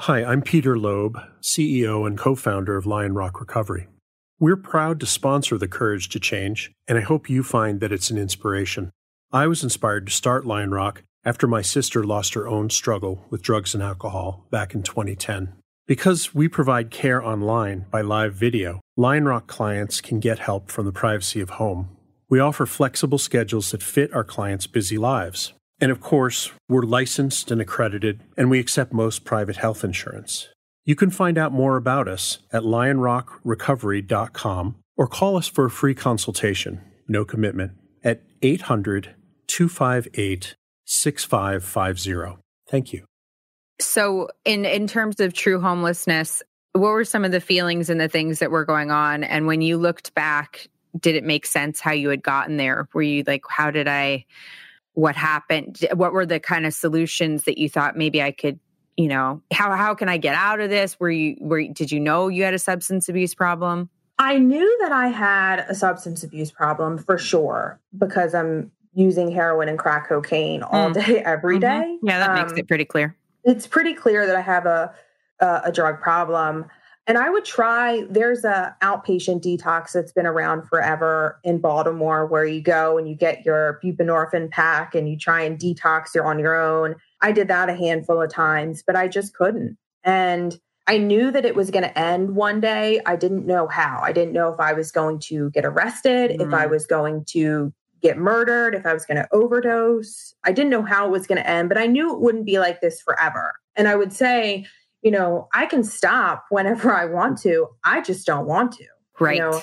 Hi, 0.00 0.24
I'm 0.24 0.42
Peter 0.42 0.78
Loeb, 0.78 1.18
CEO 1.42 2.06
and 2.06 2.16
co 2.16 2.34
founder 2.34 2.76
of 2.76 2.84
Lionrock 2.84 3.40
Recovery. 3.40 3.88
We're 4.40 4.54
proud 4.54 5.00
to 5.00 5.06
sponsor 5.06 5.58
the 5.58 5.66
Courage 5.66 6.08
to 6.10 6.20
Change, 6.20 6.70
and 6.86 6.96
I 6.96 7.00
hope 7.00 7.28
you 7.28 7.42
find 7.42 7.80
that 7.80 7.90
it's 7.90 8.08
an 8.08 8.18
inspiration. 8.18 8.92
I 9.32 9.48
was 9.48 9.64
inspired 9.64 10.06
to 10.06 10.12
start 10.12 10.44
Lionrock 10.44 10.98
after 11.24 11.48
my 11.48 11.60
sister 11.60 12.04
lost 12.04 12.34
her 12.34 12.46
own 12.46 12.70
struggle 12.70 13.26
with 13.30 13.42
drugs 13.42 13.74
and 13.74 13.82
alcohol 13.82 14.46
back 14.52 14.76
in 14.76 14.84
2010. 14.84 15.54
Because 15.88 16.36
we 16.36 16.46
provide 16.46 16.92
care 16.92 17.20
online 17.20 17.86
by 17.90 18.00
live 18.00 18.34
video, 18.34 18.80
Lionrock 18.96 19.48
clients 19.48 20.00
can 20.00 20.20
get 20.20 20.38
help 20.38 20.70
from 20.70 20.86
the 20.86 20.92
privacy 20.92 21.40
of 21.40 21.50
home. 21.50 21.96
We 22.28 22.38
offer 22.38 22.64
flexible 22.64 23.18
schedules 23.18 23.72
that 23.72 23.82
fit 23.82 24.14
our 24.14 24.22
clients' 24.22 24.68
busy 24.68 24.98
lives. 24.98 25.52
And 25.80 25.90
of 25.90 26.00
course, 26.00 26.52
we're 26.68 26.82
licensed 26.82 27.50
and 27.50 27.60
accredited, 27.60 28.22
and 28.36 28.50
we 28.50 28.60
accept 28.60 28.92
most 28.92 29.24
private 29.24 29.56
health 29.56 29.82
insurance. 29.82 30.46
You 30.88 30.96
can 30.96 31.10
find 31.10 31.36
out 31.36 31.52
more 31.52 31.76
about 31.76 32.08
us 32.08 32.38
at 32.50 32.62
lionrockrecovery.com 32.62 34.76
or 34.96 35.06
call 35.06 35.36
us 35.36 35.46
for 35.46 35.66
a 35.66 35.70
free 35.70 35.94
consultation, 35.94 36.80
no 37.06 37.26
commitment, 37.26 37.72
at 38.02 38.22
800 38.40 39.14
258 39.48 40.56
6550. 40.86 42.38
Thank 42.70 42.94
you. 42.94 43.04
So, 43.78 44.30
in, 44.46 44.64
in 44.64 44.86
terms 44.86 45.20
of 45.20 45.34
true 45.34 45.60
homelessness, 45.60 46.42
what 46.72 46.88
were 46.88 47.04
some 47.04 47.26
of 47.26 47.32
the 47.32 47.40
feelings 47.42 47.90
and 47.90 48.00
the 48.00 48.08
things 48.08 48.38
that 48.38 48.50
were 48.50 48.64
going 48.64 48.90
on? 48.90 49.24
And 49.24 49.46
when 49.46 49.60
you 49.60 49.76
looked 49.76 50.14
back, 50.14 50.68
did 50.98 51.16
it 51.16 51.24
make 51.24 51.44
sense 51.44 51.80
how 51.80 51.92
you 51.92 52.08
had 52.08 52.22
gotten 52.22 52.56
there? 52.56 52.88
Were 52.94 53.02
you 53.02 53.24
like, 53.26 53.42
how 53.46 53.70
did 53.70 53.88
I? 53.88 54.24
what 54.94 55.14
happened 55.14 55.86
what 55.94 56.12
were 56.12 56.26
the 56.26 56.40
kind 56.40 56.66
of 56.66 56.74
solutions 56.74 57.44
that 57.44 57.56
you 57.56 57.68
thought 57.68 57.96
maybe 57.96 58.20
i 58.20 58.32
could 58.32 58.58
you 58.98 59.06
know 59.06 59.40
how 59.52 59.74
how 59.74 59.94
can 59.94 60.08
i 60.08 60.18
get 60.18 60.34
out 60.34 60.60
of 60.60 60.68
this 60.68 60.98
were 60.98 61.10
you 61.10 61.36
were 61.40 61.62
did 61.68 61.90
you 61.90 62.00
know 62.00 62.28
you 62.28 62.42
had 62.42 62.52
a 62.52 62.58
substance 62.58 63.08
abuse 63.08 63.32
problem 63.32 63.88
i 64.18 64.36
knew 64.36 64.78
that 64.82 64.90
i 64.92 65.06
had 65.06 65.60
a 65.68 65.74
substance 65.74 66.24
abuse 66.24 66.50
problem 66.50 66.98
for 66.98 67.16
sure 67.16 67.80
because 67.96 68.34
i'm 68.34 68.70
using 68.94 69.30
heroin 69.30 69.68
and 69.68 69.78
crack 69.78 70.08
cocaine 70.08 70.62
all 70.64 70.90
mm. 70.90 70.94
day 70.94 71.22
every 71.22 71.58
mm-hmm. 71.58 71.80
day. 71.80 71.98
yeah 72.02 72.18
that 72.18 72.30
um, 72.30 72.44
makes 72.44 72.58
it 72.58 72.66
pretty 72.66 72.84
clear 72.84 73.16
it's 73.44 73.68
pretty 73.68 73.94
clear 73.94 74.26
that 74.26 74.34
i 74.34 74.40
have 74.40 74.66
a 74.66 74.92
a, 75.40 75.60
a 75.66 75.72
drug 75.72 76.00
problem 76.00 76.66
and 77.06 77.16
I 77.16 77.30
would 77.30 77.46
try, 77.46 78.04
there's 78.10 78.44
a 78.44 78.76
outpatient 78.82 79.40
detox 79.40 79.92
that's 79.92 80.12
been 80.12 80.26
around 80.26 80.68
forever 80.68 81.40
in 81.42 81.58
Baltimore 81.58 82.26
where 82.26 82.44
you 82.44 82.60
go 82.60 82.98
and 82.98 83.08
you 83.08 83.14
get 83.14 83.46
your 83.46 83.80
buprenorphine 83.82 84.50
pack 84.50 84.94
and 84.94 85.08
you 85.08 85.16
try 85.16 85.40
and 85.40 85.58
detox, 85.58 86.14
you're 86.14 86.26
on 86.26 86.38
your 86.38 86.60
own. 86.60 86.96
I 87.20 87.32
did 87.32 87.48
that 87.48 87.68
a 87.68 87.74
handful 87.74 88.20
of 88.20 88.30
times, 88.30 88.82
but 88.86 88.96
I 88.96 89.08
just 89.08 89.34
couldn't. 89.34 89.76
And 90.04 90.58
I 90.86 90.96
knew 90.96 91.30
that 91.30 91.44
it 91.44 91.54
was 91.54 91.70
going 91.70 91.82
to 91.82 91.98
end 91.98 92.34
one 92.34 92.60
day. 92.60 93.00
I 93.04 93.16
didn't 93.16 93.46
know 93.46 93.66
how. 93.66 94.00
I 94.02 94.12
didn't 94.12 94.32
know 94.32 94.52
if 94.52 94.58
I 94.58 94.72
was 94.72 94.90
going 94.90 95.18
to 95.24 95.50
get 95.50 95.64
arrested, 95.64 96.30
mm. 96.30 96.46
if 96.46 96.54
I 96.54 96.66
mm. 96.66 96.70
was 96.70 96.86
going 96.86 97.24
to 97.26 97.72
get 98.00 98.16
murdered, 98.16 98.74
if 98.74 98.86
I 98.86 98.94
was 98.94 99.04
going 99.04 99.18
to 99.18 99.28
overdose. 99.32 100.34
I 100.44 100.52
didn't 100.52 100.70
know 100.70 100.82
how 100.82 101.06
it 101.06 101.10
was 101.10 101.26
going 101.26 101.42
to 101.42 101.48
end, 101.48 101.68
but 101.68 101.76
I 101.76 101.86
knew 101.86 102.14
it 102.14 102.20
wouldn't 102.20 102.46
be 102.46 102.58
like 102.58 102.80
this 102.80 103.00
forever. 103.00 103.54
And 103.76 103.86
I 103.86 103.96
would 103.96 104.12
say, 104.12 104.66
you 105.02 105.10
know, 105.10 105.48
I 105.52 105.66
can 105.66 105.84
stop 105.84 106.46
whenever 106.50 106.92
I 106.92 107.04
want 107.04 107.38
to. 107.42 107.68
I 107.84 108.00
just 108.00 108.26
don't 108.26 108.46
want 108.46 108.72
to. 108.72 108.84
Right. 109.20 109.36
You 109.36 109.42
know, 109.42 109.62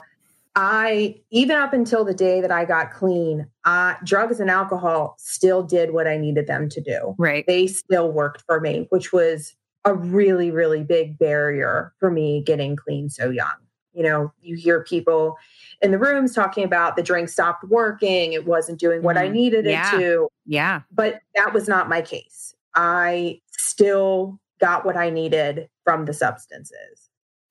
I 0.56 1.22
even 1.32 1.58
up 1.58 1.74
until 1.74 2.06
the 2.06 2.14
day 2.14 2.39
that 2.39 2.51
I 2.51 2.64
got 2.66 2.91
clean, 2.91 3.47
uh, 3.66 3.95
drugs 4.06 4.39
and 4.39 4.49
alcohol 4.49 5.16
still 5.20 5.64
did 5.64 5.91
what 5.91 6.08
I 6.08 6.18
needed 6.18 6.47
them 6.47 6.70
to 6.70 6.82
do. 6.82 7.16
Right. 7.18 7.45
They 7.45 7.68
still 7.68 8.12
worked 8.12 8.43
for 8.47 8.62
me, 8.62 8.88
which 8.89 9.12
was 9.12 9.56
a 9.84 9.93
really, 9.93 10.51
really 10.51 10.84
big 10.84 11.18
barrier 11.18 11.93
for 11.99 12.10
me 12.10 12.41
getting 12.41 12.76
clean 12.76 13.10
so 13.10 13.30
young. 13.30 13.53
You 13.93 14.03
know, 14.03 14.34
you 14.41 14.56
hear 14.56 14.84
people 14.84 15.38
in 15.82 15.91
the 15.91 15.99
rooms 15.99 16.34
talking 16.34 16.64
about 16.64 16.95
the 16.95 17.03
drink 17.03 17.30
stopped 17.30 17.64
working, 17.66 18.34
it 18.34 18.45
wasn't 18.45 18.80
doing 18.80 19.03
what 19.03 19.16
mm, 19.16 19.22
I 19.22 19.28
needed 19.28 19.66
yeah. 19.66 19.95
it 19.95 19.99
to. 19.99 20.28
Yeah. 20.45 20.82
But 20.91 21.22
that 21.36 21.53
was 21.53 21.68
not 21.68 21.89
my 21.89 22.01
case. 22.01 22.56
I 22.74 23.41
still 23.51 24.39
got 24.60 24.86
what 24.86 24.97
I 24.97 25.10
needed 25.10 25.70
from 25.84 26.06
the 26.06 26.14
substances. 26.14 27.05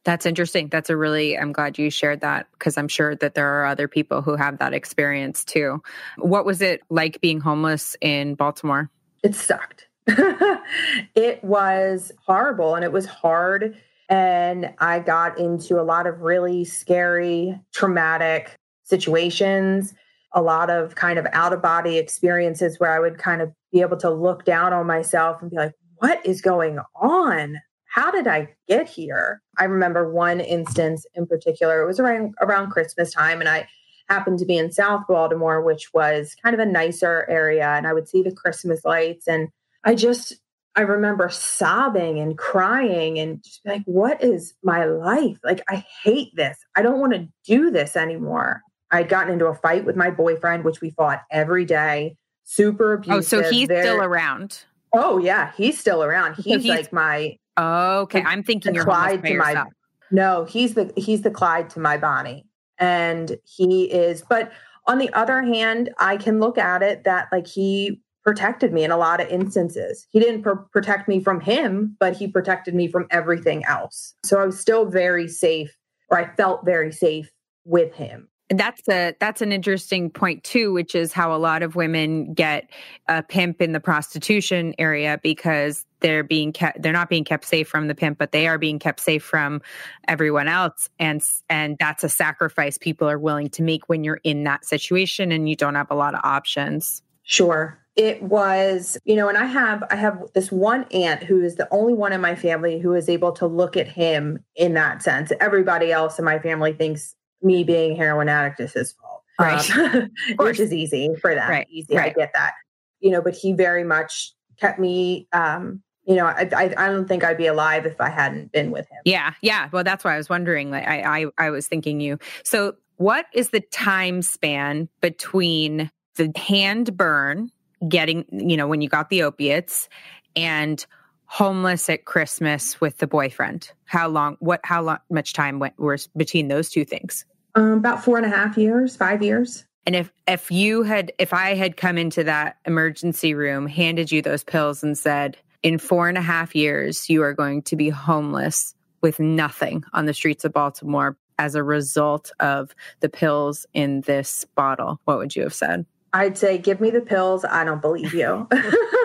That's 0.05 0.27
interesting. 0.27 0.69
That's 0.69 0.91
a 0.91 0.97
really, 0.97 1.37
I'm 1.39 1.53
glad 1.53 1.79
you 1.79 1.91
shared 1.91 2.21
that 2.21 2.47
because 2.53 2.77
I'm 2.77 2.89
sure 2.89 3.17
that 3.17 3.35
there 3.35 3.49
are 3.49 3.67
other 3.67 3.89
people 3.89 4.21
who 4.21 4.37
have 4.37 4.59
that 4.59 4.75
experience 4.75 5.45
too. 5.45 5.83
What 6.19 6.45
was 6.45 6.61
it 6.61 6.83
like 6.91 7.21
being 7.21 7.41
homeless 7.41 7.97
in 8.01 8.35
Baltimore? 8.35 8.91
It 9.23 9.35
sucked. 9.35 9.89
it 10.07 11.43
was 11.43 12.13
horrible 12.27 12.75
and 12.75 12.85
it 12.85 12.93
was 12.93 13.07
hard. 13.07 13.77
And 14.11 14.75
I 14.79 14.99
got 14.99 15.39
into 15.39 15.81
a 15.81 15.83
lot 15.83 16.07
of 16.07 16.21
really 16.21 16.67
scary, 16.67 17.59
traumatic 17.73 18.55
situations, 18.83 19.95
a 20.33 20.43
lot 20.43 20.69
of 20.69 20.95
kind 20.97 21.19
of 21.19 21.27
out 21.33 21.55
of 21.55 21.63
body 21.63 21.97
experiences 21.97 22.79
where 22.79 22.93
I 22.93 22.99
would 23.01 23.17
kind 23.17 23.41
of 23.41 23.51
be 23.73 23.81
able 23.81 23.97
to 23.99 24.11
look 24.11 24.45
down 24.45 24.75
on 24.75 24.87
myself 24.87 25.41
and 25.41 25.51
be 25.51 25.57
like, 25.57 25.73
what 25.97 26.25
is 26.27 26.43
going 26.43 26.79
on? 27.01 27.57
How 27.95 28.11
did 28.11 28.26
I 28.26 28.49
get 28.66 28.88
here? 28.88 29.40
I 29.57 29.66
remember 29.66 30.12
one 30.12 30.40
instance 30.40 31.07
in 31.14 31.28
particular. 31.28 31.80
It 31.80 31.86
was 31.86 32.01
around 32.01 32.34
around 32.40 32.70
Christmas 32.70 33.12
time, 33.12 33.38
and 33.38 33.49
I 33.49 33.68
happened 34.09 34.40
to 34.40 34.45
be 34.45 34.59
in 34.59 34.72
South 34.72 35.03
Baltimore, 35.09 35.62
which 35.62 35.95
was 35.95 36.34
kind 36.42 36.55
of 36.55 36.59
a 36.59 36.66
nicer 36.66 37.24
area, 37.30 37.68
and 37.68 37.86
I 37.86 37.92
would 37.92 38.09
see 38.09 38.22
the 38.22 38.32
Christmas 38.32 38.84
lights, 38.84 39.28
and 39.28 39.49
I 39.84 39.95
just 39.95 40.34
I 40.74 40.80
remember 40.80 41.28
sobbing 41.28 42.18
and 42.18 42.36
crying 42.36 43.20
and 43.20 43.40
just 43.45 43.61
like, 43.64 43.82
what 43.84 44.24
is 44.24 44.55
my 44.64 44.86
life? 44.86 45.38
Like, 45.45 45.62
I 45.68 45.86
hate 46.03 46.34
this. 46.34 46.59
I 46.74 46.82
don't 46.82 46.99
want 46.99 47.12
to 47.12 47.28
do 47.45 47.70
this 47.70 47.95
anymore. 47.95 48.61
I'd 48.90 49.09
gotten 49.09 49.32
into 49.32 49.47
a 49.47 49.55
fight 49.55 49.84
with 49.84 49.95
my 49.95 50.11
boyfriend, 50.11 50.64
which 50.64 50.80
we 50.80 50.90
fought 50.90 51.22
every 51.30 51.64
day. 51.64 52.16
Super 52.42 52.95
abusive. 52.95 53.38
Oh, 53.38 53.42
so 53.45 53.49
he's 53.49 53.68
very, 53.68 53.82
still 53.82 54.03
around. 54.03 54.64
Oh 54.92 55.18
yeah, 55.18 55.53
he's 55.57 55.78
still 55.78 56.03
around. 56.03 56.34
He's, 56.38 56.45
so 56.45 56.59
he's 56.59 56.68
like 56.68 56.92
my 56.92 57.38
okay. 57.59 58.23
The, 58.23 58.29
I'm 58.29 58.43
thinking 58.43 58.75
you're 58.75 58.85
Clyde 58.85 59.25
to 59.25 59.33
yourself. 59.33 59.69
my 59.69 59.71
no. 60.11 60.45
He's 60.45 60.75
the 60.75 60.93
he's 60.97 61.23
the 61.23 61.31
Clyde 61.31 61.71
to 61.71 61.81
my 61.81 61.97
Bonnie, 61.97 62.47
and 62.79 63.37
he 63.45 63.85
is. 63.85 64.23
But 64.29 64.53
on 64.87 64.99
the 64.99 65.13
other 65.13 65.43
hand, 65.43 65.91
I 65.99 66.17
can 66.17 66.41
look 66.41 66.59
at 66.59 66.83
it 66.83 67.05
that 67.05 67.29
like 67.33 67.47
he 67.47 68.01
protected 68.23 68.73
me 68.73 68.85
in 68.85 68.91
a 68.91 68.97
lot 68.97 69.21
of 69.21 69.29
instances. 69.29 70.07
He 70.11 70.19
didn't 70.19 70.43
pr- 70.43 70.53
protect 70.73 71.09
me 71.09 71.21
from 71.21 71.41
him, 71.41 71.97
but 72.01 72.17
he 72.17 72.27
protected 72.27 72.75
me 72.75 72.89
from 72.89 73.07
everything 73.11 73.65
else. 73.67 74.15
So 74.25 74.41
I 74.41 74.47
was 74.47 74.59
still 74.59 74.87
very 74.87 75.29
safe, 75.29 75.77
or 76.11 76.19
I 76.19 76.35
felt 76.35 76.65
very 76.65 76.91
safe 76.91 77.31
with 77.65 77.95
him 77.95 78.29
that's 78.51 78.86
a 78.88 79.14
that's 79.20 79.40
an 79.40 79.53
interesting 79.53 80.11
point 80.11 80.45
too 80.45 80.72
which 80.72 80.95
is 80.95 81.12
how 81.12 81.34
a 81.34 81.38
lot 81.38 81.62
of 81.62 81.76
women 81.76 82.34
get 82.34 82.68
a 83.09 83.22
pimp 83.22 83.62
in 83.62 83.72
the 83.72 83.80
prostitution 83.80 84.74
area 84.78 85.18
because 85.22 85.86
they're 86.01 86.22
being 86.22 86.53
kept 86.53 86.82
they're 86.82 86.92
not 86.92 87.09
being 87.09 87.24
kept 87.24 87.47
safe 87.47 87.66
from 87.66 87.88
the 87.88 87.95
pimp 87.95 88.18
but 88.18 88.32
they 88.32 88.47
are 88.47 88.59
being 88.59 88.78
kept 88.78 89.01
safe 89.01 89.24
from 89.24 89.62
everyone 90.09 90.49
else. 90.49 90.88
And 90.99 91.22
and 91.49 91.76
that's 91.78 92.05
a 92.05 92.09
sacrifice 92.09 92.78
people 92.78 93.09
are 93.09 93.18
willing 93.18 93.49
to 93.51 93.62
make 93.62 93.88
when 93.88 94.05
you're 94.05 94.20
in 94.24 94.45
that 94.45 94.64
situation 94.64 95.32
and 95.32 95.49
you 95.49 95.57
don't 95.57 95.74
have 95.74 95.90
a 95.90 95.95
lot 95.95 96.14
of 96.14 96.20
options. 96.22 97.03
Sure. 97.22 97.80
It 97.97 98.22
was 98.22 98.99
you 99.05 99.14
know 99.14 99.28
and 99.28 99.38
i 99.38 99.47
have 99.47 99.84
i 99.88 99.95
have 99.95 100.20
this 100.34 100.51
one 100.51 100.84
aunt 100.90 101.22
who 101.22 101.40
is 101.40 101.55
the 101.55 101.68
only 101.70 101.95
one 101.95 102.12
in 102.12 102.20
my 102.20 102.34
family 102.34 102.80
who 102.80 102.92
is 102.92 103.09
able 103.09 103.30
to 103.32 103.47
look 103.47 103.76
at 103.76 103.88
him 103.88 104.45
in 104.57 104.74
that 104.74 105.03
sense. 105.03 105.32
Everybody 105.40 105.92
else 105.92 106.18
in 106.18 106.24
my 106.24 106.38
family 106.38 106.72
thinks 106.72 107.14
me 107.45 107.64
being 107.64 107.92
a 107.92 107.97
heroin 107.97 108.28
addict 108.28 108.61
is 108.61 108.72
his 108.72 108.92
fault. 108.92 109.22
Right. 109.38 109.70
Um, 109.76 110.11
which 110.38 110.61
is 110.61 110.72
easy 110.72 111.14
for 111.20 111.34
them. 111.34 111.49
Right. 111.49 111.66
Easy. 111.70 111.95
Right. 111.97 112.12
I 112.12 112.18
get 112.18 112.32
that. 112.34 112.55
You 113.01 113.11
know, 113.11 113.20
but 113.20 113.34
he 113.34 113.53
very 113.53 113.84
much 113.84 114.32
kept 114.59 114.78
me 114.78 115.28
um, 115.32 115.82
you 116.07 116.16
know, 116.16 116.26
I, 116.26 116.49
I, 116.55 116.74
I 116.76 116.88
don't 116.88 117.09
think 117.09 117.24
I'd 117.24 117.38
be 117.38 117.47
alive 117.47 117.86
if 117.86 118.01
I 118.01 118.11
hadn't 118.11 118.53
been 118.53 118.70
with 118.70 118.86
him. 118.90 118.99
Yeah, 119.05 119.32
yeah. 119.40 119.68
Well, 119.72 119.84
that's 119.84 120.05
why 120.05 120.14
I 120.14 120.16
was 120.18 120.28
wondering. 120.28 120.70
Like, 120.70 120.86
I, 120.86 121.22
I, 121.22 121.26
I 121.38 121.51
was 121.51 121.66
thinking 121.66 122.01
you. 122.01 122.18
So, 122.45 122.74
what 122.97 123.26
is 123.32 123.51
the 123.51 123.61
time 123.61 124.22
span 124.22 124.88
between 125.01 125.90
the 126.16 126.30
hand 126.36 126.97
burn, 126.97 127.51
getting, 127.88 128.24
you 128.30 128.57
know, 128.57 128.68
when 128.68 128.80
you 128.80 128.88
got 128.88 129.09
the 129.09 129.22
opiates, 129.22 129.88
and 130.36 130.84
homeless 131.26 131.88
at 131.88 132.05
Christmas 132.05 132.80
with 132.80 132.99
the 132.99 133.07
boyfriend? 133.07 133.70
How 133.86 134.09
long? 134.09 134.36
What? 134.40 134.61
How 134.62 134.82
long, 134.82 134.99
much 135.11 135.32
time 135.32 135.59
went 135.59 135.78
was 135.78 136.09
between 136.09 136.49
those 136.49 136.68
two 136.68 136.84
things? 136.84 137.24
Um, 137.55 137.73
about 137.73 138.05
four 138.05 138.17
and 138.17 138.27
a 138.27 138.29
half 138.29 138.57
years, 138.57 138.97
five 138.97 139.23
years. 139.23 139.65
And 139.87 139.95
if 139.95 140.13
if 140.27 140.51
you 140.51 140.83
had 140.83 141.13
if 141.19 141.33
I 141.33 141.55
had 141.55 141.77
come 141.77 141.99
into 141.99 142.25
that 142.25 142.57
emergency 142.65 143.35
room, 143.35 143.67
handed 143.67 144.11
you 144.11 144.23
those 144.23 144.43
pills, 144.43 144.83
and 144.83 144.97
said, 144.97 145.37
in 145.63 145.79
four 145.79 146.09
and 146.09 146.19
a 146.19 146.23
half 146.23 146.55
years, 146.55 147.09
you 147.09 147.23
are 147.23 147.35
going 147.35 147.63
to 147.63 147.77
be 147.77 147.91
homeless 147.91 148.75
with 149.03 149.21
nothing 149.21 149.85
on 149.93 150.07
the 150.07 150.15
streets 150.15 150.45
of 150.45 150.53
Baltimore, 150.53 151.17
as 151.39 151.55
a 151.55 151.63
result 151.63 152.33
of 152.41 152.75
the 153.01 153.09
pills 153.09 153.67
in 153.75 154.03
this 154.03 154.47
bottle, 154.55 155.01
what 155.05 155.19
would 155.19 155.35
you 155.35 155.43
have 155.43 155.55
said? 155.55 155.87
I'd 156.13 156.39
say, 156.39 156.59
give 156.59 156.81
me 156.81 156.91
the 156.91 157.01
pills. 157.01 157.45
I 157.45 157.65
don't 157.65 157.83
believe 157.83 158.15
you. 158.15 158.49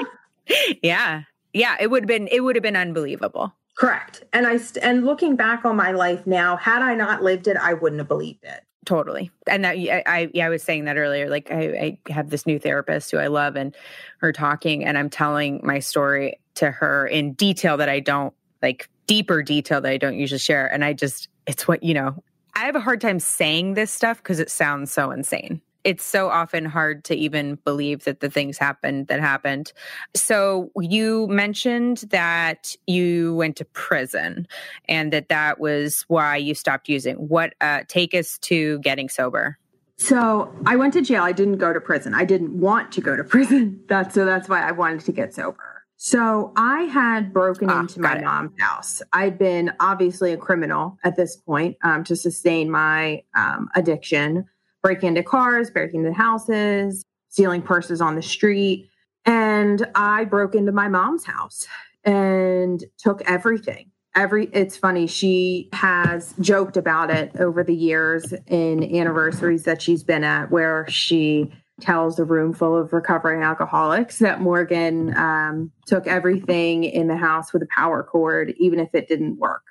yeah. 0.83 1.23
Yeah. 1.53 1.75
It 1.79 1.89
would 1.89 2.03
have 2.03 2.07
been, 2.07 2.27
it 2.27 2.41
would 2.41 2.55
have 2.55 2.63
been 2.63 2.75
unbelievable. 2.75 3.53
Correct. 3.79 4.25
And 4.33 4.45
I, 4.45 4.57
st- 4.57 4.83
and 4.83 5.05
looking 5.05 5.37
back 5.37 5.63
on 5.63 5.77
my 5.77 5.91
life 5.91 6.27
now, 6.27 6.57
had 6.57 6.81
I 6.81 6.95
not 6.95 7.23
lived 7.23 7.47
it, 7.47 7.55
I 7.55 7.73
wouldn't 7.73 7.99
have 7.99 8.09
believed 8.09 8.43
it. 8.43 8.61
Totally. 8.85 9.31
And 9.47 9.63
that 9.63 9.77
I, 9.77 10.03
I, 10.05 10.29
yeah, 10.33 10.47
I 10.47 10.49
was 10.49 10.63
saying 10.63 10.83
that 10.85 10.97
earlier. 10.97 11.29
Like 11.29 11.49
I, 11.49 11.97
I 12.07 12.11
have 12.11 12.29
this 12.29 12.45
new 12.45 12.59
therapist 12.59 13.09
who 13.09 13.17
I 13.17 13.27
love 13.27 13.55
and 13.55 13.73
her 14.17 14.33
talking 14.33 14.83
and 14.83 14.97
I'm 14.97 15.09
telling 15.09 15.61
my 15.63 15.79
story 15.79 16.37
to 16.55 16.71
her 16.71 17.07
in 17.07 17.33
detail 17.33 17.77
that 17.77 17.87
I 17.87 18.01
don't 18.01 18.33
like 18.61 18.89
deeper 19.07 19.41
detail 19.41 19.79
that 19.79 19.91
I 19.91 19.97
don't 19.97 20.17
usually 20.19 20.39
share. 20.39 20.67
And 20.67 20.83
I 20.83 20.91
just, 20.91 21.29
it's 21.47 21.65
what, 21.65 21.81
you 21.81 21.93
know, 21.93 22.21
I 22.55 22.65
have 22.65 22.75
a 22.75 22.81
hard 22.81 22.99
time 22.99 23.21
saying 23.21 23.75
this 23.75 23.91
stuff 23.91 24.17
because 24.17 24.39
it 24.39 24.51
sounds 24.51 24.91
so 24.91 25.09
insane 25.11 25.61
it's 25.83 26.03
so 26.03 26.29
often 26.29 26.65
hard 26.65 27.03
to 27.05 27.15
even 27.15 27.55
believe 27.63 28.03
that 28.03 28.19
the 28.19 28.29
things 28.29 28.57
happened 28.57 29.07
that 29.07 29.19
happened. 29.19 29.71
So 30.15 30.71
you 30.79 31.27
mentioned 31.27 31.99
that 32.09 32.75
you 32.87 33.35
went 33.35 33.55
to 33.57 33.65
prison 33.65 34.47
and 34.87 35.13
that 35.13 35.29
that 35.29 35.59
was 35.59 36.03
why 36.07 36.37
you 36.37 36.53
stopped 36.53 36.89
using. 36.89 37.15
What 37.15 37.53
uh, 37.61 37.81
take 37.87 38.13
us 38.13 38.37
to 38.39 38.79
getting 38.79 39.09
sober? 39.09 39.57
So 39.97 40.53
I 40.65 40.75
went 40.75 40.93
to 40.93 41.01
jail. 41.01 41.23
I 41.23 41.33
didn't 41.33 41.57
go 41.57 41.73
to 41.73 41.81
prison. 41.81 42.13
I 42.13 42.23
didn't 42.23 42.57
want 42.57 42.91
to 42.93 43.01
go 43.01 43.15
to 43.15 43.23
prison. 43.25 43.81
That's 43.87 44.15
so 44.15 44.25
that's 44.25 44.49
why 44.49 44.67
I 44.67 44.71
wanted 44.71 45.01
to 45.01 45.11
get 45.11 45.33
sober. 45.33 45.83
So 46.01 46.53
I 46.55 46.83
had 46.83 47.33
broken 47.33 47.69
ah, 47.69 47.81
into 47.81 47.99
my 47.99 48.17
it. 48.17 48.23
mom's 48.23 48.53
house. 48.57 49.01
I'd 49.11 49.37
been 49.37 49.73
obviously 49.81 50.31
a 50.31 50.37
criminal 50.37 50.97
at 51.03 51.17
this 51.17 51.35
point 51.35 51.75
um, 51.83 52.05
to 52.05 52.15
sustain 52.15 52.71
my 52.71 53.23
um, 53.35 53.69
addiction 53.75 54.45
breaking 54.81 55.09
into 55.09 55.23
cars, 55.23 55.69
breaking 55.69 56.05
into 56.05 56.13
houses, 56.13 57.03
stealing 57.29 57.61
purses 57.61 58.01
on 58.01 58.15
the 58.15 58.21
street. 58.21 58.89
And 59.25 59.87
I 59.95 60.25
broke 60.25 60.55
into 60.55 60.71
my 60.71 60.87
mom's 60.87 61.25
house 61.25 61.67
and 62.03 62.83
took 62.97 63.21
everything. 63.23 63.91
Every 64.15 64.45
it's 64.53 64.75
funny, 64.75 65.05
she 65.05 65.69
has 65.73 66.33
joked 66.39 66.77
about 66.77 67.11
it 67.11 67.31
over 67.39 67.63
the 67.63 67.75
years 67.75 68.33
in 68.47 68.83
anniversaries 68.95 69.63
that 69.63 69.81
she's 69.81 70.03
been 70.03 70.23
at 70.23 70.49
where 70.49 70.87
she 70.89 71.51
tells 71.79 72.19
a 72.19 72.25
room 72.25 72.53
full 72.53 72.75
of 72.75 72.91
recovering 72.91 73.43
alcoholics 73.43 74.19
that 74.19 74.41
Morgan 74.41 75.15
um, 75.15 75.71
took 75.85 76.07
everything 76.07 76.83
in 76.83 77.07
the 77.07 77.15
house 77.15 77.53
with 77.53 77.61
a 77.61 77.67
power 77.73 78.03
cord, 78.03 78.53
even 78.57 78.79
if 78.79 78.89
it 78.93 79.07
didn't 79.07 79.37
work. 79.37 79.61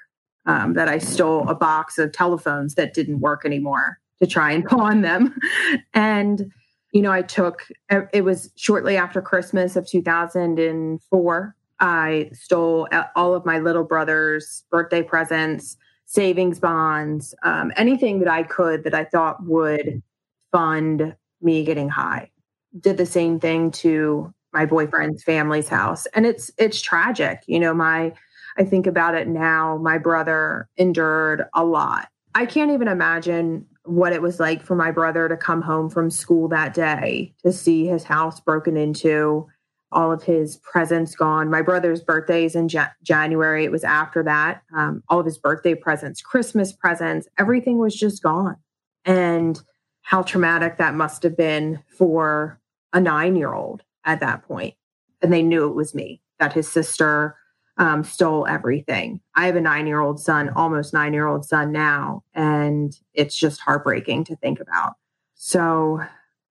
Um, 0.46 0.72
that 0.74 0.88
I 0.88 0.96
stole 0.96 1.46
a 1.46 1.54
box 1.54 1.98
of 1.98 2.12
telephones 2.12 2.74
that 2.76 2.94
didn't 2.94 3.20
work 3.20 3.44
anymore 3.44 3.98
to 4.20 4.26
try 4.26 4.52
and 4.52 4.64
pawn 4.64 5.02
them. 5.02 5.34
And, 5.94 6.50
you 6.92 7.02
know, 7.02 7.12
I 7.12 7.22
took, 7.22 7.66
it 8.12 8.24
was 8.24 8.50
shortly 8.56 8.96
after 8.96 9.20
Christmas 9.20 9.76
of 9.76 9.86
2004. 9.86 11.56
I 11.80 12.30
stole 12.32 12.88
all 13.14 13.34
of 13.34 13.46
my 13.46 13.58
little 13.58 13.84
brother's 13.84 14.64
birthday 14.70 15.02
presents, 15.02 15.76
savings 16.06 16.58
bonds, 16.58 17.34
um, 17.44 17.72
anything 17.76 18.18
that 18.20 18.28
I 18.28 18.42
could 18.42 18.84
that 18.84 18.94
I 18.94 19.04
thought 19.04 19.44
would 19.44 20.02
fund 20.50 21.14
me 21.40 21.64
getting 21.64 21.88
high. 21.88 22.30
Did 22.80 22.96
the 22.96 23.06
same 23.06 23.38
thing 23.38 23.70
to 23.72 24.32
my 24.52 24.66
boyfriend's 24.66 25.22
family's 25.22 25.68
house. 25.68 26.06
And 26.14 26.26
it's 26.26 26.50
it's 26.58 26.80
tragic. 26.80 27.42
You 27.46 27.60
know, 27.60 27.74
my 27.74 28.12
I 28.56 28.64
think 28.64 28.86
about 28.86 29.14
it 29.14 29.28
now, 29.28 29.78
my 29.78 29.98
brother 29.98 30.68
endured 30.76 31.44
a 31.54 31.64
lot. 31.64 32.08
I 32.34 32.46
can't 32.46 32.72
even 32.72 32.88
imagine 32.88 33.66
what 33.88 34.12
it 34.12 34.22
was 34.22 34.38
like 34.38 34.62
for 34.62 34.74
my 34.74 34.90
brother 34.90 35.28
to 35.28 35.36
come 35.36 35.62
home 35.62 35.88
from 35.88 36.10
school 36.10 36.48
that 36.48 36.74
day 36.74 37.32
to 37.44 37.52
see 37.52 37.86
his 37.86 38.04
house 38.04 38.38
broken 38.40 38.76
into, 38.76 39.46
all 39.90 40.12
of 40.12 40.22
his 40.22 40.58
presents 40.58 41.14
gone. 41.14 41.50
My 41.50 41.62
brother's 41.62 42.02
birthday 42.02 42.44
is 42.44 42.54
in 42.54 42.68
ja- 42.68 42.88
January. 43.02 43.64
It 43.64 43.72
was 43.72 43.84
after 43.84 44.22
that. 44.24 44.62
Um, 44.76 45.02
all 45.08 45.20
of 45.20 45.26
his 45.26 45.38
birthday 45.38 45.74
presents, 45.74 46.20
Christmas 46.20 46.72
presents, 46.72 47.26
everything 47.38 47.78
was 47.78 47.96
just 47.96 48.22
gone. 48.22 48.56
And 49.04 49.60
how 50.02 50.22
traumatic 50.22 50.76
that 50.78 50.94
must 50.94 51.22
have 51.22 51.36
been 51.36 51.82
for 51.96 52.60
a 52.92 53.00
nine 53.00 53.36
year 53.36 53.52
old 53.52 53.82
at 54.04 54.20
that 54.20 54.42
point. 54.42 54.74
And 55.22 55.32
they 55.32 55.42
knew 55.42 55.68
it 55.68 55.74
was 55.74 55.94
me, 55.94 56.20
that 56.38 56.52
his 56.52 56.68
sister 56.68 57.36
um, 57.78 58.02
stole 58.02 58.46
everything. 58.46 59.20
I 59.34 59.46
have 59.46 59.56
a 59.56 59.60
nine 59.60 59.86
year 59.86 60.00
old 60.00 60.20
son, 60.20 60.50
almost 60.50 60.92
nine 60.92 61.12
year 61.12 61.26
old 61.26 61.44
son 61.44 61.72
now, 61.72 62.24
and 62.34 62.98
it's 63.14 63.36
just 63.36 63.60
heartbreaking 63.60 64.24
to 64.24 64.36
think 64.36 64.60
about. 64.60 64.94
So, 65.34 66.02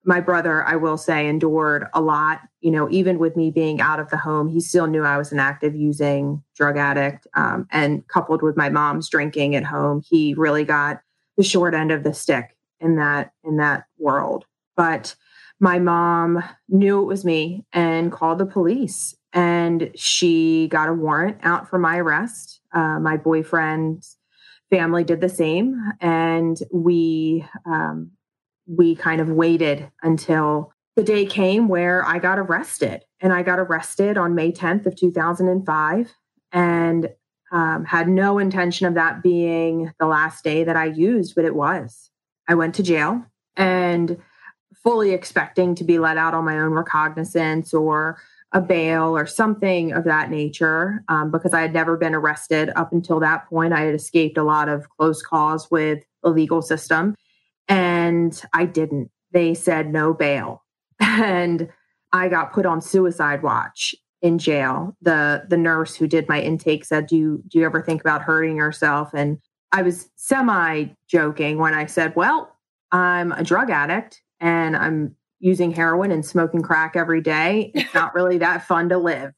my 0.06 0.22
brother, 0.22 0.64
I 0.64 0.78
will 0.78 0.98
say, 0.98 1.28
endured 1.28 1.88
a 1.94 2.00
lot. 2.00 2.40
You 2.62 2.72
know, 2.72 2.90
even 2.90 3.20
with 3.20 3.36
me 3.36 3.52
being 3.52 3.82
out 3.82 4.00
of 4.00 4.10
the 4.10 4.16
home, 4.16 4.48
he 4.48 4.62
still 4.62 4.88
knew 4.88 5.04
I 5.04 5.18
was 5.18 5.34
an 5.34 5.40
active 5.40 5.76
using 5.76 6.42
drug 6.56 6.78
addict. 6.78 7.28
Um, 7.34 7.68
and 7.72 8.08
coupled 8.08 8.42
with 8.42 8.56
my 8.56 8.70
mom's 8.70 9.10
drinking 9.10 9.56
at 9.56 9.66
home, 9.66 10.02
he 10.08 10.34
really 10.34 10.64
got 10.64 11.02
the 11.36 11.44
short 11.44 11.74
end 11.74 11.92
of 11.92 12.04
the 12.04 12.14
stick 12.14 12.56
in 12.80 12.96
that 12.96 13.34
in 13.44 13.58
that 13.58 13.84
world. 13.98 14.46
But 14.78 15.16
my 15.60 15.80
mom 15.80 16.44
knew 16.70 17.02
it 17.02 17.06
was 17.06 17.26
me 17.26 17.66
and 17.74 18.12
called 18.12 18.38
the 18.38 18.46
police 18.46 19.16
and 19.38 19.92
she 19.94 20.68
got 20.70 20.90
a 20.90 20.94
warrant 20.94 21.38
out 21.44 21.70
for 21.70 21.78
my 21.78 22.00
arrest. 22.00 22.60
Uh, 22.74 23.00
my 23.00 23.18
boyfriend's 23.18 24.18
family 24.72 25.04
did 25.04 25.22
the 25.22 25.30
same, 25.30 25.80
and 26.02 26.58
we 26.74 27.46
um, 27.68 28.10
we 28.66 28.96
kind 28.96 29.22
of 29.22 29.30
waited 29.30 29.92
until 30.02 30.74
the 30.96 31.04
day 31.04 31.24
came 31.24 31.68
where 31.68 32.04
I 32.04 32.18
got 32.18 32.40
arrested, 32.40 33.04
and 33.22 33.32
I 33.32 33.44
got 33.44 33.60
arrested 33.60 34.18
on 34.18 34.34
May 34.34 34.52
10th 34.52 34.88
of 34.88 34.96
2005, 34.96 36.12
and 36.52 37.10
um, 37.52 37.86
had 37.86 38.10
no 38.10 38.40
intention 38.40 38.88
of 38.88 38.96
that 38.96 39.22
being 39.22 39.94
the 40.00 40.08
last 40.08 40.44
day 40.44 40.64
that 40.64 40.76
I 40.76 40.86
used, 40.86 41.36
but 41.36 41.46
it 41.46 41.54
was. 41.54 42.10
I 42.50 42.56
went 42.56 42.74
to 42.76 42.84
jail 42.84 43.24
and 43.56 44.18
fully 44.84 45.12
expecting 45.12 45.76
to 45.76 45.84
be 45.84 46.00
let 46.00 46.18
out 46.18 46.34
on 46.34 46.44
my 46.44 46.58
own 46.58 46.72
recognizance 46.72 47.72
or 47.72 48.18
a 48.54 48.62
bail 48.62 49.16
or 49.16 49.26
something 49.26 49.92
of 49.92 50.06
that 50.06 50.30
nature 50.30 51.04
um, 51.10 51.32
because 51.32 51.54
I 51.54 51.62
had 51.62 51.74
never 51.74 51.98
been 51.98 52.16
arrested 52.16 52.72
up 52.76 52.94
until 52.94 53.20
that 53.20 53.48
point. 53.50 53.74
I 53.74 53.82
had 53.82 53.96
escaped 53.96 54.38
a 54.38 54.44
lot 54.44 54.70
of 54.70 54.90
close 54.90 55.22
calls 55.22 55.70
with 55.70 56.04
the 56.24 56.30
legal 56.30 56.62
system, 56.62 57.16
and 57.68 58.42
I 58.54 58.66
didn't. 58.66 59.12
They 59.32 59.54
said 59.54 59.92
no 59.92 60.14
bail, 60.14 60.64
and 61.00 61.70
I 62.14 62.30
got 62.30 62.54
put 62.54 62.66
on 62.66 62.82
suicide 62.82 63.44
watch 63.44 63.94
in 64.22 64.38
jail. 64.38 64.96
the 65.02 65.46
The 65.50 65.58
nurse 65.58 65.96
who 65.96 66.08
did 66.08 66.30
my 66.30 66.42
intake 66.42 66.86
said, 66.86 67.08
"Do 67.08 67.18
you 67.18 67.44
do 67.48 67.60
you 67.60 67.66
ever 67.66 67.82
think 67.82 68.02
about 68.02 68.22
hurting 68.22 68.56
yourself?" 68.56 69.12
And 69.14 69.40
I 69.74 69.82
was 69.82 70.10
semi 70.16 70.86
joking 71.10 71.58
when 71.58 71.74
I 71.74 71.86
said, 71.86 72.16
"Well, 72.16 72.56
I'm 72.92 73.34
a 73.34 73.44
drug 73.44 73.70
addict." 73.70 74.22
And 74.40 74.78
I'm 74.78 75.16
using 75.40 75.72
heroin 75.72 76.12
and 76.12 76.26
smoking 76.26 76.62
crack 76.62 76.96
every 76.96 77.22
day. 77.22 77.72
It's 77.74 77.94
not 77.94 78.14
really 78.16 78.38
that 78.40 78.68
fun 78.68 78.90
to 78.90 78.98
live. 78.98 79.34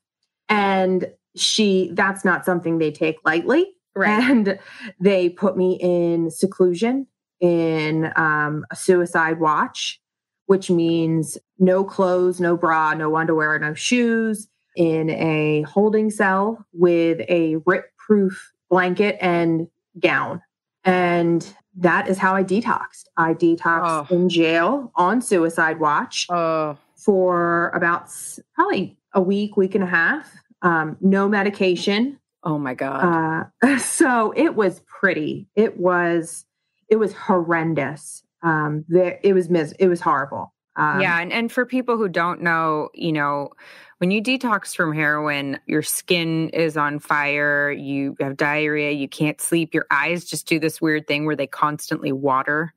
And 0.48 1.08
she, 1.36 1.92
that's 1.94 2.26
not 2.26 2.46
something 2.46 2.78
they 2.78 2.92
take 2.92 3.18
lightly. 3.26 3.68
Right. 3.96 4.24
And 4.24 4.60
they 5.00 5.30
put 5.30 5.58
me 5.58 5.78
in 5.82 6.32
seclusion 6.32 7.08
in 7.40 8.12
um, 8.16 8.66
a 8.72 8.76
suicide 8.76 9.40
watch, 9.40 10.00
which 10.46 10.70
means 10.70 11.38
no 11.58 11.84
clothes, 11.84 12.40
no 12.40 12.56
bra, 12.58 12.94
no 12.94 13.16
underwear, 13.16 13.58
no 13.60 13.74
shoes, 13.74 14.48
in 14.76 15.10
a 15.10 15.64
holding 15.64 16.10
cell 16.10 16.66
with 16.74 17.20
a 17.28 17.58
rip 17.66 17.86
proof 17.98 18.54
blanket 18.70 19.18
and 19.20 19.68
gown. 20.00 20.42
And 20.84 21.46
that 21.78 22.08
is 22.08 22.18
how 22.18 22.36
I 22.36 22.44
detoxed. 22.44 23.06
I 23.18 23.34
detoxed 23.34 24.08
oh. 24.10 24.14
in 24.14 24.30
jail 24.30 24.92
on 24.96 25.22
suicide 25.22 25.80
watch 25.80 26.28
oh. 26.30 26.78
for 26.96 27.70
about 27.70 28.10
probably 28.56 28.98
a 29.14 29.22
week, 29.22 29.58
week 29.58 29.76
and 29.76 29.84
a 29.84 29.88
half. 29.88 30.32
Um, 30.62 30.98
no 31.02 31.28
medication. 31.30 32.20
Oh 32.44 32.58
my 32.58 32.74
god! 32.74 33.52
Uh, 33.62 33.78
so 33.80 34.32
it 34.32 34.56
was 34.56 34.82
pretty. 34.82 35.48
It 35.56 35.78
was 35.78 36.46
it 36.90 36.98
was 36.98 37.14
horrendous. 37.14 38.24
Um, 38.42 38.86
there, 38.88 39.20
it 39.24 39.34
was 39.34 39.50
mis- 39.50 39.74
it 39.80 39.88
was 39.88 40.02
horrible. 40.02 40.54
Um, 40.80 41.02
yeah, 41.02 41.20
and 41.20 41.32
and 41.32 41.52
for 41.52 41.66
people 41.66 41.98
who 41.98 42.08
don't 42.08 42.42
know, 42.42 42.90
you 42.94 43.12
know, 43.12 43.50
when 43.98 44.12
you 44.12 44.22
detox 44.22 44.74
from 44.74 44.94
heroin, 44.94 45.60
your 45.66 45.82
skin 45.82 46.50
is 46.50 46.78
on 46.78 47.00
fire, 47.00 47.70
you 47.70 48.16
have 48.22 48.38
diarrhea, 48.38 48.92
you 48.92 49.10
can't 49.10 49.42
sleep, 49.42 49.74
your 49.74 49.86
eyes 49.92 50.24
just 50.24 50.48
do 50.48 50.58
this 50.58 50.82
weird 50.82 51.06
thing 51.06 51.26
where 51.26 51.36
they 51.36 51.48
constantly 51.48 52.14
water, 52.14 52.74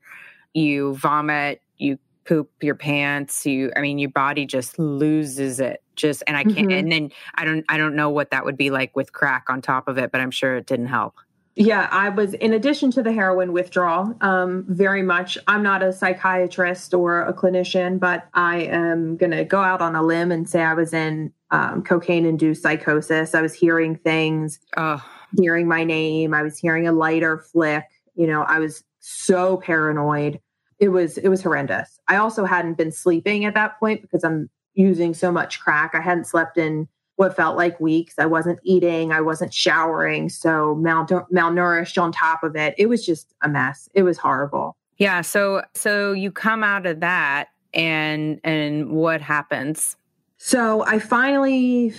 you 0.53 0.95
vomit, 0.95 1.63
you 1.79 1.99
poop 2.25 2.51
your 2.61 2.75
pants, 2.75 3.47
you 3.47 3.71
I 3.77 3.81
mean 3.81 3.99
your 3.99 4.11
body 4.11 4.47
just 4.47 4.81
loses 4.81 5.61
it. 5.61 5.81
Just 5.95 6.25
and 6.27 6.37
I 6.37 6.43
can't 6.43 6.57
mm-hmm. 6.57 6.71
and 6.71 6.93
then 6.93 7.11
I 7.37 7.45
don't 7.45 7.65
I 7.69 7.79
don't 7.79 7.95
know 7.95 8.11
what 8.11 8.31
that 8.31 8.45
would 8.45 8.57
be 8.57 8.71
like 8.71 8.97
with 8.97 9.13
crack 9.13 9.45
on 9.49 9.63
top 9.63 9.87
of 9.87 9.99
it, 9.99 10.11
but 10.11 10.21
I'm 10.21 10.33
sure 10.33 10.57
it 10.57 10.67
didn't 10.67 10.87
help. 10.87 11.15
Yeah, 11.55 11.87
I 11.91 12.09
was, 12.09 12.33
in 12.35 12.55
addition 12.55 12.91
to 12.93 13.03
the 13.03 13.13
heroin 13.13 13.53
withdrawal, 13.53 14.17
um, 14.23 14.65
very 14.69 15.03
much. 15.03 15.37
I'm 15.47 15.63
not 15.63 15.83
a 15.83 15.93
psychiatrist 15.93 16.95
or 16.95 17.23
a 17.23 17.35
clinician, 17.35 18.01
but 18.01 18.27
I 18.33 18.61
am 18.63 19.19
going 19.19 19.33
to 19.33 19.45
go 19.45 19.61
out 19.61 19.83
on 19.83 19.95
a 19.95 20.03
limb 20.03 20.33
and 20.33 20.49
say 20.49 20.63
I 20.63 20.73
was 20.73 20.95
in 20.95 21.31
um, 21.51 21.83
cocaine 21.83 22.25
induced 22.25 22.63
psychosis. 22.63 23.35
I 23.35 23.43
was 23.43 23.53
hearing 23.53 23.97
things, 23.97 24.61
oh. 24.79 25.05
hearing 25.39 25.69
my 25.69 25.85
name. 25.85 26.33
I 26.33 26.43
was 26.43 26.59
hearing 26.59 26.89
a 26.89 26.93
lighter 26.93 27.39
flick. 27.39 27.85
You 28.15 28.27
know, 28.27 28.43
I 28.43 28.59
was 28.59 28.83
so 29.01 29.59
paranoid. 29.59 30.41
It 30.79 30.89
was 30.89 31.19
it 31.19 31.29
was 31.29 31.43
horrendous. 31.43 32.01
I 32.09 32.17
also 32.17 32.47
hadn't 32.47 32.79
been 32.79 32.93
sleeping 32.93 33.45
at 33.45 33.55
that 33.55 33.79
point 33.79 34.01
because 34.01 34.25
I'm 34.25 34.49
using 34.75 35.13
so 35.13 35.31
much 35.31 35.61
crack. 35.61 35.95
I 35.95 36.01
hadn't 36.01 36.27
slept 36.27 36.57
in 36.57 36.89
what 37.17 37.37
felt 37.37 37.57
like 37.57 37.79
weeks. 37.81 38.15
I 38.19 38.27
wasn't 38.27 38.59
eating, 38.65 39.13
I 39.13 39.21
wasn't 39.21 39.53
showering, 39.53 40.29
so 40.29 40.75
mal- 40.77 41.07
malnourished 41.07 42.01
on 42.01 42.13
top 42.13 42.43
of 42.43 42.57
it. 42.57 42.75
It 42.79 42.87
was 42.87 43.05
just 43.05 43.35
a 43.43 43.49
mess. 43.49 43.89
It 43.95 44.03
was 44.03 44.19
horrible. 44.19 44.77
Yeah, 44.99 45.21
so 45.23 45.63
so 45.75 46.13
you 46.13 46.31
come 46.31 46.63
out 46.63 46.87
of 46.87 47.01
that 47.01 47.49
and 47.75 48.41
and 48.45 48.91
what 48.91 49.21
happens? 49.21 49.97
So 50.37 50.85
I 50.85 50.99
finally 50.99 51.95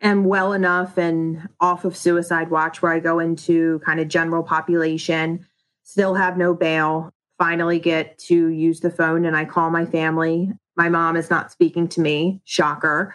am 0.00 0.24
well 0.24 0.52
enough 0.52 0.98
and 0.98 1.48
off 1.60 1.84
of 1.84 1.96
suicide 1.96 2.50
watch 2.50 2.82
where 2.82 2.92
I 2.92 3.00
go 3.00 3.18
into 3.18 3.80
kind 3.80 4.00
of 4.00 4.08
general 4.08 4.42
population, 4.42 5.46
still 5.82 6.14
have 6.14 6.36
no 6.36 6.54
bail, 6.54 7.12
finally 7.38 7.78
get 7.78 8.18
to 8.18 8.48
use 8.48 8.80
the 8.80 8.90
phone 8.90 9.24
and 9.24 9.36
I 9.36 9.44
call 9.44 9.70
my 9.70 9.86
family. 9.86 10.52
My 10.76 10.88
mom 10.88 11.16
is 11.16 11.30
not 11.30 11.52
speaking 11.52 11.88
to 11.88 12.00
me, 12.00 12.40
shocker. 12.44 13.14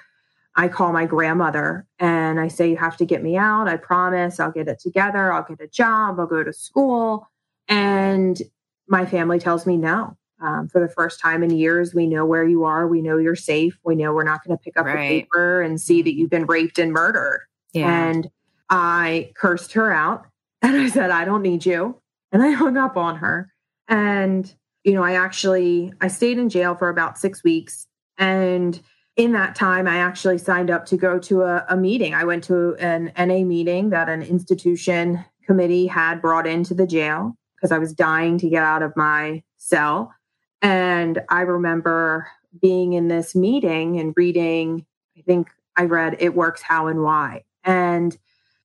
I 0.60 0.68
call 0.68 0.92
my 0.92 1.06
grandmother 1.06 1.86
and 2.00 2.38
I 2.38 2.50
say, 2.50 2.70
You 2.70 2.76
have 2.76 2.98
to 2.98 3.06
get 3.06 3.24
me 3.24 3.38
out. 3.38 3.70
I 3.70 3.78
promise 3.78 4.42
I'll 4.42 4.52
get 4.52 4.68
it 4.68 4.80
together. 4.80 5.32
I'll 5.32 5.44
get 5.44 5.62
a 5.62 5.68
job. 5.68 6.20
I'll 6.20 6.28
go 6.28 6.44
to 6.44 6.52
school. 6.52 7.30
And 7.70 8.42
my 8.86 9.06
family 9.06 9.40
tells 9.40 9.66
me 9.66 9.78
no. 9.78 10.18
Um, 10.42 10.68
for 10.68 10.82
the 10.82 10.90
first 10.90 11.22
time 11.22 11.44
in 11.44 11.50
years, 11.52 11.96
we 11.96 12.08
know 12.08 12.26
where 12.26 12.44
you 12.44 12.66
are. 12.66 12.90
We 12.90 13.02
know 13.02 13.18
you're 13.18 13.38
safe. 13.38 13.80
We 13.86 13.96
know 13.96 14.12
we're 14.12 14.26
not 14.26 14.44
going 14.44 14.58
to 14.58 14.62
pick 14.62 14.78
up 14.78 14.86
right. 14.86 14.96
the 14.96 15.22
paper 15.22 15.62
and 15.62 15.80
see 15.80 16.02
that 16.02 16.14
you've 16.14 16.30
been 16.30 16.46
raped 16.46 16.78
and 16.78 16.92
murdered. 16.92 17.46
Yeah. 17.72 18.10
And 18.10 18.30
I 18.70 19.32
cursed 19.36 19.72
her 19.74 19.94
out 19.94 20.26
and 20.62 20.76
I 20.76 20.90
said, 20.90 21.10
I 21.10 21.24
don't 21.24 21.42
need 21.42 21.66
you. 21.66 22.02
And 22.34 22.44
I 22.44 22.52
hung 22.52 22.76
up 22.76 22.98
on 22.98 23.16
her. 23.16 23.50
And, 23.88 24.54
you 24.84 24.92
know, 24.92 25.04
I 25.04 25.14
actually, 25.14 25.94
I 26.02 26.10
stayed 26.10 26.38
in 26.38 26.50
jail 26.50 26.76
for 26.76 26.90
about 26.90 27.18
six 27.18 27.46
weeks 27.46 27.88
and 28.18 28.82
in 29.20 29.34
that 29.34 29.54
time, 29.54 29.86
I 29.86 29.98
actually 29.98 30.38
signed 30.38 30.72
up 30.72 30.86
to 30.86 30.96
go 30.96 31.20
to 31.20 31.42
a, 31.42 31.66
a 31.68 31.76
meeting. 31.76 32.14
I 32.14 32.24
went 32.24 32.42
to 32.46 32.76
an 32.76 33.12
NA 33.18 33.44
meeting 33.44 33.90
that 33.90 34.08
an 34.08 34.22
institution 34.22 35.26
committee 35.46 35.88
had 35.88 36.22
brought 36.22 36.48
into 36.48 36.74
the 36.74 36.88
jail 36.88 37.36
because 37.56 37.74
I 37.74 37.80
was 37.80 37.92
dying 37.92 38.38
to 38.38 38.50
get 38.50 38.64
out 38.64 38.82
of 38.82 38.96
my 38.96 39.44
cell. 39.58 40.14
And 40.62 41.22
I 41.28 41.42
remember 41.42 42.30
being 42.62 42.94
in 42.94 43.10
this 43.10 43.36
meeting 43.36 44.00
and 44.00 44.14
reading, 44.16 44.86
I 45.18 45.22
think 45.24 45.50
I 45.76 45.84
read 45.84 46.16
It 46.20 46.34
Works 46.34 46.62
How 46.62 46.88
and 46.88 47.04
Why. 47.04 47.44
And 47.66 48.18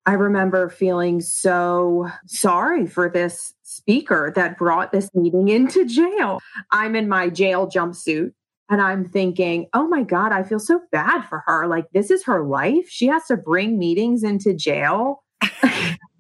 I 0.07 0.13
remember 0.13 0.69
feeling 0.69 1.21
so 1.21 2.09
sorry 2.27 2.87
for 2.87 3.11
this 3.11 3.55
speaker 3.65 4.33
that 4.37 4.57
brought 4.57 4.93
this 4.93 5.13
meeting 5.15 5.49
into 5.49 5.85
jail. 5.85 6.39
I'm 6.71 6.95
in 6.95 7.09
my 7.09 7.29
jail 7.29 7.67
jumpsuit 7.67 8.35
and 8.71 8.81
I'm 8.81 9.05
thinking, 9.05 9.67
oh 9.75 9.87
my 9.87 10.03
God, 10.03 10.33
I 10.33 10.43
feel 10.43 10.59
so 10.59 10.81
bad 10.91 11.23
for 11.23 11.43
her. 11.47 11.67
Like, 11.67 11.87
this 11.93 12.11
is 12.11 12.25
her 12.25 12.45
life. 12.45 12.89
She 12.89 13.07
has 13.09 13.27
to 13.27 13.37
bring 13.37 13.79
meetings 13.79 14.23
into 14.23 14.55
jail. 14.55 15.23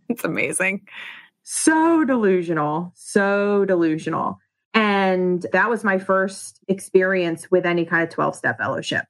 it's 0.09 0.25
amazing. 0.25 0.87
So 1.43 2.05
delusional, 2.05 2.93
so 2.95 3.65
delusional. 3.65 4.39
And 4.75 5.47
that 5.53 5.71
was 5.71 5.85
my 5.85 5.99
first 5.99 6.59
experience 6.69 7.51
with 7.51 7.65
any 7.65 7.85
kind 7.85 8.03
of 8.03 8.11
12 8.11 8.35
step 8.37 8.59
fellowship. 8.59 9.05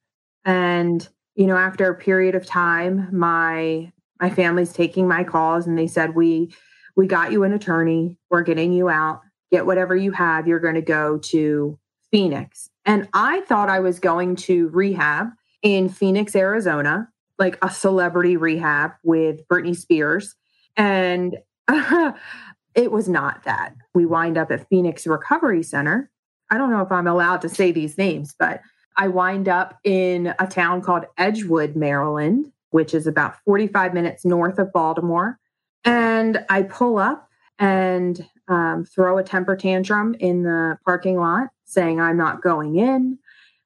And, 0.44 1.08
you 1.34 1.46
know, 1.46 1.56
after 1.56 1.90
a 1.90 1.94
period 1.96 2.34
of 2.34 2.46
time, 2.46 3.08
my 3.12 3.90
my 4.20 4.30
family's 4.30 4.72
taking 4.72 5.08
my 5.08 5.24
calls 5.24 5.66
and 5.66 5.76
they 5.76 5.86
said, 5.86 6.14
We 6.14 6.54
we 6.96 7.06
got 7.06 7.32
you 7.32 7.42
an 7.42 7.52
attorney, 7.52 8.16
we're 8.30 8.42
getting 8.42 8.72
you 8.72 8.88
out, 8.88 9.22
get 9.50 9.66
whatever 9.66 9.96
you 9.96 10.12
have, 10.12 10.46
you're 10.46 10.60
going 10.60 10.76
to 10.76 10.82
go 10.82 11.18
to 11.18 11.78
Phoenix. 12.10 12.70
And 12.84 13.08
I 13.12 13.40
thought 13.42 13.68
I 13.68 13.80
was 13.80 13.98
going 13.98 14.36
to 14.36 14.68
rehab 14.68 15.28
in 15.62 15.88
Phoenix, 15.88 16.36
Arizona, 16.36 17.08
like 17.38 17.58
a 17.62 17.70
celebrity 17.70 18.36
rehab 18.36 18.92
with 19.02 19.46
Britney 19.48 19.76
Spears. 19.76 20.34
And 20.76 21.38
uh, 21.68 22.12
it 22.74 22.92
was 22.92 23.08
not 23.08 23.44
that. 23.44 23.74
We 23.94 24.06
wind 24.06 24.36
up 24.36 24.50
at 24.50 24.68
Phoenix 24.68 25.06
Recovery 25.06 25.62
Center. 25.62 26.10
I 26.50 26.58
don't 26.58 26.70
know 26.70 26.82
if 26.82 26.92
I'm 26.92 27.06
allowed 27.06 27.40
to 27.42 27.48
say 27.48 27.72
these 27.72 27.96
names, 27.96 28.34
but 28.38 28.60
I 28.96 29.08
wind 29.08 29.48
up 29.48 29.78
in 29.82 30.34
a 30.38 30.46
town 30.46 30.82
called 30.82 31.04
Edgewood, 31.16 31.74
Maryland, 31.74 32.52
which 32.70 32.94
is 32.94 33.06
about 33.06 33.36
45 33.44 33.94
minutes 33.94 34.24
north 34.24 34.58
of 34.58 34.72
Baltimore. 34.72 35.38
And 35.84 36.44
I 36.48 36.62
pull 36.62 36.98
up 36.98 37.28
and 37.58 38.26
um, 38.48 38.84
throw 38.84 39.18
a 39.18 39.22
temper 39.22 39.56
tantrum 39.56 40.14
in 40.18 40.42
the 40.42 40.78
parking 40.84 41.16
lot 41.16 41.48
saying, 41.64 42.00
I'm 42.00 42.16
not 42.16 42.42
going 42.42 42.76
in, 42.76 43.18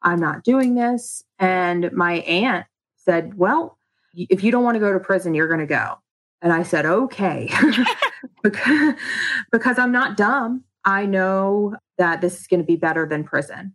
I'm 0.02 0.20
not 0.20 0.44
doing 0.44 0.74
this. 0.74 1.24
And 1.38 1.90
my 1.92 2.14
aunt 2.20 2.66
said, 2.96 3.36
Well, 3.36 3.78
if 4.14 4.42
you 4.42 4.50
don't 4.50 4.64
want 4.64 4.76
to 4.76 4.80
go 4.80 4.92
to 4.92 5.00
prison, 5.00 5.34
you're 5.34 5.48
going 5.48 5.60
to 5.60 5.66
go. 5.66 5.98
And 6.40 6.52
I 6.52 6.62
said, 6.62 6.86
Okay, 6.86 7.50
because, 8.42 8.94
because 9.50 9.78
I'm 9.78 9.92
not 9.92 10.16
dumb. 10.16 10.64
I 10.84 11.06
know 11.06 11.76
that 11.98 12.20
this 12.20 12.40
is 12.40 12.46
going 12.46 12.60
to 12.60 12.66
be 12.66 12.76
better 12.76 13.06
than 13.06 13.24
prison. 13.24 13.74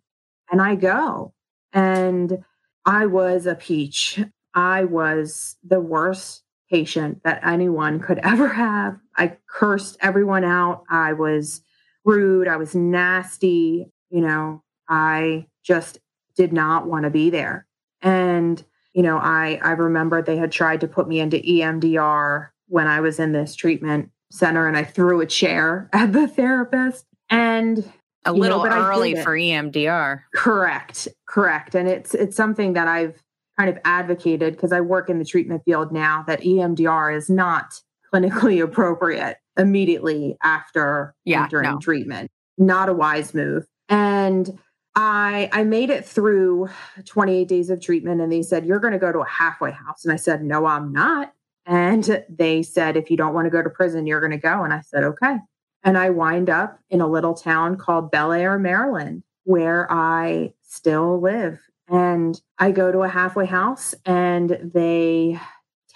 And 0.51 0.61
I 0.61 0.75
go. 0.75 1.33
And 1.73 2.43
I 2.85 3.05
was 3.05 3.45
a 3.45 3.55
peach. 3.55 4.23
I 4.53 4.85
was 4.85 5.57
the 5.63 5.79
worst 5.79 6.43
patient 6.69 7.21
that 7.23 7.45
anyone 7.45 7.99
could 7.99 8.19
ever 8.19 8.47
have. 8.49 8.97
I 9.15 9.37
cursed 9.47 9.97
everyone 10.01 10.43
out. 10.43 10.83
I 10.89 11.13
was 11.13 11.61
rude. 12.05 12.47
I 12.47 12.57
was 12.57 12.75
nasty 12.75 13.91
you 14.13 14.21
know, 14.21 14.61
I 14.87 15.47
just 15.63 15.99
did 16.35 16.53
not 16.53 16.85
want 16.85 17.03
to 17.03 17.09
be 17.09 17.31
there. 17.31 17.65
And, 18.01 18.63
you 18.93 19.01
know, 19.01 19.17
I 19.17 19.59
I 19.63 19.71
remember 19.71 20.21
they 20.21 20.37
had 20.37 20.51
tried 20.51 20.81
to 20.81 20.87
put 20.87 21.07
me 21.07 21.19
into 21.19 21.37
EMDR 21.37 22.49
when 22.67 22.87
I 22.87 23.01
was 23.01 23.19
in 23.19 23.31
this 23.31 23.55
treatment 23.55 24.11
center 24.31 24.67
and 24.67 24.77
I 24.77 24.83
threw 24.83 25.19
a 25.19 25.25
chair 25.25 25.89
at 25.93 26.13
the 26.13 26.27
therapist 26.27 27.05
and 27.29 27.91
a 28.23 28.31
little 28.31 28.63
know, 28.63 28.71
early 28.71 29.15
for 29.15 29.31
EMDR. 29.31 30.21
Correct. 30.35 31.07
Correct. 31.27 31.73
And 31.73 31.89
it's 31.89 32.13
it's 32.13 32.35
something 32.35 32.73
that 32.73 32.87
I've 32.87 33.21
kind 33.57 33.69
of 33.69 33.79
advocated 33.83 34.55
because 34.55 34.71
I 34.71 34.81
work 34.81 35.09
in 35.09 35.17
the 35.17 35.25
treatment 35.25 35.63
field 35.65 35.91
now 35.91 36.23
that 36.27 36.41
EMDR 36.41 37.17
is 37.17 37.31
not 37.31 37.79
clinically 38.13 38.63
appropriate 38.63 39.37
immediately 39.57 40.37
after 40.43 41.15
yeah, 41.25 41.45
entering 41.45 41.71
no. 41.71 41.79
treatment. 41.79 42.29
Not 42.59 42.89
a 42.89 42.93
wise 42.93 43.33
move. 43.33 43.65
And 43.93 44.57
I 44.95 45.49
I 45.51 45.63
made 45.63 45.91
it 45.91 46.03
through 46.03 46.67
28 47.05 47.47
days 47.47 47.69
of 47.69 47.79
treatment 47.79 48.21
and 48.21 48.31
they 48.31 48.41
said 48.41 48.65
you're 48.65 48.79
going 48.79 48.93
to 48.93 48.99
go 48.99 49.11
to 49.11 49.19
a 49.19 49.27
halfway 49.27 49.69
house. 49.69 50.03
And 50.03 50.11
I 50.11 50.15
said 50.15 50.43
no 50.43 50.65
I'm 50.65 50.91
not. 50.91 51.31
And 51.67 52.25
they 52.27 52.63
said 52.63 52.97
if 52.97 53.11
you 53.11 53.17
don't 53.17 53.35
want 53.35 53.45
to 53.45 53.51
go 53.51 53.61
to 53.61 53.69
prison 53.69 54.07
you're 54.07 54.19
going 54.19 54.31
to 54.31 54.37
go. 54.37 54.63
And 54.63 54.73
I 54.73 54.81
said 54.81 55.03
okay. 55.03 55.37
And 55.83 55.95
I 55.95 56.09
wind 56.09 56.49
up 56.49 56.79
in 56.89 57.01
a 57.01 57.07
little 57.07 57.35
town 57.35 57.77
called 57.77 58.09
Bel 58.09 58.31
Air 58.31 58.57
Maryland 58.57 59.21
where 59.43 59.91
I 59.91 60.53
still 60.63 61.21
live. 61.21 61.59
And 61.87 62.41
I 62.57 62.71
go 62.71 62.91
to 62.91 63.03
a 63.03 63.09
halfway 63.09 63.45
house 63.45 63.93
and 64.05 64.71
they 64.73 65.39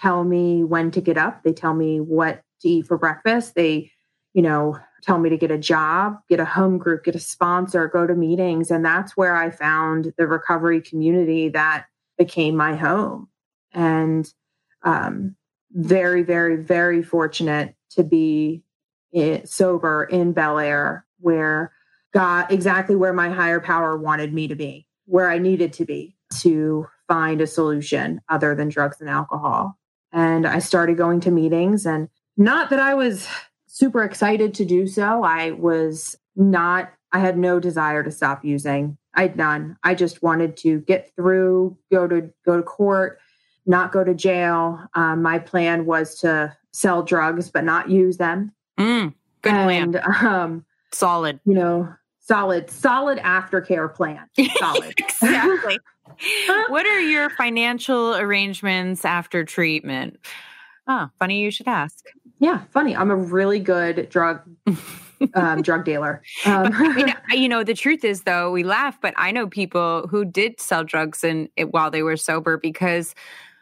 tell 0.00 0.22
me 0.22 0.62
when 0.62 0.92
to 0.92 1.00
get 1.00 1.18
up. 1.18 1.42
They 1.42 1.52
tell 1.52 1.74
me 1.74 1.98
what 1.98 2.42
to 2.60 2.68
eat 2.68 2.86
for 2.86 2.96
breakfast. 2.96 3.56
They 3.56 3.90
you 4.34 4.42
know 4.42 4.78
tell 5.02 5.18
me 5.18 5.30
to 5.30 5.36
get 5.36 5.50
a 5.50 5.58
job, 5.58 6.18
get 6.28 6.40
a 6.40 6.44
home 6.44 6.78
group, 6.78 7.04
get 7.04 7.14
a 7.14 7.20
sponsor, 7.20 7.88
go 7.88 8.06
to 8.06 8.14
meetings. 8.14 8.70
And 8.70 8.84
that's 8.84 9.16
where 9.16 9.36
I 9.36 9.50
found 9.50 10.12
the 10.16 10.26
recovery 10.26 10.80
community 10.80 11.48
that 11.50 11.86
became 12.16 12.56
my 12.56 12.74
home. 12.74 13.28
And 13.72 14.30
um, 14.82 15.36
very, 15.72 16.22
very, 16.22 16.56
very 16.56 17.02
fortunate 17.02 17.74
to 17.90 18.02
be 18.02 18.62
in, 19.12 19.46
sober 19.46 20.04
in 20.04 20.32
Bel 20.32 20.58
Air, 20.58 21.06
where 21.20 21.72
got 22.12 22.50
exactly 22.50 22.96
where 22.96 23.12
my 23.12 23.30
higher 23.30 23.60
power 23.60 23.96
wanted 23.96 24.32
me 24.32 24.48
to 24.48 24.56
be, 24.56 24.86
where 25.06 25.30
I 25.30 25.38
needed 25.38 25.72
to 25.74 25.84
be 25.84 26.16
to 26.40 26.86
find 27.06 27.40
a 27.40 27.46
solution 27.46 28.20
other 28.28 28.54
than 28.54 28.68
drugs 28.68 29.00
and 29.00 29.08
alcohol. 29.08 29.78
And 30.12 30.46
I 30.46 30.58
started 30.58 30.96
going 30.96 31.20
to 31.20 31.30
meetings 31.30 31.86
and 31.86 32.08
not 32.36 32.70
that 32.70 32.78
I 32.78 32.94
was 32.94 33.26
super 33.78 34.02
excited 34.02 34.54
to 34.54 34.64
do 34.64 34.88
so. 34.88 35.22
I 35.22 35.52
was 35.52 36.18
not, 36.34 36.92
I 37.12 37.20
had 37.20 37.38
no 37.38 37.60
desire 37.60 38.02
to 38.02 38.10
stop 38.10 38.44
using. 38.44 38.98
I'd 39.14 39.36
none. 39.36 39.76
I 39.84 39.94
just 39.94 40.20
wanted 40.20 40.56
to 40.58 40.80
get 40.80 41.14
through, 41.14 41.78
go 41.92 42.08
to 42.08 42.30
go 42.44 42.56
to 42.56 42.62
court, 42.62 43.20
not 43.66 43.92
go 43.92 44.02
to 44.02 44.14
jail. 44.14 44.80
Um, 44.94 45.22
my 45.22 45.38
plan 45.38 45.86
was 45.86 46.18
to 46.20 46.56
sell 46.72 47.02
drugs 47.02 47.50
but 47.50 47.64
not 47.64 47.88
use 47.88 48.16
them. 48.16 48.52
Mm, 48.78 49.14
good 49.42 49.54
and, 49.54 49.92
plan. 49.92 50.26
Um, 50.26 50.64
Solid. 50.90 51.38
You 51.44 51.54
know, 51.54 51.94
solid, 52.18 52.70
solid 52.70 53.18
aftercare 53.18 53.94
plan. 53.94 54.28
Solid. 54.58 54.94
exactly. 54.96 55.78
what 56.68 56.86
are 56.86 57.00
your 57.00 57.30
financial 57.30 58.16
arrangements 58.16 59.04
after 59.04 59.44
treatment? 59.44 60.18
Oh, 60.86 61.10
funny 61.18 61.40
you 61.42 61.50
should 61.50 61.68
ask. 61.68 62.04
Yeah, 62.38 62.62
funny. 62.70 62.94
I'm 62.94 63.10
a 63.10 63.16
really 63.16 63.58
good 63.58 64.08
drug 64.08 64.40
um, 65.34 65.62
drug 65.62 65.84
dealer. 65.84 66.22
Um, 66.46 66.72
you, 66.96 67.06
know, 67.06 67.14
you, 67.30 67.48
know, 67.48 67.64
the 67.64 67.74
truth 67.74 68.04
is, 68.04 68.22
though, 68.22 68.50
we 68.50 68.62
laugh, 68.62 69.00
but 69.00 69.14
I 69.16 69.30
know 69.30 69.46
people 69.48 70.06
who 70.08 70.24
did 70.24 70.60
sell 70.60 70.84
drugs 70.84 71.24
and 71.24 71.48
while 71.70 71.90
they 71.90 72.02
were 72.02 72.16
sober 72.16 72.56
because 72.56 73.14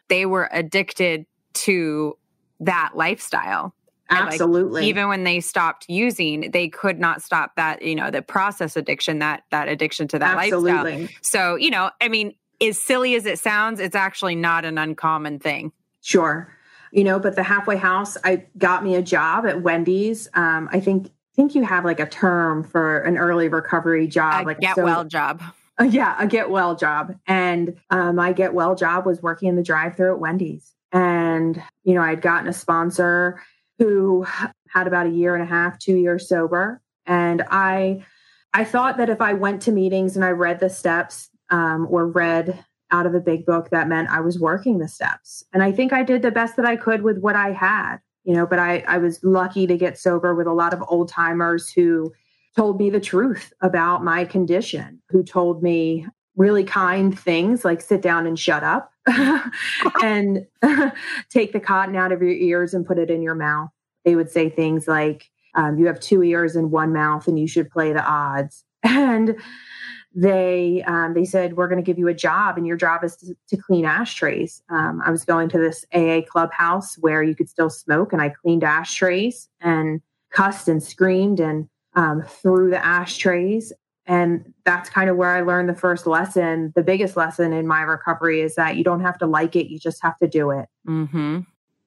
they 0.09 0.27
were 0.27 0.49
addicted 0.53 1.27
to 1.55 2.16
that 2.61 2.93
lifestyle. 2.95 3.74
Absolutely. 4.09 4.83
Like, 4.83 4.89
even 4.89 5.09
when 5.09 5.24
they 5.24 5.41
stopped 5.41 5.87
using, 5.89 6.51
they 6.53 6.68
could 6.68 7.01
not 7.01 7.22
stop 7.22 7.57
that, 7.57 7.83
you 7.83 7.95
know, 7.95 8.11
the 8.11 8.22
process 8.22 8.77
addiction, 8.77 9.18
that 9.18 9.43
that 9.51 9.68
addiction 9.68 10.07
to 10.09 10.18
that 10.18 10.37
Absolutely. 10.37 10.72
lifestyle. 10.72 11.09
So, 11.22 11.57
you 11.57 11.70
know, 11.70 11.91
I 12.01 12.09
mean, 12.09 12.35
as 12.61 12.81
silly 12.81 13.16
as 13.16 13.27
it 13.27 13.39
sounds, 13.39 13.81
it's 13.81 13.97
actually 13.97 14.37
not 14.37 14.64
an 14.64 14.79
uncommon 14.79 15.41
thing. 15.41 15.72
Sure. 16.03 16.56
You 16.97 17.05
know, 17.05 17.20
but 17.20 17.36
the 17.36 17.44
halfway 17.44 17.76
house, 17.76 18.16
I 18.24 18.47
got 18.59 18.82
me 18.82 18.97
a 18.97 19.03
job 19.03 19.47
at 19.47 19.62
Wendy's. 19.62 20.28
Um, 20.34 20.68
I 20.72 20.80
think 20.80 21.12
think 21.36 21.55
you 21.55 21.62
have 21.62 21.84
like 21.84 22.01
a 22.01 22.07
term 22.07 22.64
for 22.64 23.01
an 23.01 23.18
early 23.18 23.49
recovery 23.49 24.09
job, 24.09 24.44
a 24.44 24.47
like 24.47 24.61
get 24.61 24.74
so, 24.74 24.84
well 24.84 25.05
job. 25.05 25.42
Uh, 25.78 25.84
yeah, 25.84 26.16
a 26.18 26.26
get 26.26 26.51
well 26.51 26.74
job. 26.74 27.14
And 27.26 27.76
um, 27.90 28.16
my 28.16 28.32
get 28.32 28.55
well 28.55 28.74
job 28.74 29.05
was 29.05 29.22
working 29.22 29.49
in 29.49 29.57
the 29.57 29.62
drive 29.62 29.97
through 29.97 30.14
at 30.14 30.18
Wendy's. 30.18 30.74
And, 30.92 31.62
you 31.84 31.94
know, 31.94 32.01
I'd 32.01 32.22
gotten 32.22 32.49
a 32.49 32.53
sponsor 32.53 33.42
who 33.78 34.26
had 34.68 34.86
about 34.86 35.07
a 35.07 35.11
year 35.11 35.34
and 35.34 35.42
a 35.42 35.47
half, 35.47 35.78
two 35.78 35.97
years 35.97 36.26
sober. 36.26 36.80
And 37.05 37.42
I, 37.51 38.05
I 38.55 38.64
thought 38.64 38.97
that 38.97 39.11
if 39.11 39.20
I 39.20 39.34
went 39.34 39.61
to 39.62 39.72
meetings 39.72 40.16
and 40.16 40.24
I 40.24 40.30
read 40.30 40.61
the 40.61 40.70
steps 40.70 41.28
um, 41.51 41.86
or 41.90 42.07
read 42.07 42.64
out 42.91 43.07
of 43.07 43.14
a 43.14 43.20
big 43.20 43.45
book, 43.45 43.70
that 43.70 43.89
meant 43.89 44.11
I 44.11 44.20
was 44.20 44.39
working 44.39 44.78
the 44.78 44.89
steps. 44.89 45.45
And 45.53 45.62
I 45.62 45.72
think 45.72 45.93
I 45.93 46.03
did 46.03 46.22
the 46.22 46.30
best 46.30 46.57
that 46.57 46.66
I 46.66 46.76
could 46.76 47.03
with 47.03 47.18
what 47.18 47.37
I 47.37 47.53
had 47.53 47.99
you 48.26 48.34
know 48.34 48.45
but 48.45 48.59
i 48.59 48.84
i 48.87 48.99
was 48.99 49.22
lucky 49.22 49.66
to 49.66 49.78
get 49.78 49.97
sober 49.97 50.34
with 50.34 50.47
a 50.47 50.53
lot 50.53 50.74
of 50.74 50.82
old 50.89 51.09
timers 51.09 51.70
who 51.70 52.12
told 52.55 52.78
me 52.78 52.91
the 52.91 53.01
truth 53.01 53.53
about 53.62 54.05
my 54.05 54.24
condition 54.24 55.01
who 55.09 55.22
told 55.22 55.62
me 55.62 56.07
really 56.37 56.64
kind 56.64 57.18
things 57.18 57.64
like 57.64 57.80
sit 57.80 58.03
down 58.03 58.26
and 58.26 58.39
shut 58.39 58.62
up 58.62 58.91
and 60.03 60.47
take 61.30 61.53
the 61.53 61.61
cotton 61.61 61.97
out 61.97 62.12
of 62.12 62.20
your 62.20 62.32
ears 62.32 62.74
and 62.74 62.84
put 62.84 62.99
it 62.99 63.11
in 63.11 63.22
your 63.22 63.34
mouth 63.34 63.70
they 64.05 64.16
would 64.16 64.30
say 64.30 64.51
things 64.51 64.87
like 64.87 65.30
um, 65.55 65.78
you 65.78 65.87
have 65.87 65.99
two 66.01 66.22
ears 66.22 66.55
and 66.55 66.70
one 66.70 66.93
mouth 66.93 67.26
and 67.26 67.39
you 67.39 67.49
should 67.49 67.70
play 67.70 67.93
the 67.93 68.05
odds 68.05 68.64
and 68.82 69.37
they 70.17 70.83
um, 70.87 71.12
they 71.12 71.27
said 71.27 71.57
we're 71.57 71.69
going 71.69 71.83
to 71.83 71.87
give 71.87 71.99
you 71.99 72.09
a 72.09 72.14
job 72.14 72.57
and 72.57 72.67
your 72.67 72.77
job 72.77 73.05
is 73.05 73.17
to, 73.17 73.37
to 73.49 73.57
clean 73.57 73.85
ashtrays 73.85 74.62
um, 74.71 75.03
i 75.05 75.11
was 75.11 75.25
going 75.25 75.49
to 75.49 75.59
this 75.59 75.85
aa 75.95 76.23
clubhouse 76.27 76.97
where 76.97 77.23
you 77.23 77.35
could 77.35 77.49
still 77.49 77.69
smoke 77.69 78.12
and 78.12 78.23
i 78.23 78.31
cleaned 78.31 78.64
ashtrays 78.64 79.49
and 79.61 80.01
cussed 80.31 80.69
and 80.69 80.83
screamed 80.83 81.39
and 81.39 81.69
um, 81.95 82.23
threw 82.23 82.71
the 82.71 82.85
ashtrays 82.85 83.75
and 84.07 84.53
that's 84.64 84.89
kind 84.89 85.11
of 85.11 85.17
where 85.17 85.37
i 85.37 85.43
learned 85.43 85.69
the 85.69 85.75
first 85.75 86.07
lesson 86.07 86.73
the 86.75 86.83
biggest 86.83 87.14
lesson 87.14 87.53
in 87.53 87.67
my 87.67 87.83
recovery 87.83 88.41
is 88.41 88.55
that 88.55 88.77
you 88.77 88.83
don't 88.83 89.03
have 89.03 89.19
to 89.19 89.27
like 89.27 89.55
it 89.55 89.71
you 89.71 89.79
just 89.79 90.03
have 90.03 90.17
to 90.17 90.27
do 90.27 90.51
it 90.51 90.67
mm-hmm. 90.89 91.41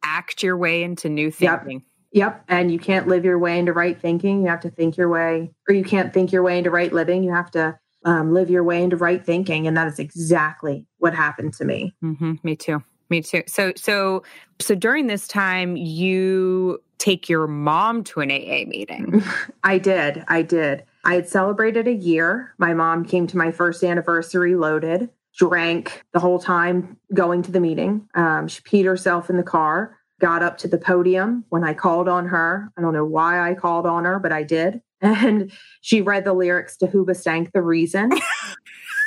act 0.03 0.43
your 0.43 0.55
way 0.55 0.83
into 0.83 1.09
new 1.09 1.31
thinking 1.31 1.79
yep. 1.79 1.83
Yep. 2.11 2.43
And 2.47 2.71
you 2.71 2.79
can't 2.79 3.07
live 3.07 3.23
your 3.23 3.37
way 3.37 3.59
into 3.59 3.71
right 3.71 3.95
thinking. 4.01 4.41
You 4.41 4.47
have 4.47 4.61
to 4.61 4.71
think 4.71 4.97
your 4.97 5.09
way, 5.09 5.51
or 5.67 5.75
you 5.75 5.83
can't 5.83 6.11
think 6.11 6.31
your 6.31 6.41
way 6.41 6.57
into 6.57 6.71
right 6.71 6.91
living. 6.91 7.23
You 7.23 7.31
have 7.31 7.51
to 7.51 7.77
um, 8.05 8.33
live 8.33 8.49
your 8.49 8.63
way 8.63 8.83
into 8.83 8.97
right 8.97 9.23
thinking. 9.23 9.67
And 9.67 9.75
that 9.77 9.87
is 9.87 9.99
exactly 9.99 10.85
what 10.97 11.13
happened 11.13 11.53
to 11.55 11.65
me. 11.65 11.93
Mm-hmm. 12.03 12.35
Me 12.43 12.55
too. 12.55 12.83
Me 13.09 13.21
too. 13.21 13.43
So, 13.47 13.73
so, 13.75 14.23
so 14.59 14.75
during 14.75 15.07
this 15.07 15.27
time, 15.27 15.75
you 15.75 16.81
take 16.99 17.29
your 17.29 17.47
mom 17.47 18.03
to 18.03 18.19
an 18.19 18.29
AA 18.29 18.67
meeting. 18.67 19.23
I 19.63 19.77
did. 19.79 20.23
I 20.27 20.43
did. 20.43 20.83
I 21.03 21.15
had 21.15 21.27
celebrated 21.27 21.87
a 21.87 21.93
year. 21.93 22.53
My 22.57 22.73
mom 22.73 23.05
came 23.05 23.25
to 23.27 23.37
my 23.37 23.51
first 23.51 23.83
anniversary 23.83 24.55
loaded, 24.55 25.09
drank 25.37 26.03
the 26.13 26.19
whole 26.19 26.39
time 26.39 26.97
going 27.13 27.41
to 27.43 27.51
the 27.51 27.61
meeting. 27.61 28.07
Um, 28.13 28.47
she 28.47 28.61
peed 28.61 28.85
herself 28.85 29.29
in 29.29 29.37
the 29.37 29.43
car, 29.43 29.97
got 30.19 30.43
up 30.43 30.57
to 30.59 30.67
the 30.67 30.77
podium 30.77 31.45
when 31.49 31.63
I 31.63 31.73
called 31.73 32.09
on 32.09 32.27
her. 32.27 32.71
I 32.77 32.81
don't 32.81 32.93
know 32.93 33.05
why 33.05 33.49
I 33.49 33.55
called 33.55 33.85
on 33.85 34.03
her, 34.03 34.19
but 34.19 34.31
I 34.31 34.43
did 34.43 34.81
and 35.19 35.51
she 35.81 36.01
read 36.01 36.25
the 36.25 36.33
lyrics 36.33 36.77
to 36.77 36.87
Hoobastank 36.87 37.51
the 37.51 37.61
Reason. 37.61 38.11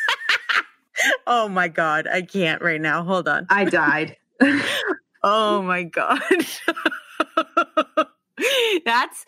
oh 1.27 1.49
my 1.49 1.69
God. 1.69 2.07
I 2.07 2.23
can't 2.23 2.63
right 2.63 2.81
now. 2.81 3.03
Hold 3.03 3.29
on. 3.29 3.47
I 3.51 3.65
died. 3.65 4.17
oh 5.23 5.63
my 5.63 5.85
God. 5.85 6.21
That's 8.85 9.25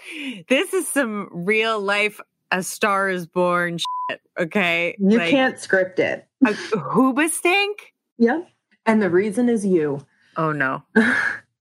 this 0.49 0.73
is 0.75 0.89
some 0.89 1.29
real 1.31 1.81
life 1.81 2.21
a 2.51 2.63
star 2.63 3.09
is 3.11 3.27
born 3.27 3.79
shit, 3.79 4.21
okay? 4.39 4.97
You 4.99 5.19
like, 5.19 5.31
can't 5.31 5.59
script 5.59 5.99
it. 5.99 6.27
A 6.47 6.53
Hoobastank? 6.53 7.75
Yeah. 8.17 8.43
And 8.87 9.03
the 9.03 9.11
reason 9.11 9.49
is 9.49 9.67
you. 9.67 10.05
Oh 10.37 10.53
no. 10.53 10.83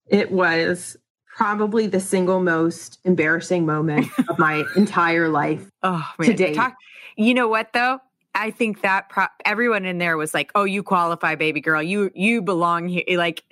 it 0.07 0.31
was 0.31 0.97
probably 1.35 1.87
the 1.87 1.99
single 1.99 2.41
most 2.41 2.99
embarrassing 3.03 3.65
moment 3.65 4.07
of 4.29 4.37
my 4.37 4.63
entire 4.75 5.29
life 5.29 5.69
oh, 5.81 6.07
man. 6.19 6.29
to 6.29 6.33
date. 6.35 6.55
Talk, 6.55 6.75
you 7.15 7.33
know 7.33 7.47
what 7.47 7.73
though? 7.73 7.99
I 8.35 8.51
think 8.51 8.81
that 8.81 9.09
pro- 9.09 9.27
everyone 9.45 9.85
in 9.85 9.99
there 9.99 10.17
was 10.17 10.33
like, 10.33 10.51
"Oh, 10.55 10.63
you 10.63 10.81
qualify, 10.81 11.35
baby 11.35 11.61
girl. 11.61 11.83
You 11.83 12.09
you 12.15 12.41
belong 12.41 12.87
here." 12.87 13.03
Like, 13.09 13.43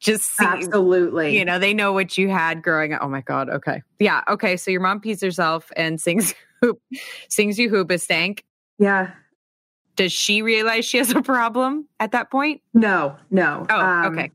just 0.00 0.36
see, 0.36 0.44
absolutely. 0.44 1.36
You 1.36 1.44
know, 1.44 1.58
they 1.58 1.74
know 1.74 1.92
what 1.92 2.16
you 2.16 2.30
had 2.30 2.62
growing 2.62 2.94
up. 2.94 3.00
Oh 3.02 3.08
my 3.08 3.20
god. 3.20 3.50
Okay. 3.50 3.82
Yeah. 3.98 4.22
Okay. 4.28 4.56
So 4.56 4.70
your 4.70 4.80
mom 4.80 5.00
pees 5.00 5.20
herself 5.20 5.70
and 5.76 6.00
sings 6.00 6.34
hoop, 6.62 6.80
sings 7.28 7.58
you 7.58 7.70
Hoobastank. 7.70 8.40
Yeah. 8.78 9.10
Does 9.96 10.12
she 10.12 10.40
realize 10.40 10.86
she 10.86 10.96
has 10.96 11.10
a 11.10 11.20
problem 11.20 11.86
at 12.00 12.12
that 12.12 12.30
point? 12.30 12.62
No. 12.72 13.16
No. 13.30 13.66
Oh. 13.68 13.78
Um, 13.78 14.12
okay. 14.18 14.30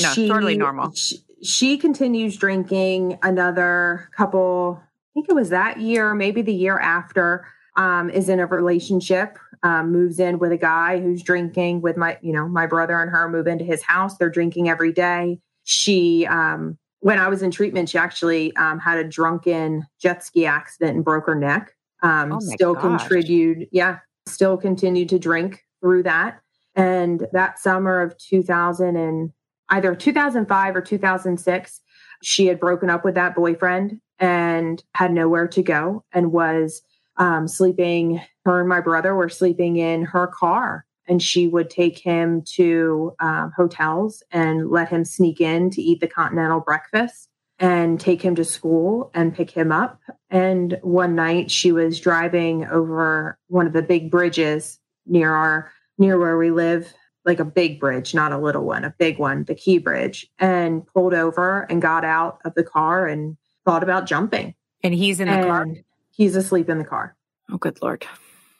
No. 0.00 0.08
She, 0.10 0.28
totally 0.28 0.58
normal. 0.58 0.92
She, 0.92 1.18
she 1.42 1.76
continues 1.76 2.36
drinking 2.36 3.18
another 3.22 4.08
couple, 4.16 4.80
I 4.82 5.08
think 5.14 5.28
it 5.28 5.34
was 5.34 5.50
that 5.50 5.80
year, 5.80 6.14
maybe 6.14 6.42
the 6.42 6.54
year 6.54 6.78
after, 6.78 7.46
um, 7.76 8.08
is 8.10 8.28
in 8.28 8.40
a 8.40 8.46
relationship, 8.46 9.38
um, 9.62 9.92
moves 9.92 10.18
in 10.18 10.38
with 10.38 10.52
a 10.52 10.56
guy 10.56 11.00
who's 11.00 11.22
drinking 11.22 11.82
with 11.82 11.96
my, 11.96 12.18
you 12.22 12.32
know, 12.32 12.48
my 12.48 12.66
brother 12.66 13.00
and 13.00 13.10
her 13.10 13.28
move 13.28 13.46
into 13.46 13.64
his 13.64 13.82
house. 13.82 14.16
They're 14.16 14.30
drinking 14.30 14.68
every 14.68 14.92
day. 14.92 15.38
She, 15.64 16.26
um, 16.26 16.78
when 17.00 17.18
I 17.18 17.28
was 17.28 17.42
in 17.42 17.50
treatment, 17.50 17.90
she 17.90 17.98
actually 17.98 18.54
um, 18.56 18.78
had 18.78 18.98
a 18.98 19.04
drunken 19.04 19.86
jet 20.00 20.24
ski 20.24 20.46
accident 20.46 20.96
and 20.96 21.04
broke 21.04 21.26
her 21.26 21.34
neck. 21.34 21.74
Um, 22.02 22.32
oh 22.32 22.40
still 22.40 22.74
gosh. 22.74 23.06
continued, 23.06 23.68
yeah, 23.72 23.98
still 24.26 24.56
continued 24.56 25.08
to 25.10 25.18
drink 25.18 25.64
through 25.80 26.04
that. 26.04 26.40
And 26.74 27.26
that 27.32 27.58
summer 27.58 28.00
of 28.00 28.16
2000 28.18 28.96
and 28.96 29.32
either 29.68 29.94
2005 29.94 30.76
or 30.76 30.80
2006, 30.80 31.80
she 32.22 32.46
had 32.46 32.60
broken 32.60 32.90
up 32.90 33.04
with 33.04 33.14
that 33.14 33.34
boyfriend 33.34 34.00
and 34.18 34.82
had 34.94 35.12
nowhere 35.12 35.48
to 35.48 35.62
go 35.62 36.04
and 36.12 36.32
was 36.32 36.82
um, 37.16 37.48
sleeping. 37.48 38.20
Her 38.44 38.60
and 38.60 38.68
my 38.68 38.80
brother 38.80 39.14
were 39.14 39.28
sleeping 39.28 39.76
in 39.76 40.04
her 40.04 40.26
car. 40.26 40.84
And 41.08 41.22
she 41.22 41.46
would 41.46 41.70
take 41.70 41.98
him 41.98 42.42
to 42.54 43.14
um, 43.20 43.52
hotels 43.56 44.24
and 44.32 44.70
let 44.70 44.88
him 44.88 45.04
sneak 45.04 45.40
in 45.40 45.70
to 45.70 45.82
eat 45.82 46.00
the 46.00 46.08
continental 46.08 46.58
breakfast 46.58 47.28
and 47.58 48.00
take 48.00 48.20
him 48.20 48.34
to 48.34 48.44
school 48.44 49.10
and 49.14 49.34
pick 49.34 49.50
him 49.50 49.70
up. 49.70 50.00
And 50.30 50.78
one 50.82 51.14
night 51.14 51.50
she 51.50 51.70
was 51.70 52.00
driving 52.00 52.66
over 52.66 53.38
one 53.46 53.66
of 53.66 53.72
the 53.72 53.82
big 53.82 54.10
bridges 54.10 54.78
near 55.06 55.32
our 55.32 55.70
near 55.98 56.18
where 56.18 56.36
we 56.36 56.50
live 56.50 56.92
like 57.26 57.40
a 57.40 57.44
big 57.44 57.80
bridge, 57.80 58.14
not 58.14 58.32
a 58.32 58.38
little 58.38 58.64
one, 58.64 58.84
a 58.84 58.94
big 58.98 59.18
one, 59.18 59.44
the 59.44 59.54
Key 59.54 59.78
Bridge, 59.78 60.30
and 60.38 60.86
pulled 60.86 61.12
over 61.12 61.62
and 61.68 61.82
got 61.82 62.04
out 62.04 62.38
of 62.44 62.54
the 62.54 62.62
car 62.62 63.06
and 63.06 63.36
thought 63.64 63.82
about 63.82 64.06
jumping. 64.06 64.54
And 64.82 64.94
he's 64.94 65.20
in 65.20 65.28
the 65.28 65.34
and 65.34 65.44
car? 65.44 65.66
He's 66.10 66.36
asleep 66.36 66.70
in 66.70 66.78
the 66.78 66.84
car. 66.84 67.16
Oh, 67.50 67.58
good 67.58 67.82
Lord. 67.82 68.06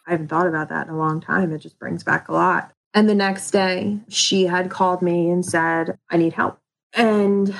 I 0.07 0.13
haven't 0.13 0.29
thought 0.29 0.47
about 0.47 0.69
that 0.69 0.89
in 0.89 0.93
a 0.93 0.99
long 0.99 1.21
time. 1.21 1.53
It 1.53 1.59
just 1.59 1.79
brings 1.79 2.05
back 2.05 2.29
a 2.29 2.33
lot. 2.33 2.73
And 2.93 3.09
the 3.09 3.15
next 3.15 3.51
day, 3.51 3.99
she 4.09 4.45
had 4.45 4.71
called 4.71 5.03
me 5.03 5.31
and 5.31 5.45
said, 5.45 5.99
I 6.11 6.17
need 6.17 6.33
help. 6.33 6.59
And 6.93 7.55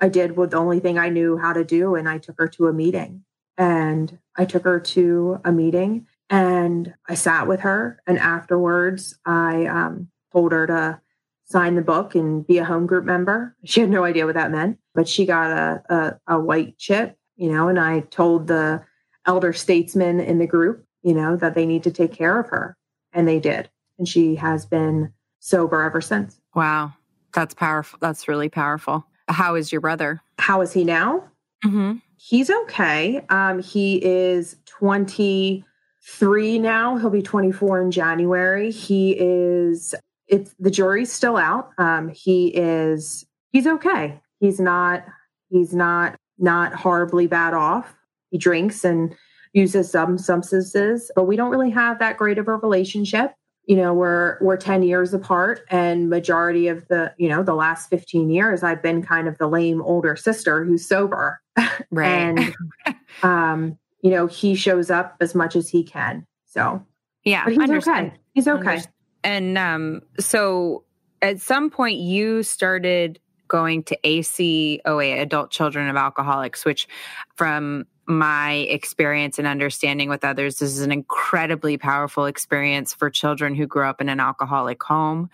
I 0.00 0.08
did 0.08 0.36
what 0.36 0.50
the 0.50 0.56
only 0.56 0.80
thing 0.80 0.98
I 0.98 1.08
knew 1.08 1.36
how 1.36 1.52
to 1.52 1.64
do. 1.64 1.94
And 1.94 2.08
I 2.08 2.18
took 2.18 2.38
her 2.38 2.48
to 2.48 2.68
a 2.68 2.72
meeting. 2.72 3.24
And 3.56 4.18
I 4.36 4.44
took 4.44 4.64
her 4.64 4.78
to 4.80 5.40
a 5.44 5.52
meeting 5.52 6.06
and 6.30 6.94
I 7.08 7.14
sat 7.14 7.48
with 7.48 7.60
her. 7.60 8.00
And 8.06 8.18
afterwards, 8.18 9.18
I 9.26 9.66
um, 9.66 10.08
told 10.32 10.52
her 10.52 10.66
to 10.66 11.00
sign 11.44 11.74
the 11.74 11.82
book 11.82 12.14
and 12.14 12.46
be 12.46 12.58
a 12.58 12.64
home 12.64 12.86
group 12.86 13.04
member. 13.04 13.56
She 13.64 13.80
had 13.80 13.90
no 13.90 14.04
idea 14.04 14.26
what 14.26 14.34
that 14.34 14.50
meant, 14.50 14.78
but 14.94 15.08
she 15.08 15.24
got 15.24 15.50
a, 15.50 15.82
a, 15.88 16.34
a 16.34 16.40
white 16.40 16.76
chip, 16.76 17.16
you 17.36 17.50
know, 17.50 17.68
and 17.68 17.80
I 17.80 18.00
told 18.00 18.46
the 18.46 18.82
elder 19.26 19.52
statesmen 19.52 20.20
in 20.20 20.38
the 20.38 20.46
group, 20.46 20.84
you 21.02 21.14
know, 21.14 21.36
that 21.36 21.54
they 21.54 21.66
need 21.66 21.84
to 21.84 21.90
take 21.90 22.12
care 22.12 22.38
of 22.38 22.48
her. 22.48 22.76
And 23.12 23.26
they 23.26 23.40
did. 23.40 23.70
And 23.98 24.06
she 24.06 24.34
has 24.36 24.66
been 24.66 25.12
sober 25.40 25.82
ever 25.82 26.00
since. 26.00 26.40
Wow. 26.54 26.92
That's 27.34 27.54
powerful. 27.54 27.98
That's 28.00 28.28
really 28.28 28.48
powerful. 28.48 29.06
How 29.28 29.54
is 29.54 29.70
your 29.70 29.80
brother? 29.80 30.20
How 30.38 30.60
is 30.60 30.72
he 30.72 30.84
now? 30.84 31.24
Mm-hmm. 31.64 31.96
He's 32.16 32.50
okay. 32.50 33.24
Um, 33.28 33.62
he 33.62 34.04
is 34.04 34.56
23 34.66 36.58
now. 36.58 36.96
He'll 36.96 37.10
be 37.10 37.22
24 37.22 37.82
in 37.82 37.90
January. 37.90 38.70
He 38.70 39.12
is, 39.12 39.94
it's 40.28 40.54
the 40.58 40.70
jury's 40.70 41.12
still 41.12 41.36
out. 41.36 41.70
Um, 41.78 42.08
he 42.08 42.48
is, 42.48 43.26
he's 43.50 43.66
okay. 43.66 44.20
He's 44.40 44.60
not, 44.60 45.04
he's 45.50 45.74
not, 45.74 46.16
not 46.38 46.74
horribly 46.74 47.26
bad 47.26 47.54
off. 47.54 47.94
He 48.30 48.38
drinks 48.38 48.84
and 48.84 49.14
uses 49.52 49.90
some 49.90 50.18
substances, 50.18 51.10
but 51.16 51.24
we 51.24 51.36
don't 51.36 51.50
really 51.50 51.70
have 51.70 51.98
that 51.98 52.16
great 52.16 52.38
of 52.38 52.48
a 52.48 52.56
relationship 52.56 53.32
you 53.68 53.76
know 53.76 53.92
we're 53.92 54.38
we're 54.40 54.56
10 54.56 54.82
years 54.82 55.14
apart 55.14 55.60
and 55.70 56.08
majority 56.10 56.66
of 56.66 56.88
the 56.88 57.14
you 57.18 57.28
know 57.28 57.42
the 57.42 57.54
last 57.54 57.88
15 57.90 58.30
years 58.30 58.64
i've 58.64 58.82
been 58.82 59.02
kind 59.02 59.28
of 59.28 59.38
the 59.38 59.46
lame 59.46 59.82
older 59.82 60.16
sister 60.16 60.64
who's 60.64 60.88
sober 60.88 61.40
right 61.90 62.06
and 62.08 62.54
um 63.22 63.78
you 64.02 64.10
know 64.10 64.26
he 64.26 64.56
shows 64.56 64.90
up 64.90 65.16
as 65.20 65.34
much 65.34 65.54
as 65.54 65.68
he 65.68 65.84
can 65.84 66.26
so 66.46 66.84
yeah 67.24 67.44
but 67.44 67.52
he's 67.52 67.62
understand. 67.62 68.06
okay 68.08 68.16
he's 68.34 68.48
okay 68.48 68.58
understand. 68.58 68.94
And 69.28 69.58
um 69.58 70.00
so 70.18 70.84
at 71.20 71.40
some 71.40 71.68
point 71.70 71.98
you 71.98 72.42
started 72.42 73.20
going 73.46 73.82
to 73.82 73.98
ACOA 74.04 75.20
adult 75.20 75.50
children 75.50 75.88
of 75.88 75.96
alcoholics 75.96 76.64
which 76.64 76.88
from 77.36 77.84
my 78.06 78.54
experience 78.70 79.38
and 79.38 79.46
understanding 79.46 80.08
with 80.08 80.24
others 80.24 80.58
this 80.58 80.70
is 80.70 80.80
an 80.80 80.90
incredibly 80.90 81.76
powerful 81.76 82.24
experience 82.24 82.94
for 82.94 83.10
children 83.10 83.54
who 83.54 83.66
grew 83.66 83.84
up 83.84 84.00
in 84.00 84.08
an 84.08 84.18
alcoholic 84.18 84.82
home 84.82 85.28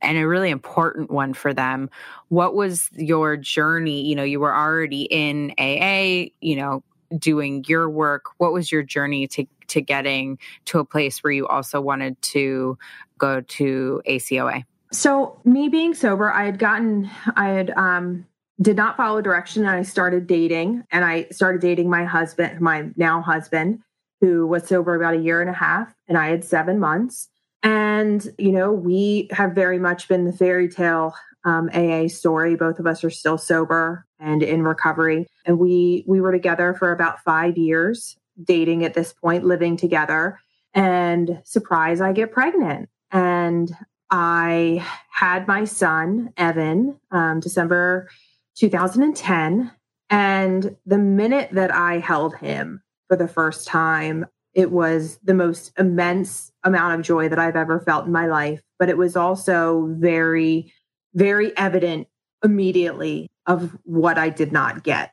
and 0.00 0.16
a 0.16 0.26
really 0.26 0.50
important 0.50 1.10
one 1.10 1.34
for 1.34 1.52
them. 1.52 1.90
What 2.28 2.54
was 2.54 2.88
your 2.92 3.36
journey? 3.36 4.06
You 4.06 4.14
know 4.14 4.22
you 4.22 4.38
were 4.38 4.54
already 4.54 5.02
in 5.02 5.52
aa 5.58 6.30
you 6.40 6.56
know 6.56 6.84
doing 7.18 7.64
your 7.66 7.88
work 7.88 8.24
what 8.38 8.52
was 8.52 8.70
your 8.70 8.82
journey 8.82 9.26
to 9.26 9.46
to 9.66 9.80
getting 9.80 10.38
to 10.64 10.78
a 10.78 10.84
place 10.84 11.22
where 11.22 11.32
you 11.32 11.46
also 11.46 11.80
wanted 11.80 12.20
to 12.22 12.76
go 13.18 13.40
to 13.42 14.02
ACOA 14.08 14.64
so 14.92 15.40
me 15.44 15.68
being 15.68 15.94
sober 15.94 16.32
i 16.32 16.44
had 16.44 16.58
gotten 16.58 17.10
i 17.36 17.48
had 17.48 17.70
um 17.70 18.26
did 18.60 18.76
not 18.76 18.96
follow 18.96 19.20
direction 19.20 19.62
and 19.62 19.70
I 19.70 19.82
started 19.82 20.26
dating 20.26 20.84
and 20.90 21.04
I 21.04 21.26
started 21.30 21.60
dating 21.60 21.88
my 21.88 22.04
husband, 22.04 22.60
my 22.60 22.88
now 22.96 23.22
husband, 23.22 23.80
who 24.20 24.46
was 24.46 24.68
sober 24.68 24.94
about 24.94 25.14
a 25.14 25.18
year 25.18 25.40
and 25.40 25.48
a 25.48 25.54
half 25.54 25.94
and 26.08 26.18
I 26.18 26.28
had 26.28 26.44
seven 26.44 26.78
months. 26.78 27.28
And, 27.62 28.26
you 28.38 28.52
know, 28.52 28.72
we 28.72 29.28
have 29.32 29.52
very 29.52 29.78
much 29.78 30.08
been 30.08 30.24
the 30.24 30.32
fairy 30.32 30.68
tale 30.68 31.14
um, 31.44 31.70
AA 31.72 32.08
story. 32.08 32.56
Both 32.56 32.78
of 32.78 32.86
us 32.86 33.02
are 33.04 33.10
still 33.10 33.38
sober 33.38 34.06
and 34.18 34.42
in 34.42 34.62
recovery. 34.62 35.26
And 35.46 35.58
we 35.58 36.04
we 36.06 36.20
were 36.20 36.32
together 36.32 36.74
for 36.74 36.92
about 36.92 37.20
five 37.20 37.56
years, 37.56 38.16
dating 38.42 38.84
at 38.84 38.94
this 38.94 39.12
point, 39.12 39.44
living 39.44 39.76
together. 39.76 40.38
And 40.74 41.40
surprise, 41.44 42.00
I 42.00 42.12
get 42.12 42.32
pregnant. 42.32 42.88
And 43.10 43.74
I 44.10 44.86
had 45.10 45.46
my 45.46 45.64
son, 45.64 46.32
Evan, 46.36 46.98
um, 47.10 47.40
December 47.40 48.08
2010. 48.56 49.70
And 50.10 50.76
the 50.84 50.98
minute 50.98 51.50
that 51.52 51.72
I 51.72 51.98
held 51.98 52.36
him 52.36 52.82
for 53.08 53.16
the 53.16 53.28
first 53.28 53.66
time, 53.66 54.26
it 54.54 54.72
was 54.72 55.18
the 55.22 55.34
most 55.34 55.72
immense 55.78 56.50
amount 56.64 56.98
of 56.98 57.06
joy 57.06 57.28
that 57.28 57.38
I've 57.38 57.56
ever 57.56 57.80
felt 57.80 58.06
in 58.06 58.12
my 58.12 58.26
life. 58.26 58.62
But 58.78 58.88
it 58.88 58.98
was 58.98 59.16
also 59.16 59.86
very, 59.98 60.72
very 61.14 61.56
evident 61.56 62.08
immediately 62.44 63.28
of 63.46 63.76
what 63.84 64.18
I 64.18 64.28
did 64.28 64.52
not 64.52 64.82
get 64.82 65.12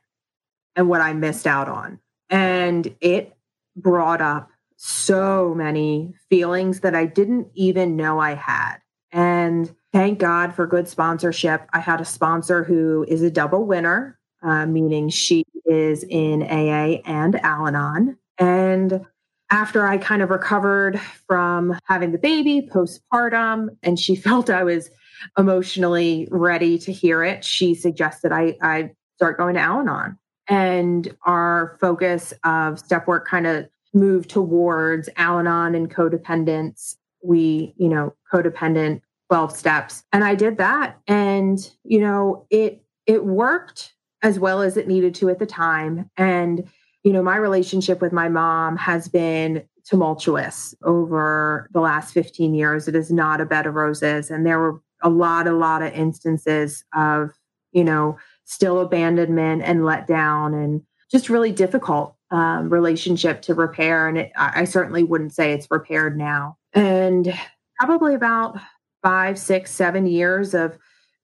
and 0.76 0.89
what 0.89 1.02
I 1.02 1.14
missed 1.14 1.48
out 1.48 1.68
on. 1.68 2.00
And 2.30 2.95
it 3.02 3.36
brought 3.76 4.22
up 4.22 4.50
so 4.76 5.54
many 5.56 6.14
feelings 6.30 6.82
that 6.82 6.95
I 6.95 7.06
didn't 7.06 7.48
even 7.56 7.95
know 7.95 8.20
I 8.20 8.36
had. 8.36 8.78
And 9.12 9.74
thank 9.91 10.20
God 10.20 10.54
for 10.54 10.68
good 10.68 10.88
sponsorship. 10.88 11.68
I 11.74 11.80
had 11.80 12.00
a 12.00 12.06
sponsor 12.06 12.64
who 12.64 13.06
is 13.08 13.24
a 13.24 13.32
double 13.32 13.66
winner, 13.66 14.20
uh, 14.43 14.66
meaning 14.66 15.10
she 15.10 15.43
is 15.66 16.04
in 16.04 16.43
AA 16.43 17.02
and 17.06 17.36
Al 17.38 17.68
Anon. 17.68 18.18
And 18.38 19.06
after 19.50 19.88
I 19.88 19.98
kind 19.98 20.22
of 20.22 20.30
recovered 20.30 21.00
from 21.28 21.78
having 21.86 22.12
the 22.12 22.18
baby 22.18 22.70
postpartum, 22.72 23.70
and 23.82 23.98
she 23.98 24.16
felt 24.16 24.50
I 24.50 24.64
was 24.64 24.89
emotionally 25.38 26.28
ready 26.32 26.78
to 26.80 26.91
hear 26.91 27.24
it, 27.24 27.43
she 27.43 27.74
suggested 27.76 28.32
I, 28.32 28.57
I 28.61 28.91
start 29.15 29.38
going 29.38 29.55
to 29.55 29.61
Al 29.61 29.80
Anon. 29.80 30.18
And 30.49 31.15
our 31.26 31.78
focus 31.82 32.34
of 32.43 32.80
step 32.80 33.07
work 33.07 33.28
kind 33.28 33.45
of 33.47 33.68
moved 33.93 34.30
towards 34.30 35.09
Al 35.18 35.39
Anon 35.39 35.76
and 35.76 35.93
codependence. 35.93 36.95
We, 37.24 37.74
you 37.78 37.89
know, 37.89 38.13
codependent 38.32 39.01
12 39.30 39.55
steps. 39.55 40.03
And 40.13 40.24
I 40.24 40.36
did 40.36 40.57
that. 40.57 40.97
And, 41.07 41.59
you 41.84 41.99
know, 41.99 42.45
it 42.49 42.84
it 43.05 43.26
worked 43.26 43.93
as 44.22 44.39
well 44.39 44.61
as 44.61 44.78
it 44.78 44.88
needed 44.88 45.15
to 45.15 45.30
at 45.30 45.39
the 45.39 45.45
time. 45.45 46.09
And, 46.18 46.68
you 47.03 47.13
know, 47.13 47.24
my 47.24 47.38
relationship 47.38 48.01
with 48.01 48.11
my 48.11 48.30
mom 48.30 48.78
has 48.78 49.07
been 49.07 49.63
tumultuous 49.86 50.76
over 50.84 51.70
the 51.72 51.80
last 51.80 52.13
15 52.13 52.53
years. 52.53 52.88
It 52.88 52.95
is 52.95 53.11
not 53.11 53.39
a 53.39 53.45
bed 53.45 53.65
of 53.65 53.76
roses. 53.76 54.30
And 54.30 54.45
there 54.45 54.59
were 54.59 54.82
a 55.02 55.10
lot, 55.10 55.48
a 55.48 55.54
lot 55.54 55.82
of 55.82 55.93
instances 55.93 56.84
of, 56.95 57.32
you 57.72 57.84
know, 57.84 58.18
still 58.45 58.80
abandonment 58.80 59.62
and 59.64 59.86
let 59.86 60.08
down 60.08 60.54
and 60.54 60.82
just 61.12 61.30
really 61.30 61.52
difficult 61.52 62.16
um, 62.32 62.70
relationship 62.70 63.41
to 63.43 63.54
repair. 63.54 64.08
And 64.08 64.18
it, 64.18 64.32
I 64.36 64.66
certainly 64.66 65.04
wouldn't 65.04 65.34
say 65.34 65.54
it's 65.54 65.68
repaired 65.70 66.18
now. 66.18 66.58
And 66.74 67.34
probably 67.80 68.16
about 68.16 68.58
five, 69.02 69.39
six, 69.39 69.72
seven 69.72 70.08
years 70.08 70.54
of 70.54 70.78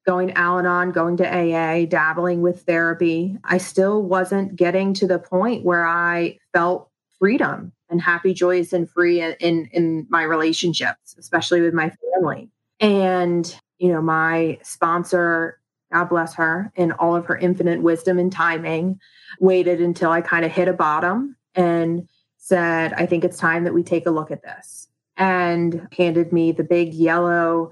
going 0.05 0.31
Al 0.33 0.59
Anon, 0.59 0.91
going 0.91 1.17
to 1.17 1.27
AA, 1.27 1.85
dabbling 1.85 2.41
with 2.41 2.63
therapy, 2.63 3.37
I 3.43 3.57
still 3.57 4.03
wasn't 4.03 4.55
getting 4.55 4.93
to 4.95 5.07
the 5.07 5.19
point 5.19 5.63
where 5.63 5.85
I 5.85 6.39
felt 6.51 6.89
freedom 7.19 7.71
and 7.89 8.01
happy, 8.01 8.33
joyous, 8.33 8.73
and 8.73 8.89
free 8.89 9.21
in, 9.21 9.35
in, 9.39 9.69
in 9.71 10.07
my 10.09 10.23
relationships, 10.23 11.15
especially 11.17 11.61
with 11.61 11.73
my 11.73 11.91
family. 12.13 12.49
And, 12.79 13.55
you 13.77 13.91
know, 13.91 14.01
my 14.01 14.59
sponsor, 14.63 15.59
God 15.91 16.05
bless 16.05 16.33
her, 16.35 16.71
in 16.75 16.91
all 16.93 17.15
of 17.15 17.25
her 17.25 17.37
infinite 17.37 17.81
wisdom 17.81 18.19
and 18.19 18.31
timing, 18.31 18.99
waited 19.39 19.81
until 19.81 20.11
I 20.11 20.21
kind 20.21 20.45
of 20.45 20.51
hit 20.51 20.67
a 20.67 20.73
bottom 20.73 21.35
and 21.55 22.07
said, 22.37 22.93
I 22.93 23.05
think 23.05 23.23
it's 23.23 23.37
time 23.37 23.63
that 23.63 23.73
we 23.73 23.83
take 23.83 24.05
a 24.05 24.11
look 24.11 24.31
at 24.31 24.43
this 24.43 24.87
and 25.17 25.87
handed 25.95 26.33
me 26.33 26.51
the 26.51 26.63
big 26.63 26.93
yellow 26.93 27.71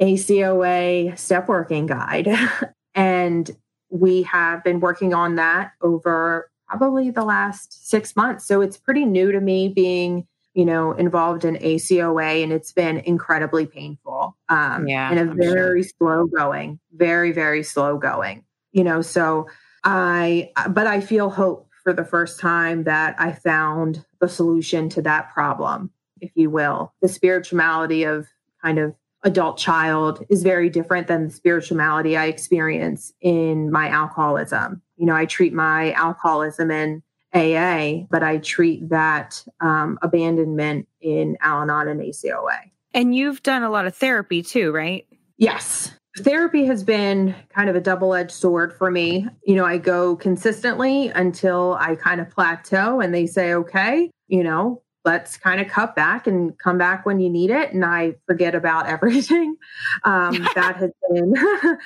ACOA 0.00 1.18
step 1.18 1.48
working 1.48 1.86
guide. 1.86 2.28
and 2.94 3.50
we 3.90 4.22
have 4.22 4.62
been 4.64 4.80
working 4.80 5.14
on 5.14 5.36
that 5.36 5.72
over 5.80 6.50
probably 6.68 7.10
the 7.10 7.24
last 7.24 7.88
six 7.88 8.14
months. 8.16 8.46
So 8.46 8.60
it's 8.60 8.76
pretty 8.76 9.04
new 9.04 9.32
to 9.32 9.40
me 9.40 9.68
being, 9.68 10.26
you 10.58 10.64
know, 10.64 10.90
involved 10.90 11.44
in 11.44 11.54
ACOA 11.54 12.42
and 12.42 12.52
it's 12.52 12.72
been 12.72 12.98
incredibly 12.98 13.64
painful. 13.64 14.36
Um, 14.48 14.88
yeah, 14.88 15.08
and 15.08 15.20
a 15.20 15.22
I'm 15.22 15.36
very 15.38 15.84
sure. 15.84 15.90
slow 15.98 16.26
going, 16.26 16.80
very, 16.92 17.30
very 17.30 17.62
slow 17.62 17.96
going, 17.96 18.42
you 18.72 18.82
know, 18.82 19.00
so 19.00 19.46
I, 19.84 20.50
but 20.70 20.88
I 20.88 21.00
feel 21.00 21.30
hope 21.30 21.68
for 21.84 21.92
the 21.92 22.04
first 22.04 22.40
time 22.40 22.82
that 22.84 23.14
I 23.20 23.30
found 23.30 24.04
the 24.20 24.28
solution 24.28 24.88
to 24.88 25.02
that 25.02 25.32
problem 25.32 25.92
if 26.20 26.32
you 26.34 26.50
will. 26.50 26.92
The 27.02 27.08
spirituality 27.08 28.02
of 28.02 28.26
kind 28.60 28.80
of 28.80 28.96
adult 29.22 29.58
child 29.58 30.26
is 30.28 30.42
very 30.42 30.70
different 30.70 31.06
than 31.06 31.28
the 31.28 31.32
spirituality 31.32 32.16
I 32.16 32.24
experience 32.24 33.12
in 33.20 33.70
my 33.70 33.88
alcoholism. 33.90 34.82
You 34.96 35.06
know, 35.06 35.14
I 35.14 35.24
treat 35.24 35.52
my 35.52 35.92
alcoholism 35.92 36.72
in 36.72 37.04
AA, 37.34 38.06
but 38.10 38.22
I 38.22 38.38
treat 38.38 38.88
that 38.88 39.44
um, 39.60 39.98
abandonment 40.02 40.88
in 41.00 41.36
Al 41.40 41.62
Anon 41.62 41.88
and 41.88 42.00
ACOA. 42.00 42.70
And 42.94 43.14
you've 43.14 43.42
done 43.42 43.62
a 43.62 43.70
lot 43.70 43.86
of 43.86 43.94
therapy 43.94 44.42
too, 44.42 44.72
right? 44.72 45.06
Yes. 45.36 45.92
Therapy 46.16 46.64
has 46.64 46.82
been 46.82 47.34
kind 47.54 47.70
of 47.70 47.76
a 47.76 47.80
double 47.80 48.14
edged 48.14 48.32
sword 48.32 48.72
for 48.72 48.90
me. 48.90 49.26
You 49.44 49.54
know, 49.54 49.64
I 49.64 49.78
go 49.78 50.16
consistently 50.16 51.08
until 51.08 51.76
I 51.78 51.94
kind 51.94 52.20
of 52.20 52.30
plateau 52.30 53.00
and 53.00 53.14
they 53.14 53.26
say, 53.26 53.54
okay, 53.54 54.10
you 54.26 54.42
know, 54.42 54.82
let's 55.04 55.36
kind 55.36 55.60
of 55.60 55.68
cut 55.68 55.94
back 55.94 56.26
and 56.26 56.58
come 56.58 56.76
back 56.76 57.06
when 57.06 57.20
you 57.20 57.30
need 57.30 57.50
it 57.50 57.72
and 57.72 57.84
i 57.84 58.14
forget 58.26 58.54
about 58.54 58.86
everything. 58.98 59.56
Um, 60.04 60.46
that 60.54 60.76
has 60.76 60.90
been 61.08 61.32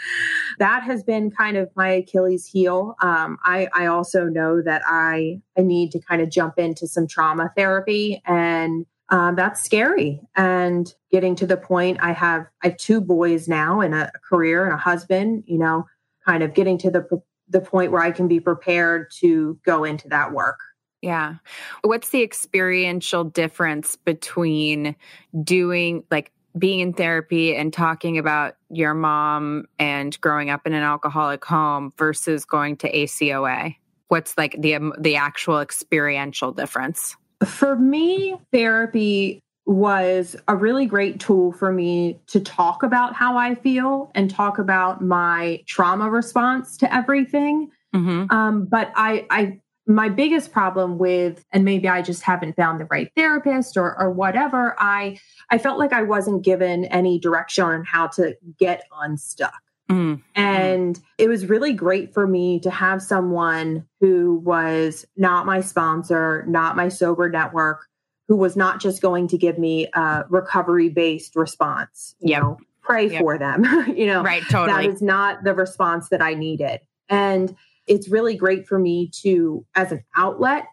that 0.59 0.83
has 0.83 1.03
been 1.03 1.31
kind 1.31 1.57
of 1.57 1.71
my 1.77 1.89
achilles 1.89 2.47
heel. 2.47 2.95
Um, 3.01 3.39
I, 3.45 3.69
I 3.75 3.87
also 3.87 4.25
know 4.25 4.63
that 4.63 4.83
i 4.87 5.41
i 5.57 5.63
need 5.63 5.93
to 5.93 6.01
kind 6.01 6.23
of 6.23 6.31
jump 6.31 6.59
into 6.59 6.87
some 6.87 7.07
trauma 7.07 7.53
therapy 7.57 8.23
and 8.27 8.87
um, 9.09 9.37
that's 9.37 9.63
scary. 9.63 10.23
And 10.37 10.93
getting 11.13 11.37
to 11.37 11.47
the 11.47 11.57
point 11.57 11.99
i 12.01 12.13
have 12.13 12.47
i 12.65 12.69
have 12.69 12.77
two 12.79 13.01
boys 13.01 13.47
now 13.47 13.81
and 13.81 13.95
a 13.95 14.11
career 14.29 14.65
and 14.65 14.73
a 14.73 14.79
husband 14.79 15.45
you 15.47 15.59
know 15.59 15.87
kind 16.27 16.43
of 16.43 16.55
getting 16.55 16.79
to 16.79 16.91
the 16.91 17.07
the 17.49 17.61
point 17.61 17.93
where 17.93 18.03
i 18.03 18.11
can 18.11 18.27
be 18.27 18.41
prepared 18.41 19.11
to 19.21 19.59
go 19.65 19.85
into 19.85 20.09
that 20.09 20.33
work 20.33 20.59
yeah. 21.03 21.35
What's 21.83 22.11
the 22.11 22.23
experiential 22.23 23.25
difference 23.25 23.97
between 23.97 24.95
doing 25.43 26.05
like 26.11 26.33
being 26.57 26.81
in 26.81 26.93
therapy 26.93 27.57
and 27.57 27.73
talking 27.73 28.19
about 28.19 28.55
your 28.71 28.95
mom 28.95 29.67
and 29.79 30.19
growing 30.21 30.51
up 30.51 30.67
in 30.67 30.75
an 30.75 30.83
alcoholic 30.83 31.45
home 31.45 31.93
versus 31.99 32.45
going 32.45 32.77
to 32.79 32.93
ACOA? 32.93 33.75
What's 34.09 34.39
like 34.39 34.57
the 34.61 34.77
um, 34.77 34.95
the 34.99 35.17
actual 35.17 35.61
experiential 35.61 36.53
difference? 36.53 37.17
For 37.45 37.75
me, 37.77 38.37
therapy 38.53 39.41
was 39.67 40.37
a 40.49 40.57
really 40.57 40.87
great 40.87 41.19
tool 41.19 41.53
for 41.53 41.73
me 41.73 42.21
to 42.27 42.41
talk 42.41 42.83
about 42.83 43.15
how 43.15 43.37
I 43.37 43.55
feel 43.57 44.11
and 44.15 44.31
talk 44.31 44.59
about 44.59 45.03
my 45.03 45.63
trauma 45.67 46.11
response 46.11 46.77
to 46.79 46.95
everything. 46.95 47.71
Mm-hmm. 47.95 48.35
Um, 48.35 48.65
but 48.67 48.93
I, 48.97 49.27
I 49.31 49.61
my 49.87 50.09
biggest 50.09 50.53
problem 50.53 50.99
with 50.99 51.45
and 51.53 51.65
maybe 51.65 51.89
i 51.89 52.01
just 52.01 52.23
haven't 52.23 52.55
found 52.55 52.79
the 52.79 52.85
right 52.87 53.11
therapist 53.17 53.77
or, 53.77 53.99
or 53.99 54.11
whatever 54.11 54.77
i 54.79 55.19
i 55.51 55.59
felt 55.59 55.79
like 55.79 55.93
i 55.93 56.03
wasn't 56.03 56.43
given 56.45 56.85
any 56.87 57.19
direction 57.19 57.65
on 57.65 57.85
how 57.85 58.07
to 58.07 58.37
get 58.59 58.85
unstuck 59.01 59.61
mm-hmm. 59.91 60.21
and 60.35 61.01
it 61.19 61.29
was 61.29 61.47
really 61.47 61.73
great 61.73 62.15
for 62.15 62.27
me 62.27 62.61
to 62.61 62.71
have 62.71 63.03
someone 63.03 63.87
who 64.01 64.37
was 64.45 65.05
not 65.17 65.47
my 65.47 65.61
sponsor 65.61 66.45
not 66.47 66.77
my 66.77 66.89
sober 66.89 67.29
network 67.29 67.89
who 68.29 68.37
was 68.37 68.57
not 68.57 68.81
just 68.81 69.03
going 69.03 69.27
to 69.29 69.37
give 69.37 69.59
me 69.59 69.89
a 69.95 70.25
recovery 70.29 70.89
based 70.89 71.35
response 71.35 72.15
you 72.21 72.31
yep. 72.31 72.43
know 72.43 72.59
pray 72.83 73.09
yep. 73.09 73.21
for 73.21 73.37
them 73.37 73.65
you 73.97 74.07
know 74.07 74.23
right 74.23 74.43
totally 74.49 74.87
that 74.87 74.95
is 74.95 75.03
not 75.03 75.43
the 75.43 75.55
response 75.55 76.09
that 76.09 76.23
i 76.23 76.35
needed 76.35 76.81
and 77.09 77.57
it's 77.87 78.09
really 78.09 78.37
great 78.37 78.67
for 78.67 78.79
me 78.79 79.09
to 79.09 79.65
as 79.75 79.93
an 79.93 80.05
outlet 80.17 80.67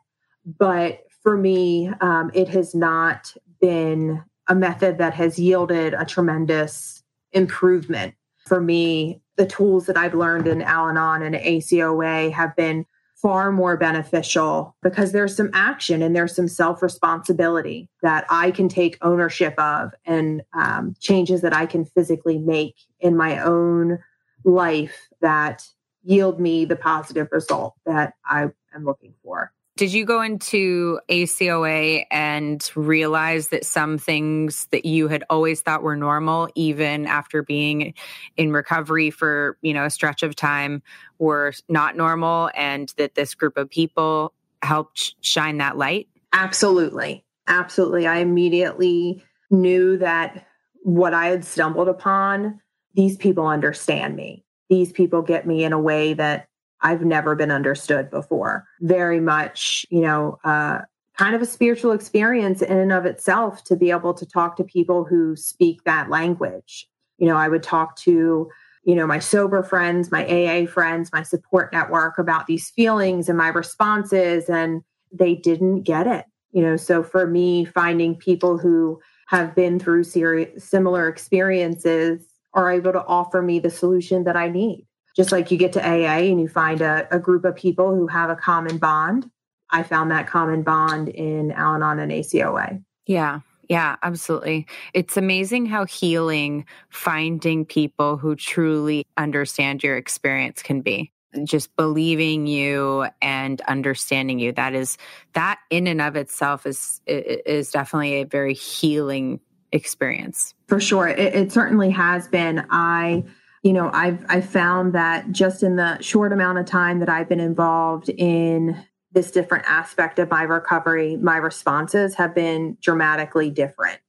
but 0.57 1.03
for 1.21 1.37
me 1.37 1.91
um, 2.01 2.31
it 2.33 2.47
has 2.47 2.73
not 2.73 3.33
been 3.61 4.23
a 4.47 4.55
method 4.55 4.97
that 4.97 5.13
has 5.13 5.37
yielded 5.37 5.93
a 5.93 6.05
tremendous 6.05 7.03
improvement. 7.31 8.15
For 8.47 8.59
me 8.59 9.21
the 9.37 9.45
tools 9.45 9.85
that 9.85 9.95
i've 9.95 10.15
learned 10.15 10.47
in 10.47 10.61
al-anon 10.61 11.21
and 11.21 11.35
acoa 11.35 12.29
have 12.31 12.55
been 12.55 12.85
far 13.21 13.51
more 13.51 13.75
beneficial 13.75 14.75
because 14.81 15.11
there's 15.11 15.35
some 15.35 15.49
action 15.53 16.01
and 16.01 16.15
there's 16.15 16.35
some 16.35 16.47
self 16.47 16.81
responsibility 16.81 17.89
that 18.01 18.25
I 18.29 18.51
can 18.51 18.69
take 18.69 18.97
ownership 19.01 19.59
of 19.59 19.91
and 20.05 20.41
um, 20.53 20.95
changes 20.99 21.41
that 21.41 21.53
I 21.53 21.65
can 21.65 21.85
physically 21.85 22.37
make 22.37 22.75
in 22.99 23.17
my 23.17 23.39
own 23.39 23.99
life 24.45 25.09
that 25.21 25.67
yield 26.03 26.39
me 26.39 26.65
the 26.65 26.75
positive 26.75 27.27
result 27.31 27.75
that 27.85 28.13
I 28.25 28.49
am 28.73 28.85
looking 28.85 29.13
for. 29.23 29.51
Did 29.79 29.93
you 29.93 30.03
go 30.03 30.21
into 30.21 30.99
ACOA 31.09 32.03
and 32.11 32.69
realize 32.75 33.47
that 33.47 33.63
some 33.63 33.97
things 33.97 34.67
that 34.71 34.83
you 34.83 35.07
had 35.07 35.23
always 35.29 35.61
thought 35.61 35.83
were 35.83 35.95
normal, 35.95 36.49
even 36.53 37.05
after 37.05 37.43
being 37.43 37.93
in 38.35 38.51
recovery 38.51 39.09
for, 39.09 39.57
you 39.61 39.73
know, 39.73 39.85
a 39.85 39.89
stretch 39.89 40.21
of 40.21 40.35
time, 40.35 40.83
were 41.17 41.53
not 41.69 41.95
normal 41.95 42.49
and 42.55 42.93
that 42.97 43.15
this 43.15 43.33
group 43.35 43.55
of 43.55 43.69
people 43.69 44.33
helped 44.61 45.15
shine 45.21 45.59
that 45.59 45.77
light? 45.77 46.09
Absolutely. 46.33 47.23
Absolutely. 47.47 48.05
I 48.05 48.17
immediately 48.17 49.23
knew 49.49 49.97
that 49.99 50.45
what 50.83 51.13
I 51.13 51.27
had 51.27 51.45
stumbled 51.45 51.87
upon, 51.87 52.59
these 52.95 53.15
people 53.15 53.47
understand 53.47 54.17
me 54.17 54.43
these 54.69 54.91
people 54.91 55.21
get 55.21 55.47
me 55.47 55.63
in 55.63 55.73
a 55.73 55.79
way 55.79 56.13
that 56.13 56.47
I've 56.81 57.01
never 57.01 57.35
been 57.35 57.51
understood 57.51 58.09
before. 58.09 58.65
Very 58.79 59.19
much, 59.19 59.85
you 59.89 60.01
know, 60.01 60.39
uh, 60.43 60.79
kind 61.17 61.35
of 61.35 61.41
a 61.41 61.45
spiritual 61.45 61.91
experience 61.91 62.61
in 62.61 62.77
and 62.77 62.93
of 62.93 63.05
itself 63.05 63.63
to 63.65 63.75
be 63.75 63.91
able 63.91 64.13
to 64.13 64.25
talk 64.25 64.55
to 64.55 64.63
people 64.63 65.03
who 65.03 65.35
speak 65.35 65.83
that 65.83 66.09
language. 66.09 66.87
You 67.17 67.27
know, 67.27 67.35
I 67.35 67.49
would 67.49 67.63
talk 67.63 67.97
to, 67.97 68.49
you 68.83 68.95
know, 68.95 69.05
my 69.05 69.19
sober 69.19 69.61
friends, 69.61 70.11
my 70.11 70.25
AA 70.25 70.65
friends, 70.65 71.09
my 71.11 71.23
support 71.23 71.73
network 71.73 72.17
about 72.17 72.47
these 72.47 72.69
feelings 72.69 73.27
and 73.27 73.37
my 73.37 73.49
responses, 73.49 74.49
and 74.49 74.81
they 75.11 75.35
didn't 75.35 75.83
get 75.83 76.07
it. 76.07 76.25
You 76.51 76.63
know, 76.63 76.77
so 76.77 77.03
for 77.03 77.27
me, 77.27 77.65
finding 77.65 78.15
people 78.15 78.57
who 78.57 79.01
have 79.27 79.53
been 79.53 79.77
through 79.77 80.05
similar 80.05 81.07
experiences 81.07 82.28
are 82.53 82.71
able 82.71 82.91
to 82.91 83.05
offer 83.05 83.41
me 83.41 83.59
the 83.59 83.69
solution 83.69 84.23
that 84.23 84.35
I 84.35 84.49
need. 84.49 84.85
Just 85.15 85.31
like 85.31 85.51
you 85.51 85.57
get 85.57 85.73
to 85.73 85.85
AA 85.85 86.29
and 86.29 86.39
you 86.39 86.47
find 86.47 86.81
a, 86.81 87.07
a 87.11 87.19
group 87.19 87.45
of 87.45 87.55
people 87.55 87.93
who 87.95 88.07
have 88.07 88.29
a 88.29 88.35
common 88.35 88.77
bond. 88.77 89.29
I 89.69 89.83
found 89.83 90.11
that 90.11 90.27
common 90.27 90.63
bond 90.63 91.09
in 91.09 91.51
Al 91.51 91.75
Anon 91.75 91.99
and 91.99 92.11
ACOA. 92.11 92.83
Yeah. 93.05 93.41
Yeah, 93.69 93.97
absolutely. 94.01 94.65
It's 94.95 95.15
amazing 95.15 95.67
how 95.67 95.85
healing 95.85 96.65
finding 96.89 97.65
people 97.65 98.17
who 98.17 98.35
truly 98.35 99.05
understand 99.15 99.83
your 99.83 99.95
experience 99.95 100.63
can 100.63 100.81
be. 100.81 101.11
Just 101.43 101.75
believing 101.75 102.47
you 102.47 103.05
and 103.21 103.61
understanding 103.61 104.39
you. 104.39 104.51
That 104.51 104.73
is 104.73 104.97
that 105.33 105.59
in 105.69 105.85
and 105.85 106.01
of 106.01 106.15
itself 106.15 106.65
is 106.65 106.99
is 107.05 107.69
definitely 107.69 108.21
a 108.21 108.25
very 108.25 108.55
healing 108.55 109.39
experience. 109.71 110.53
For 110.67 110.79
sure. 110.79 111.07
It, 111.07 111.35
it 111.35 111.51
certainly 111.51 111.89
has 111.91 112.27
been. 112.27 112.65
I 112.69 113.23
you 113.61 113.73
know 113.73 113.89
i've 113.93 114.23
i've 114.29 114.47
found 114.49 114.93
that 114.93 115.31
just 115.31 115.63
in 115.63 115.75
the 115.75 116.01
short 116.01 116.31
amount 116.31 116.57
of 116.57 116.65
time 116.65 116.99
that 116.99 117.09
i've 117.09 117.29
been 117.29 117.39
involved 117.39 118.09
in 118.09 118.81
this 119.11 119.31
different 119.31 119.65
aspect 119.67 120.19
of 120.19 120.29
my 120.29 120.43
recovery 120.43 121.17
my 121.17 121.37
responses 121.37 122.15
have 122.15 122.33
been 122.33 122.77
dramatically 122.81 123.49
different 123.49 123.99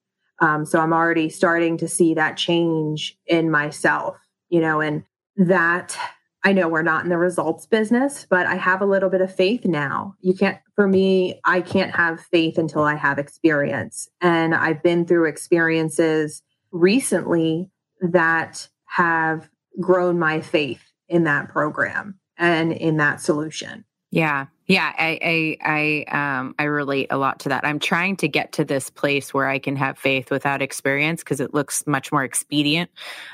um, 0.41 0.65
so 0.65 0.79
i'm 0.79 0.93
already 0.93 1.29
starting 1.29 1.77
to 1.77 1.89
see 1.89 2.15
that 2.15 2.37
change 2.37 3.19
in 3.27 3.51
myself 3.51 4.17
you 4.49 4.61
know 4.61 4.81
and 4.81 5.05
that 5.37 5.99
I 6.43 6.53
know 6.53 6.69
we're 6.69 6.83
not 6.83 7.05
in 7.05 7.11
the 7.11 7.19
results 7.19 7.67
business, 7.67 8.27
but 8.29 8.47
I 8.47 8.55
have 8.55 8.81
a 8.81 8.87
little 8.87 9.11
bit 9.11 9.21
of 9.21 9.35
faith 9.35 9.65
now. 9.65 10.15
You 10.21 10.35
can't, 10.35 10.59
for 10.75 10.89
me, 10.89 11.39
I 11.45 11.61
can't 11.61 11.95
have 11.95 12.21
faith 12.21 12.57
until 12.57 12.83
I 12.83 12.95
have 12.95 13.19
experience. 13.19 14.09
And 14.21 14.55
I've 14.55 14.83
been 14.83 15.05
through 15.05 15.27
experiences 15.27 16.43
recently 16.73 17.69
that 18.01 18.69
have 18.87 19.51
grown 19.81 20.19
my 20.19 20.41
faith 20.41 20.83
in 21.09 21.25
that 21.25 21.49
program 21.49 22.19
and 22.39 22.73
in 22.73 22.97
that 22.97 23.21
solution. 23.21 23.85
Yeah. 24.11 24.47
Yeah, 24.67 24.93
I 24.97 25.57
I 25.65 26.07
I 26.11 26.37
um 26.39 26.55
I 26.59 26.65
relate 26.65 27.09
a 27.11 27.19
lot 27.19 27.41
to 27.41 27.49
that. 27.49 27.65
I'm 27.65 27.81
trying 27.81 28.17
to 28.19 28.29
get 28.29 28.53
to 28.53 28.65
this 28.65 28.89
place 28.89 29.35
where 29.35 29.49
I 29.49 29.59
can 29.59 29.75
have 29.75 29.99
faith 29.99 30.31
without 30.31 30.63
experience 30.63 31.25
because 31.25 31.41
it 31.41 31.53
looks 31.53 31.87
much 31.89 32.13
more 32.13 32.23
expedient, 32.23 32.89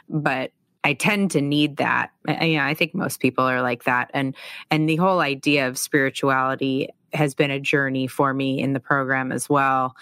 but 0.09 0.53
I 0.87 0.93
tend 0.93 1.33
to 1.33 1.41
need 1.41 1.79
that. 1.79 2.13
Yeah, 2.29 2.65
I 2.65 2.75
think 2.75 2.95
most 2.95 3.19
people 3.19 3.43
are 3.43 3.61
like 3.61 3.85
that. 3.85 4.09
And 4.15 4.37
and 4.71 4.89
the 4.89 4.95
whole 4.95 5.19
idea 5.19 5.67
of 5.67 5.79
spirituality 5.79 6.91
has 7.13 7.35
been 7.35 7.51
a 7.51 7.59
journey 7.59 8.07
for 8.07 8.33
me 8.33 8.61
in 8.61 8.73
the 8.73 8.79
program 8.79 9.33
as 9.33 9.49
well 9.49 9.97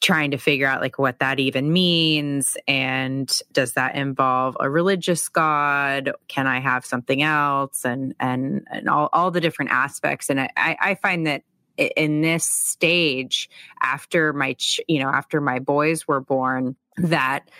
trying 0.00 0.30
to 0.30 0.38
figure 0.38 0.66
out 0.66 0.80
like 0.80 0.98
what 0.98 1.18
that 1.18 1.38
even 1.38 1.72
means 1.72 2.56
and 2.66 3.42
does 3.52 3.74
that 3.74 3.94
involve 3.94 4.56
a 4.58 4.70
religious 4.70 5.28
god 5.28 6.10
can 6.26 6.46
i 6.46 6.58
have 6.58 6.86
something 6.86 7.22
else 7.22 7.84
and 7.84 8.14
and 8.18 8.66
and 8.70 8.88
all, 8.88 9.10
all 9.12 9.30
the 9.30 9.42
different 9.42 9.70
aspects 9.70 10.30
and 10.30 10.40
i 10.40 10.48
i 10.56 10.94
find 11.02 11.26
that 11.26 11.42
in 11.76 12.22
this 12.22 12.44
stage 12.44 13.50
after 13.82 14.32
my 14.32 14.56
you 14.88 15.02
know 15.02 15.10
after 15.10 15.38
my 15.38 15.58
boys 15.58 16.08
were 16.08 16.20
born 16.20 16.74
that 16.96 17.50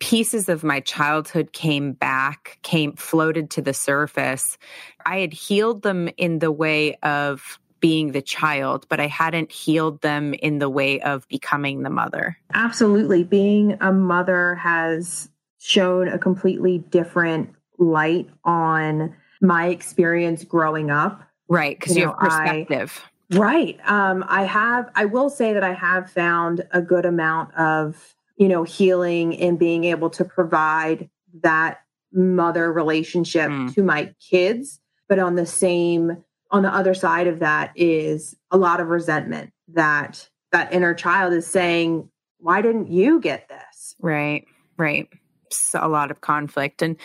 pieces 0.00 0.48
of 0.48 0.64
my 0.64 0.80
childhood 0.80 1.52
came 1.52 1.92
back, 1.92 2.58
came 2.62 2.94
floated 2.94 3.50
to 3.50 3.62
the 3.62 3.74
surface. 3.74 4.58
I 5.06 5.18
had 5.18 5.32
healed 5.32 5.82
them 5.82 6.08
in 6.16 6.40
the 6.40 6.50
way 6.50 6.96
of 6.96 7.60
being 7.78 8.12
the 8.12 8.20
child, 8.20 8.86
but 8.88 9.00
I 9.00 9.06
hadn't 9.06 9.52
healed 9.52 10.02
them 10.02 10.34
in 10.34 10.58
the 10.58 10.68
way 10.68 11.00
of 11.00 11.28
becoming 11.28 11.82
the 11.82 11.90
mother. 11.90 12.36
Absolutely. 12.52 13.24
Being 13.24 13.78
a 13.80 13.92
mother 13.92 14.56
has 14.56 15.30
shown 15.58 16.08
a 16.08 16.18
completely 16.18 16.78
different 16.78 17.54
light 17.78 18.28
on 18.44 19.14
my 19.40 19.68
experience 19.68 20.44
growing 20.44 20.90
up. 20.90 21.22
Right, 21.48 21.78
because 21.78 21.96
you, 21.96 22.02
you 22.02 22.06
know, 22.08 22.16
have 22.20 22.30
perspective. 22.30 23.02
Right. 23.32 23.78
Um, 23.84 24.24
I 24.28 24.44
have, 24.44 24.90
I 24.94 25.04
will 25.04 25.30
say 25.30 25.52
that 25.52 25.64
I 25.64 25.72
have 25.72 26.10
found 26.10 26.66
a 26.72 26.82
good 26.82 27.06
amount 27.06 27.54
of, 27.54 28.14
you 28.40 28.48
know, 28.48 28.64
healing 28.64 29.38
and 29.38 29.58
being 29.58 29.84
able 29.84 30.08
to 30.08 30.24
provide 30.24 31.10
that 31.42 31.82
mother 32.10 32.72
relationship 32.72 33.50
mm. 33.50 33.72
to 33.74 33.82
my 33.82 34.14
kids. 34.18 34.80
But 35.10 35.18
on 35.18 35.34
the 35.34 35.44
same, 35.44 36.24
on 36.50 36.62
the 36.62 36.74
other 36.74 36.94
side 36.94 37.26
of 37.26 37.40
that 37.40 37.70
is 37.76 38.34
a 38.50 38.56
lot 38.56 38.80
of 38.80 38.88
resentment 38.88 39.52
that 39.74 40.26
that 40.52 40.72
inner 40.72 40.94
child 40.94 41.34
is 41.34 41.46
saying, 41.46 42.08
why 42.38 42.62
didn't 42.62 42.90
you 42.90 43.20
get 43.20 43.46
this? 43.50 43.94
Right. 44.00 44.46
Right. 44.78 45.06
So 45.50 45.78
a 45.82 45.88
lot 45.88 46.10
of 46.10 46.22
conflict. 46.22 46.80
And, 46.80 46.96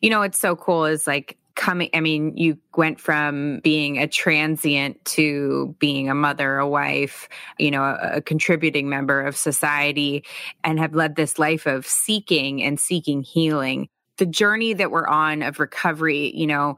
you 0.00 0.08
know, 0.08 0.22
it's 0.22 0.38
so 0.38 0.54
cool 0.54 0.84
is 0.84 1.04
like, 1.08 1.36
coming 1.56 1.90
i 1.94 2.00
mean 2.00 2.36
you 2.36 2.56
went 2.76 3.00
from 3.00 3.60
being 3.60 3.98
a 3.98 4.06
transient 4.06 5.02
to 5.04 5.74
being 5.78 6.08
a 6.08 6.14
mother 6.14 6.58
a 6.58 6.68
wife 6.68 7.28
you 7.58 7.70
know 7.70 7.82
a, 7.82 8.16
a, 8.16 8.20
contributing 8.20 8.88
member 8.88 9.22
of 9.22 9.36
society 9.36 10.22
and 10.62 10.78
have 10.78 10.94
led 10.94 11.16
this 11.16 11.38
life 11.38 11.66
of 11.66 11.86
seeking 11.86 12.62
and 12.62 12.78
seeking 12.78 13.22
healing. 13.22 13.88
The 14.18 14.26
journey 14.26 14.72
that 14.74 14.90
we're 14.90 15.06
on 15.06 15.42
of 15.42 15.58
recovery 15.58 16.32
you 16.34 16.46
know 16.46 16.76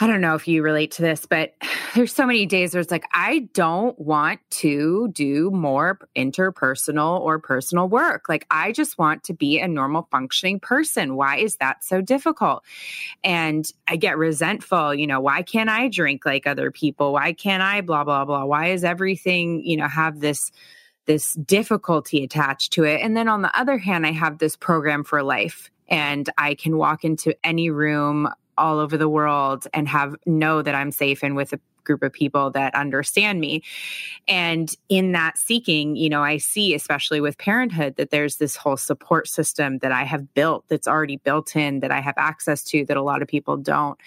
I 0.00 0.08
don't 0.08 0.20
know 0.20 0.34
if 0.34 0.48
you 0.48 0.62
relate 0.62 0.90
to 0.92 1.02
this, 1.02 1.24
but 1.24 1.54
there's 1.94 2.12
so 2.12 2.26
many 2.26 2.46
days 2.46 2.74
where 2.74 2.80
it's 2.80 2.90
like, 2.90 3.06
I 3.12 3.48
don't 3.52 3.96
want 3.98 4.40
to 4.50 5.08
do 5.08 5.50
more 5.52 5.98
interpersonal 6.16 7.20
or 7.20 7.38
personal 7.38 7.88
work. 7.88 8.28
Like, 8.28 8.46
I 8.50 8.72
just 8.72 8.98
want 8.98 9.22
to 9.24 9.34
be 9.34 9.60
a 9.60 9.68
normal 9.68 10.08
functioning 10.10 10.58
person. 10.58 11.14
Why 11.14 11.36
is 11.36 11.56
that 11.56 11.84
so 11.84 12.00
difficult? 12.00 12.64
And 13.22 13.70
I 13.86 13.96
get 13.96 14.18
resentful. 14.18 14.94
You 14.94 15.06
know, 15.06 15.20
why 15.20 15.42
can't 15.42 15.70
I 15.70 15.88
drink 15.88 16.26
like 16.26 16.46
other 16.46 16.72
people? 16.72 17.12
Why 17.12 17.32
can't 17.32 17.62
I 17.62 17.80
blah, 17.80 18.02
blah, 18.02 18.24
blah? 18.24 18.44
Why 18.44 18.68
is 18.68 18.82
everything, 18.82 19.62
you 19.64 19.76
know, 19.76 19.88
have 19.88 20.20
this? 20.20 20.50
this 21.06 21.34
difficulty 21.34 22.24
attached 22.24 22.72
to 22.72 22.84
it. 22.84 23.02
And 23.02 23.14
then 23.14 23.28
on 23.28 23.42
the 23.42 23.60
other 23.60 23.76
hand, 23.76 24.06
I 24.06 24.12
have 24.12 24.38
this 24.38 24.56
program 24.56 25.04
for 25.04 25.22
life 25.22 25.70
and 25.86 26.30
I 26.38 26.54
can 26.54 26.78
walk 26.78 27.04
into 27.04 27.36
any 27.44 27.68
room 27.68 28.30
all 28.58 28.78
over 28.78 28.96
the 28.96 29.08
world 29.08 29.66
and 29.72 29.88
have 29.88 30.14
know 30.26 30.62
that 30.62 30.74
I'm 30.74 30.90
safe 30.90 31.22
and 31.22 31.36
with 31.36 31.52
a 31.52 31.60
group 31.84 32.02
of 32.02 32.12
people 32.12 32.50
that 32.50 32.74
understand 32.74 33.40
me. 33.40 33.62
And 34.26 34.74
in 34.88 35.12
that 35.12 35.38
seeking, 35.38 35.96
you 35.96 36.08
know, 36.08 36.22
I 36.22 36.38
see, 36.38 36.74
especially 36.74 37.20
with 37.20 37.38
parenthood, 37.38 37.96
that 37.96 38.10
there's 38.10 38.36
this 38.36 38.56
whole 38.56 38.76
support 38.76 39.28
system 39.28 39.78
that 39.78 39.92
I 39.92 40.04
have 40.04 40.32
built 40.34 40.64
that's 40.68 40.88
already 40.88 41.18
built 41.18 41.54
in 41.54 41.80
that 41.80 41.92
I 41.92 42.00
have 42.00 42.14
access 42.16 42.64
to 42.64 42.84
that 42.86 42.96
a 42.96 43.02
lot 43.02 43.22
of 43.22 43.28
people 43.28 43.56
don't. 43.56 43.98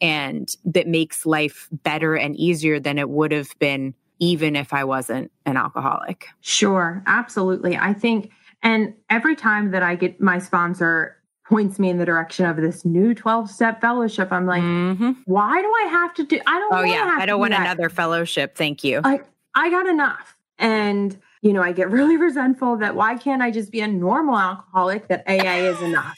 And 0.00 0.54
that 0.64 0.86
makes 0.86 1.26
life 1.26 1.68
better 1.72 2.14
and 2.14 2.36
easier 2.36 2.78
than 2.78 2.98
it 2.98 3.08
would 3.08 3.32
have 3.32 3.58
been 3.58 3.94
even 4.18 4.54
if 4.54 4.72
I 4.72 4.84
wasn't 4.84 5.32
an 5.46 5.56
alcoholic. 5.56 6.28
Sure, 6.42 7.02
absolutely. 7.06 7.76
I 7.76 7.92
think, 7.92 8.30
and 8.62 8.94
every 9.10 9.34
time 9.34 9.72
that 9.72 9.82
I 9.82 9.96
get 9.96 10.20
my 10.20 10.38
sponsor 10.38 11.16
points 11.44 11.78
me 11.78 11.90
in 11.90 11.98
the 11.98 12.04
direction 12.04 12.46
of 12.46 12.56
this 12.56 12.84
new 12.84 13.14
12 13.14 13.50
step 13.50 13.80
fellowship. 13.80 14.32
I'm 14.32 14.46
like, 14.46 14.62
mm-hmm. 14.62 15.12
why 15.24 15.60
do 15.60 15.72
I 15.84 15.88
have 15.90 16.14
to 16.14 16.24
do 16.24 16.40
I 16.46 16.58
don't 16.58 16.74
Oh 16.74 16.82
yeah, 16.82 17.16
I 17.18 17.26
don't 17.26 17.40
want 17.40 17.54
another 17.54 17.88
fellowship. 17.88 18.56
Thank 18.56 18.84
you. 18.84 19.00
Like 19.00 19.26
I 19.54 19.70
got 19.70 19.86
enough. 19.86 20.36
And 20.58 21.18
you 21.42 21.52
know, 21.52 21.62
I 21.62 21.72
get 21.72 21.90
really 21.90 22.16
resentful 22.28 22.76
that 22.78 22.94
why 22.94 23.16
can't 23.16 23.42
I 23.42 23.50
just 23.50 23.70
be 23.70 23.80
a 23.80 23.88
normal 23.88 24.38
alcoholic 24.38 25.08
that 25.08 25.24
AA 25.26 25.68
is 25.68 25.80
enough? 25.82 26.16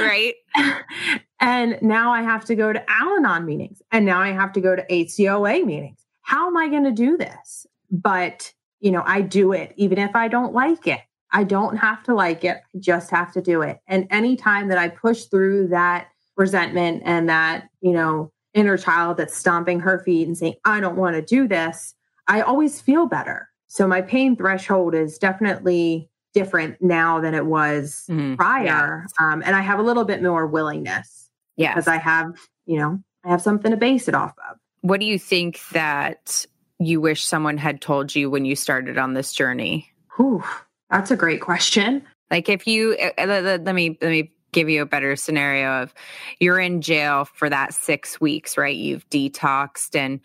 right. 0.00 0.34
and 1.40 1.78
now 1.82 2.12
I 2.12 2.22
have 2.22 2.44
to 2.46 2.54
go 2.54 2.72
to 2.72 2.90
Al 2.90 3.16
Anon 3.16 3.44
meetings 3.44 3.82
and 3.92 4.04
now 4.04 4.20
I 4.20 4.30
have 4.30 4.52
to 4.52 4.60
go 4.60 4.76
to 4.76 4.86
ACOA 4.86 5.64
meetings. 5.64 5.98
How 6.22 6.46
am 6.48 6.56
I 6.56 6.68
going 6.68 6.84
to 6.84 6.92
do 6.92 7.16
this? 7.16 7.66
But, 7.90 8.52
you 8.80 8.90
know, 8.90 9.02
I 9.06 9.20
do 9.20 9.52
it 9.52 9.72
even 9.76 9.98
if 9.98 10.16
I 10.16 10.28
don't 10.28 10.52
like 10.52 10.86
it. 10.86 11.00
I 11.32 11.44
don't 11.44 11.76
have 11.76 12.02
to 12.04 12.14
like 12.14 12.44
it. 12.44 12.58
I 12.74 12.78
just 12.78 13.10
have 13.10 13.32
to 13.32 13.42
do 13.42 13.62
it. 13.62 13.80
And 13.86 14.06
anytime 14.10 14.68
that 14.68 14.78
I 14.78 14.88
push 14.88 15.24
through 15.24 15.68
that 15.68 16.08
resentment 16.36 17.02
and 17.04 17.28
that, 17.28 17.68
you 17.80 17.92
know, 17.92 18.32
inner 18.54 18.76
child 18.76 19.16
that's 19.18 19.36
stomping 19.36 19.80
her 19.80 19.98
feet 19.98 20.26
and 20.26 20.36
saying, 20.36 20.54
I 20.64 20.80
don't 20.80 20.96
want 20.96 21.16
to 21.16 21.22
do 21.22 21.46
this, 21.46 21.94
I 22.26 22.40
always 22.40 22.80
feel 22.80 23.06
better. 23.06 23.48
So 23.68 23.86
my 23.86 24.00
pain 24.00 24.36
threshold 24.36 24.94
is 24.94 25.18
definitely 25.18 26.08
different 26.32 26.80
now 26.80 27.20
than 27.20 27.34
it 27.34 27.46
was 27.46 28.04
mm, 28.08 28.36
prior. 28.36 28.64
Yeah. 28.64 29.04
Um, 29.32 29.42
and 29.44 29.56
I 29.56 29.60
have 29.60 29.78
a 29.78 29.82
little 29.82 30.04
bit 30.04 30.22
more 30.22 30.46
willingness. 30.46 31.28
Yeah. 31.56 31.74
Because 31.74 31.88
I 31.88 31.96
have, 31.96 32.36
you 32.66 32.78
know, 32.78 33.00
I 33.24 33.30
have 33.30 33.42
something 33.42 33.70
to 33.70 33.76
base 33.76 34.08
it 34.08 34.14
off 34.14 34.34
of. 34.50 34.56
What 34.82 35.00
do 35.00 35.06
you 35.06 35.18
think 35.18 35.60
that 35.72 36.46
you 36.78 37.00
wish 37.00 37.24
someone 37.24 37.58
had 37.58 37.80
told 37.80 38.14
you 38.14 38.30
when 38.30 38.44
you 38.44 38.54
started 38.54 38.98
on 38.98 39.14
this 39.14 39.32
journey? 39.32 39.90
Whew. 40.16 40.44
That's 40.90 41.10
a 41.10 41.16
great 41.16 41.40
question. 41.40 42.02
Like 42.30 42.48
if 42.48 42.66
you 42.66 42.96
uh, 43.00 43.22
uh, 43.22 43.26
let, 43.26 43.64
let 43.64 43.74
me 43.74 43.98
let 44.00 44.10
me 44.10 44.32
give 44.52 44.68
you 44.68 44.82
a 44.82 44.86
better 44.86 45.16
scenario 45.16 45.82
of 45.82 45.94
you're 46.40 46.58
in 46.58 46.80
jail 46.80 47.24
for 47.24 47.50
that 47.50 47.74
6 47.74 48.20
weeks, 48.20 48.56
right? 48.56 48.76
You've 48.76 49.08
detoxed 49.10 49.94
and 49.94 50.20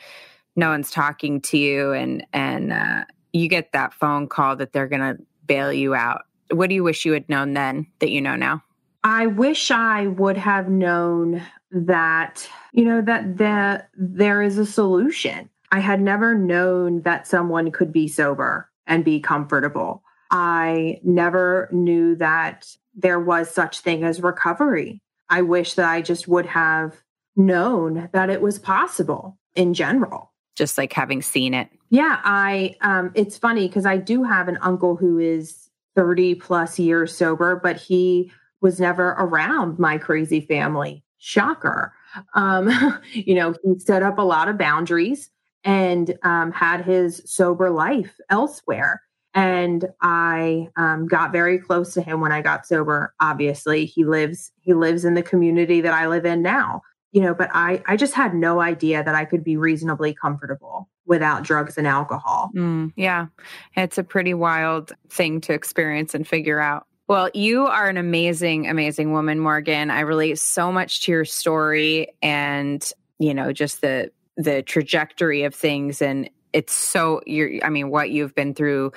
no 0.55 0.70
one's 0.70 0.91
talking 0.91 1.41
to 1.41 1.57
you 1.57 1.91
and 1.91 2.26
and 2.34 2.74
uh, 2.74 3.03
you 3.34 3.47
get 3.47 3.72
that 3.74 3.93
phone 3.93 4.28
call 4.28 4.55
that 4.57 4.74
they're 4.74 4.88
going 4.88 5.01
to 5.01 5.22
bail 5.45 5.72
you 5.72 5.95
out. 5.95 6.24
What 6.51 6.70
do 6.70 6.76
you 6.76 6.84
wish 6.84 7.05
you 7.05 7.14
had 7.14 7.28
known 7.30 7.53
then 7.53 7.88
that 7.99 8.09
you 8.09 8.22
know 8.22 8.36
now? 8.36 8.64
I 9.03 9.28
wish 9.28 9.72
I 9.72 10.07
would 10.07 10.38
have 10.38 10.70
known 10.70 11.41
that 11.72 12.47
you 12.74 12.86
know 12.86 13.01
that 13.01 13.38
that 13.38 13.89
there 13.95 14.41
is 14.41 14.57
a 14.57 14.66
solution. 14.66 15.49
I 15.72 15.80
had 15.80 16.01
never 16.01 16.36
known 16.36 17.01
that 17.03 17.26
someone 17.28 17.72
could 17.72 17.93
be 17.93 18.07
sober 18.07 18.70
and 18.86 19.05
be 19.05 19.20
comfortable. 19.22 20.03
I 20.32 20.99
never 21.03 21.69
knew 21.71 22.15
that 22.15 22.75
there 22.95 23.19
was 23.19 23.49
such 23.49 23.79
thing 23.79 24.03
as 24.03 24.21
recovery. 24.21 25.01
I 25.29 25.41
wish 25.41 25.75
that 25.75 25.89
I 25.89 26.01
just 26.01 26.27
would 26.27 26.45
have 26.45 26.95
known 27.36 28.09
that 28.13 28.29
it 28.29 28.41
was 28.41 28.59
possible 28.59 29.38
in 29.55 29.73
general. 29.73 30.32
Just 30.55 30.77
like 30.77 30.93
having 30.93 31.21
seen 31.21 31.53
it. 31.53 31.69
Yeah, 31.89 32.19
I 32.23 32.75
um 32.82 33.11
it's 33.15 33.38
funny 33.38 33.67
because 33.67 33.86
I 33.86 33.97
do 33.97 34.23
have 34.23 34.47
an 34.47 34.57
uncle 34.61 34.95
who 34.95 35.17
is 35.19 35.69
30 35.95 36.36
plus 36.36 36.79
years 36.79 37.15
sober, 37.15 37.55
but 37.55 37.77
he 37.77 38.32
was 38.61 38.79
never 38.79 39.09
around 39.17 39.79
my 39.79 39.97
crazy 39.97 40.41
family. 40.41 41.03
Shocker. 41.17 41.93
Um, 42.34 42.69
you 43.13 43.36
know, 43.36 43.53
he 43.63 43.79
set 43.79 44.03
up 44.03 44.17
a 44.17 44.23
lot 44.23 44.47
of 44.47 44.57
boundaries 44.57 45.29
and 45.63 46.17
um, 46.23 46.51
had 46.51 46.84
his 46.84 47.21
sober 47.25 47.69
life 47.69 48.17
elsewhere 48.29 49.01
and 49.34 49.86
I 50.01 50.69
um, 50.75 51.07
got 51.07 51.32
very 51.32 51.57
close 51.57 51.93
to 51.93 52.01
him 52.01 52.19
when 52.19 52.32
I 52.32 52.41
got 52.41 52.65
sober. 52.65 53.13
Obviously, 53.19 53.86
he 53.86 54.03
lives 54.03 54.51
he 54.61 54.73
lives 54.73 55.05
in 55.05 55.13
the 55.13 55.23
community 55.23 55.82
that 55.82 55.93
I 55.93 56.07
live 56.07 56.25
in 56.25 56.41
now. 56.41 56.82
You 57.11 57.21
know, 57.21 57.34
but 57.34 57.49
I 57.53 57.81
I 57.88 57.97
just 57.97 58.14
had 58.14 58.34
no 58.34 58.61
idea 58.61 59.03
that 59.03 59.15
I 59.15 59.26
could 59.26 59.43
be 59.43 59.57
reasonably 59.57 60.14
comfortable 60.14 60.89
without 61.06 61.43
drugs 61.43 61.77
and 61.77 61.88
alcohol. 61.88 62.51
Mm, 62.56 62.93
yeah, 62.95 63.27
it's 63.76 63.97
a 63.97 64.03
pretty 64.03 64.34
wild 64.34 64.93
thing 65.10 65.41
to 65.41 65.53
experience 65.53 66.14
and 66.14 66.27
figure 66.27 66.60
out. 66.60 66.85
Well, 67.07 67.30
you 67.34 67.68
are 67.68 67.89
an 67.89 67.97
amazing, 67.97 68.69
amazing 68.69 69.11
woman, 69.11 69.39
Morgan. 69.39 69.91
I 69.91 70.01
relate 70.01 70.39
so 70.39 70.72
much 70.72 71.01
to 71.01 71.11
your 71.11 71.26
story 71.26 72.07
and 72.22 72.89
you 73.19 73.34
know 73.34 73.53
just 73.53 73.81
the 73.81 74.11
the 74.38 74.61
trajectory 74.61 75.43
of 75.43 75.53
things 75.53 76.01
and 76.01 76.30
it's 76.53 76.73
so 76.73 77.22
you're 77.26 77.64
i 77.64 77.69
mean 77.69 77.90
what 77.90 78.10
you've 78.10 78.36
been 78.36 78.53
through 78.53 78.91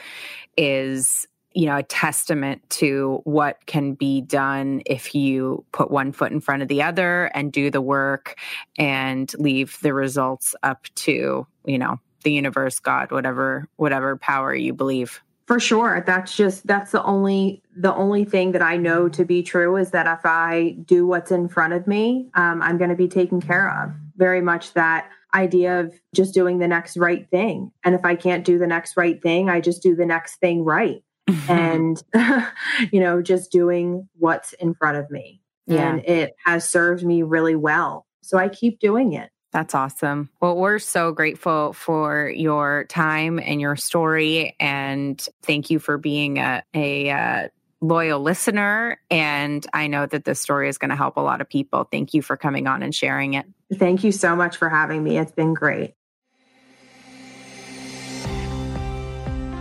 is 0.57 1.27
you 1.55 1.67
know 1.67 1.77
a 1.77 1.83
testament 1.83 2.69
to 2.69 3.21
what 3.25 3.65
can 3.67 3.95
be 3.95 4.21
done 4.21 4.83
if 4.87 5.15
you 5.15 5.65
put 5.73 5.91
one 5.91 6.13
foot 6.13 6.33
in 6.33 6.41
front 6.41 6.63
of 6.63 6.69
the 6.69 6.83
other 6.83 7.27
and 7.27 7.53
do 7.53 7.71
the 7.71 7.81
work 7.81 8.39
and 8.77 9.33
leave 9.39 9.79
the 9.81 9.95
results 9.95 10.55
up 10.63 10.87
to 10.95 11.47
you 11.65 11.79
know 11.79 11.99
the 12.25 12.33
universe 12.33 12.81
god 12.81 13.11
whatever 13.13 13.69
whatever 13.77 14.17
power 14.17 14.55
you 14.55 14.73
believe. 14.73 15.23
For 15.47 15.61
sure. 15.61 16.03
That's 16.07 16.35
just 16.35 16.67
that's 16.67 16.91
the 16.91 17.03
only 17.05 17.63
the 17.77 17.95
only 17.95 18.25
thing 18.25 18.53
that 18.53 18.63
i 18.63 18.77
know 18.77 19.09
to 19.11 19.25
be 19.25 19.43
true 19.43 19.77
is 19.77 19.91
that 19.91 20.07
if 20.07 20.25
i 20.25 20.77
do 20.87 21.07
what's 21.07 21.31
in 21.31 21.49
front 21.49 21.75
of 21.75 21.87
me 21.87 22.31
um, 22.35 22.63
i'm 22.63 22.79
going 22.79 22.91
to 22.91 22.97
be 22.97 23.09
taken 23.09 23.41
care 23.41 23.71
of. 23.83 23.93
Very 24.17 24.41
much 24.41 24.73
that 24.73 25.11
idea 25.35 25.81
of 25.81 25.95
just 26.15 26.35
doing 26.35 26.59
the 26.59 26.69
next 26.69 26.97
right 26.97 27.29
thing. 27.31 27.73
And 27.85 27.95
if 27.95 28.05
I 28.05 28.15
can't 28.15 28.45
do 28.45 28.59
the 28.59 28.67
next 28.67 28.97
right 28.97 29.21
thing, 29.23 29.51
I 29.51 29.61
just 29.61 29.83
do 29.83 29.95
the 29.95 30.07
next 30.07 30.37
thing 30.37 30.65
right. 30.65 31.03
and, 31.49 32.03
you 32.93 33.01
know, 33.01 33.23
just 33.23 33.51
doing 33.51 34.09
what's 34.19 34.53
in 34.55 34.75
front 34.75 34.99
of 34.99 35.11
me. 35.11 35.41
Yeah. 35.67 35.91
And 35.91 36.05
it 36.05 36.35
has 36.45 36.69
served 36.69 37.05
me 37.05 37.23
really 37.23 37.57
well. 37.57 38.07
So 38.23 38.39
I 38.39 38.49
keep 38.49 38.79
doing 38.79 39.15
it. 39.15 39.31
That's 39.53 39.75
awesome. 39.75 40.31
Well, 40.41 40.57
we're 40.57 40.81
so 40.81 41.13
grateful 41.13 41.73
for 41.75 42.29
your 42.29 42.87
time 42.89 43.39
and 43.39 43.61
your 43.61 43.77
story. 43.77 44.57
And 44.59 45.27
thank 45.43 45.71
you 45.71 45.79
for 45.79 45.97
being 45.97 46.39
a, 46.39 46.65
a, 46.75 47.09
a 47.09 47.15
uh, 47.15 47.49
loyal 47.87 48.21
listener. 48.21 49.01
And 49.11 49.67
I 49.73 49.87
know 49.87 50.07
that 50.07 50.25
this 50.25 50.41
story 50.41 50.69
is 50.69 50.79
going 50.79 50.91
to 50.91 50.97
help 50.97 51.17
a 51.17 51.21
lot 51.21 51.41
of 51.41 51.49
people. 51.49 51.87
Thank 51.91 52.15
you 52.15 52.23
for 52.23 52.37
coming 52.37 52.67
on 52.67 52.83
and 52.83 52.95
sharing 52.95 53.35
it. 53.35 53.47
Thank 53.75 54.05
you 54.05 54.13
so 54.13 54.35
much 54.35 54.57
for 54.57 54.69
having 54.69 55.03
me. 55.03 55.19
It's 55.19 55.33
been 55.33 55.55
great. 55.55 55.95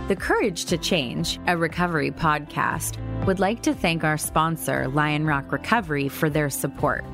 The 0.08 0.16
Courage 0.16 0.66
to 0.66 0.76
Change, 0.76 1.40
a 1.46 1.56
recovery 1.56 2.10
podcast, 2.10 2.98
would 3.24 3.40
like 3.40 3.62
to 3.62 3.72
thank 3.72 4.04
our 4.04 4.18
sponsor, 4.18 4.84
Lionrock 4.84 5.50
Recovery, 5.50 6.10
for 6.10 6.28
their 6.28 6.50
support. 6.50 7.04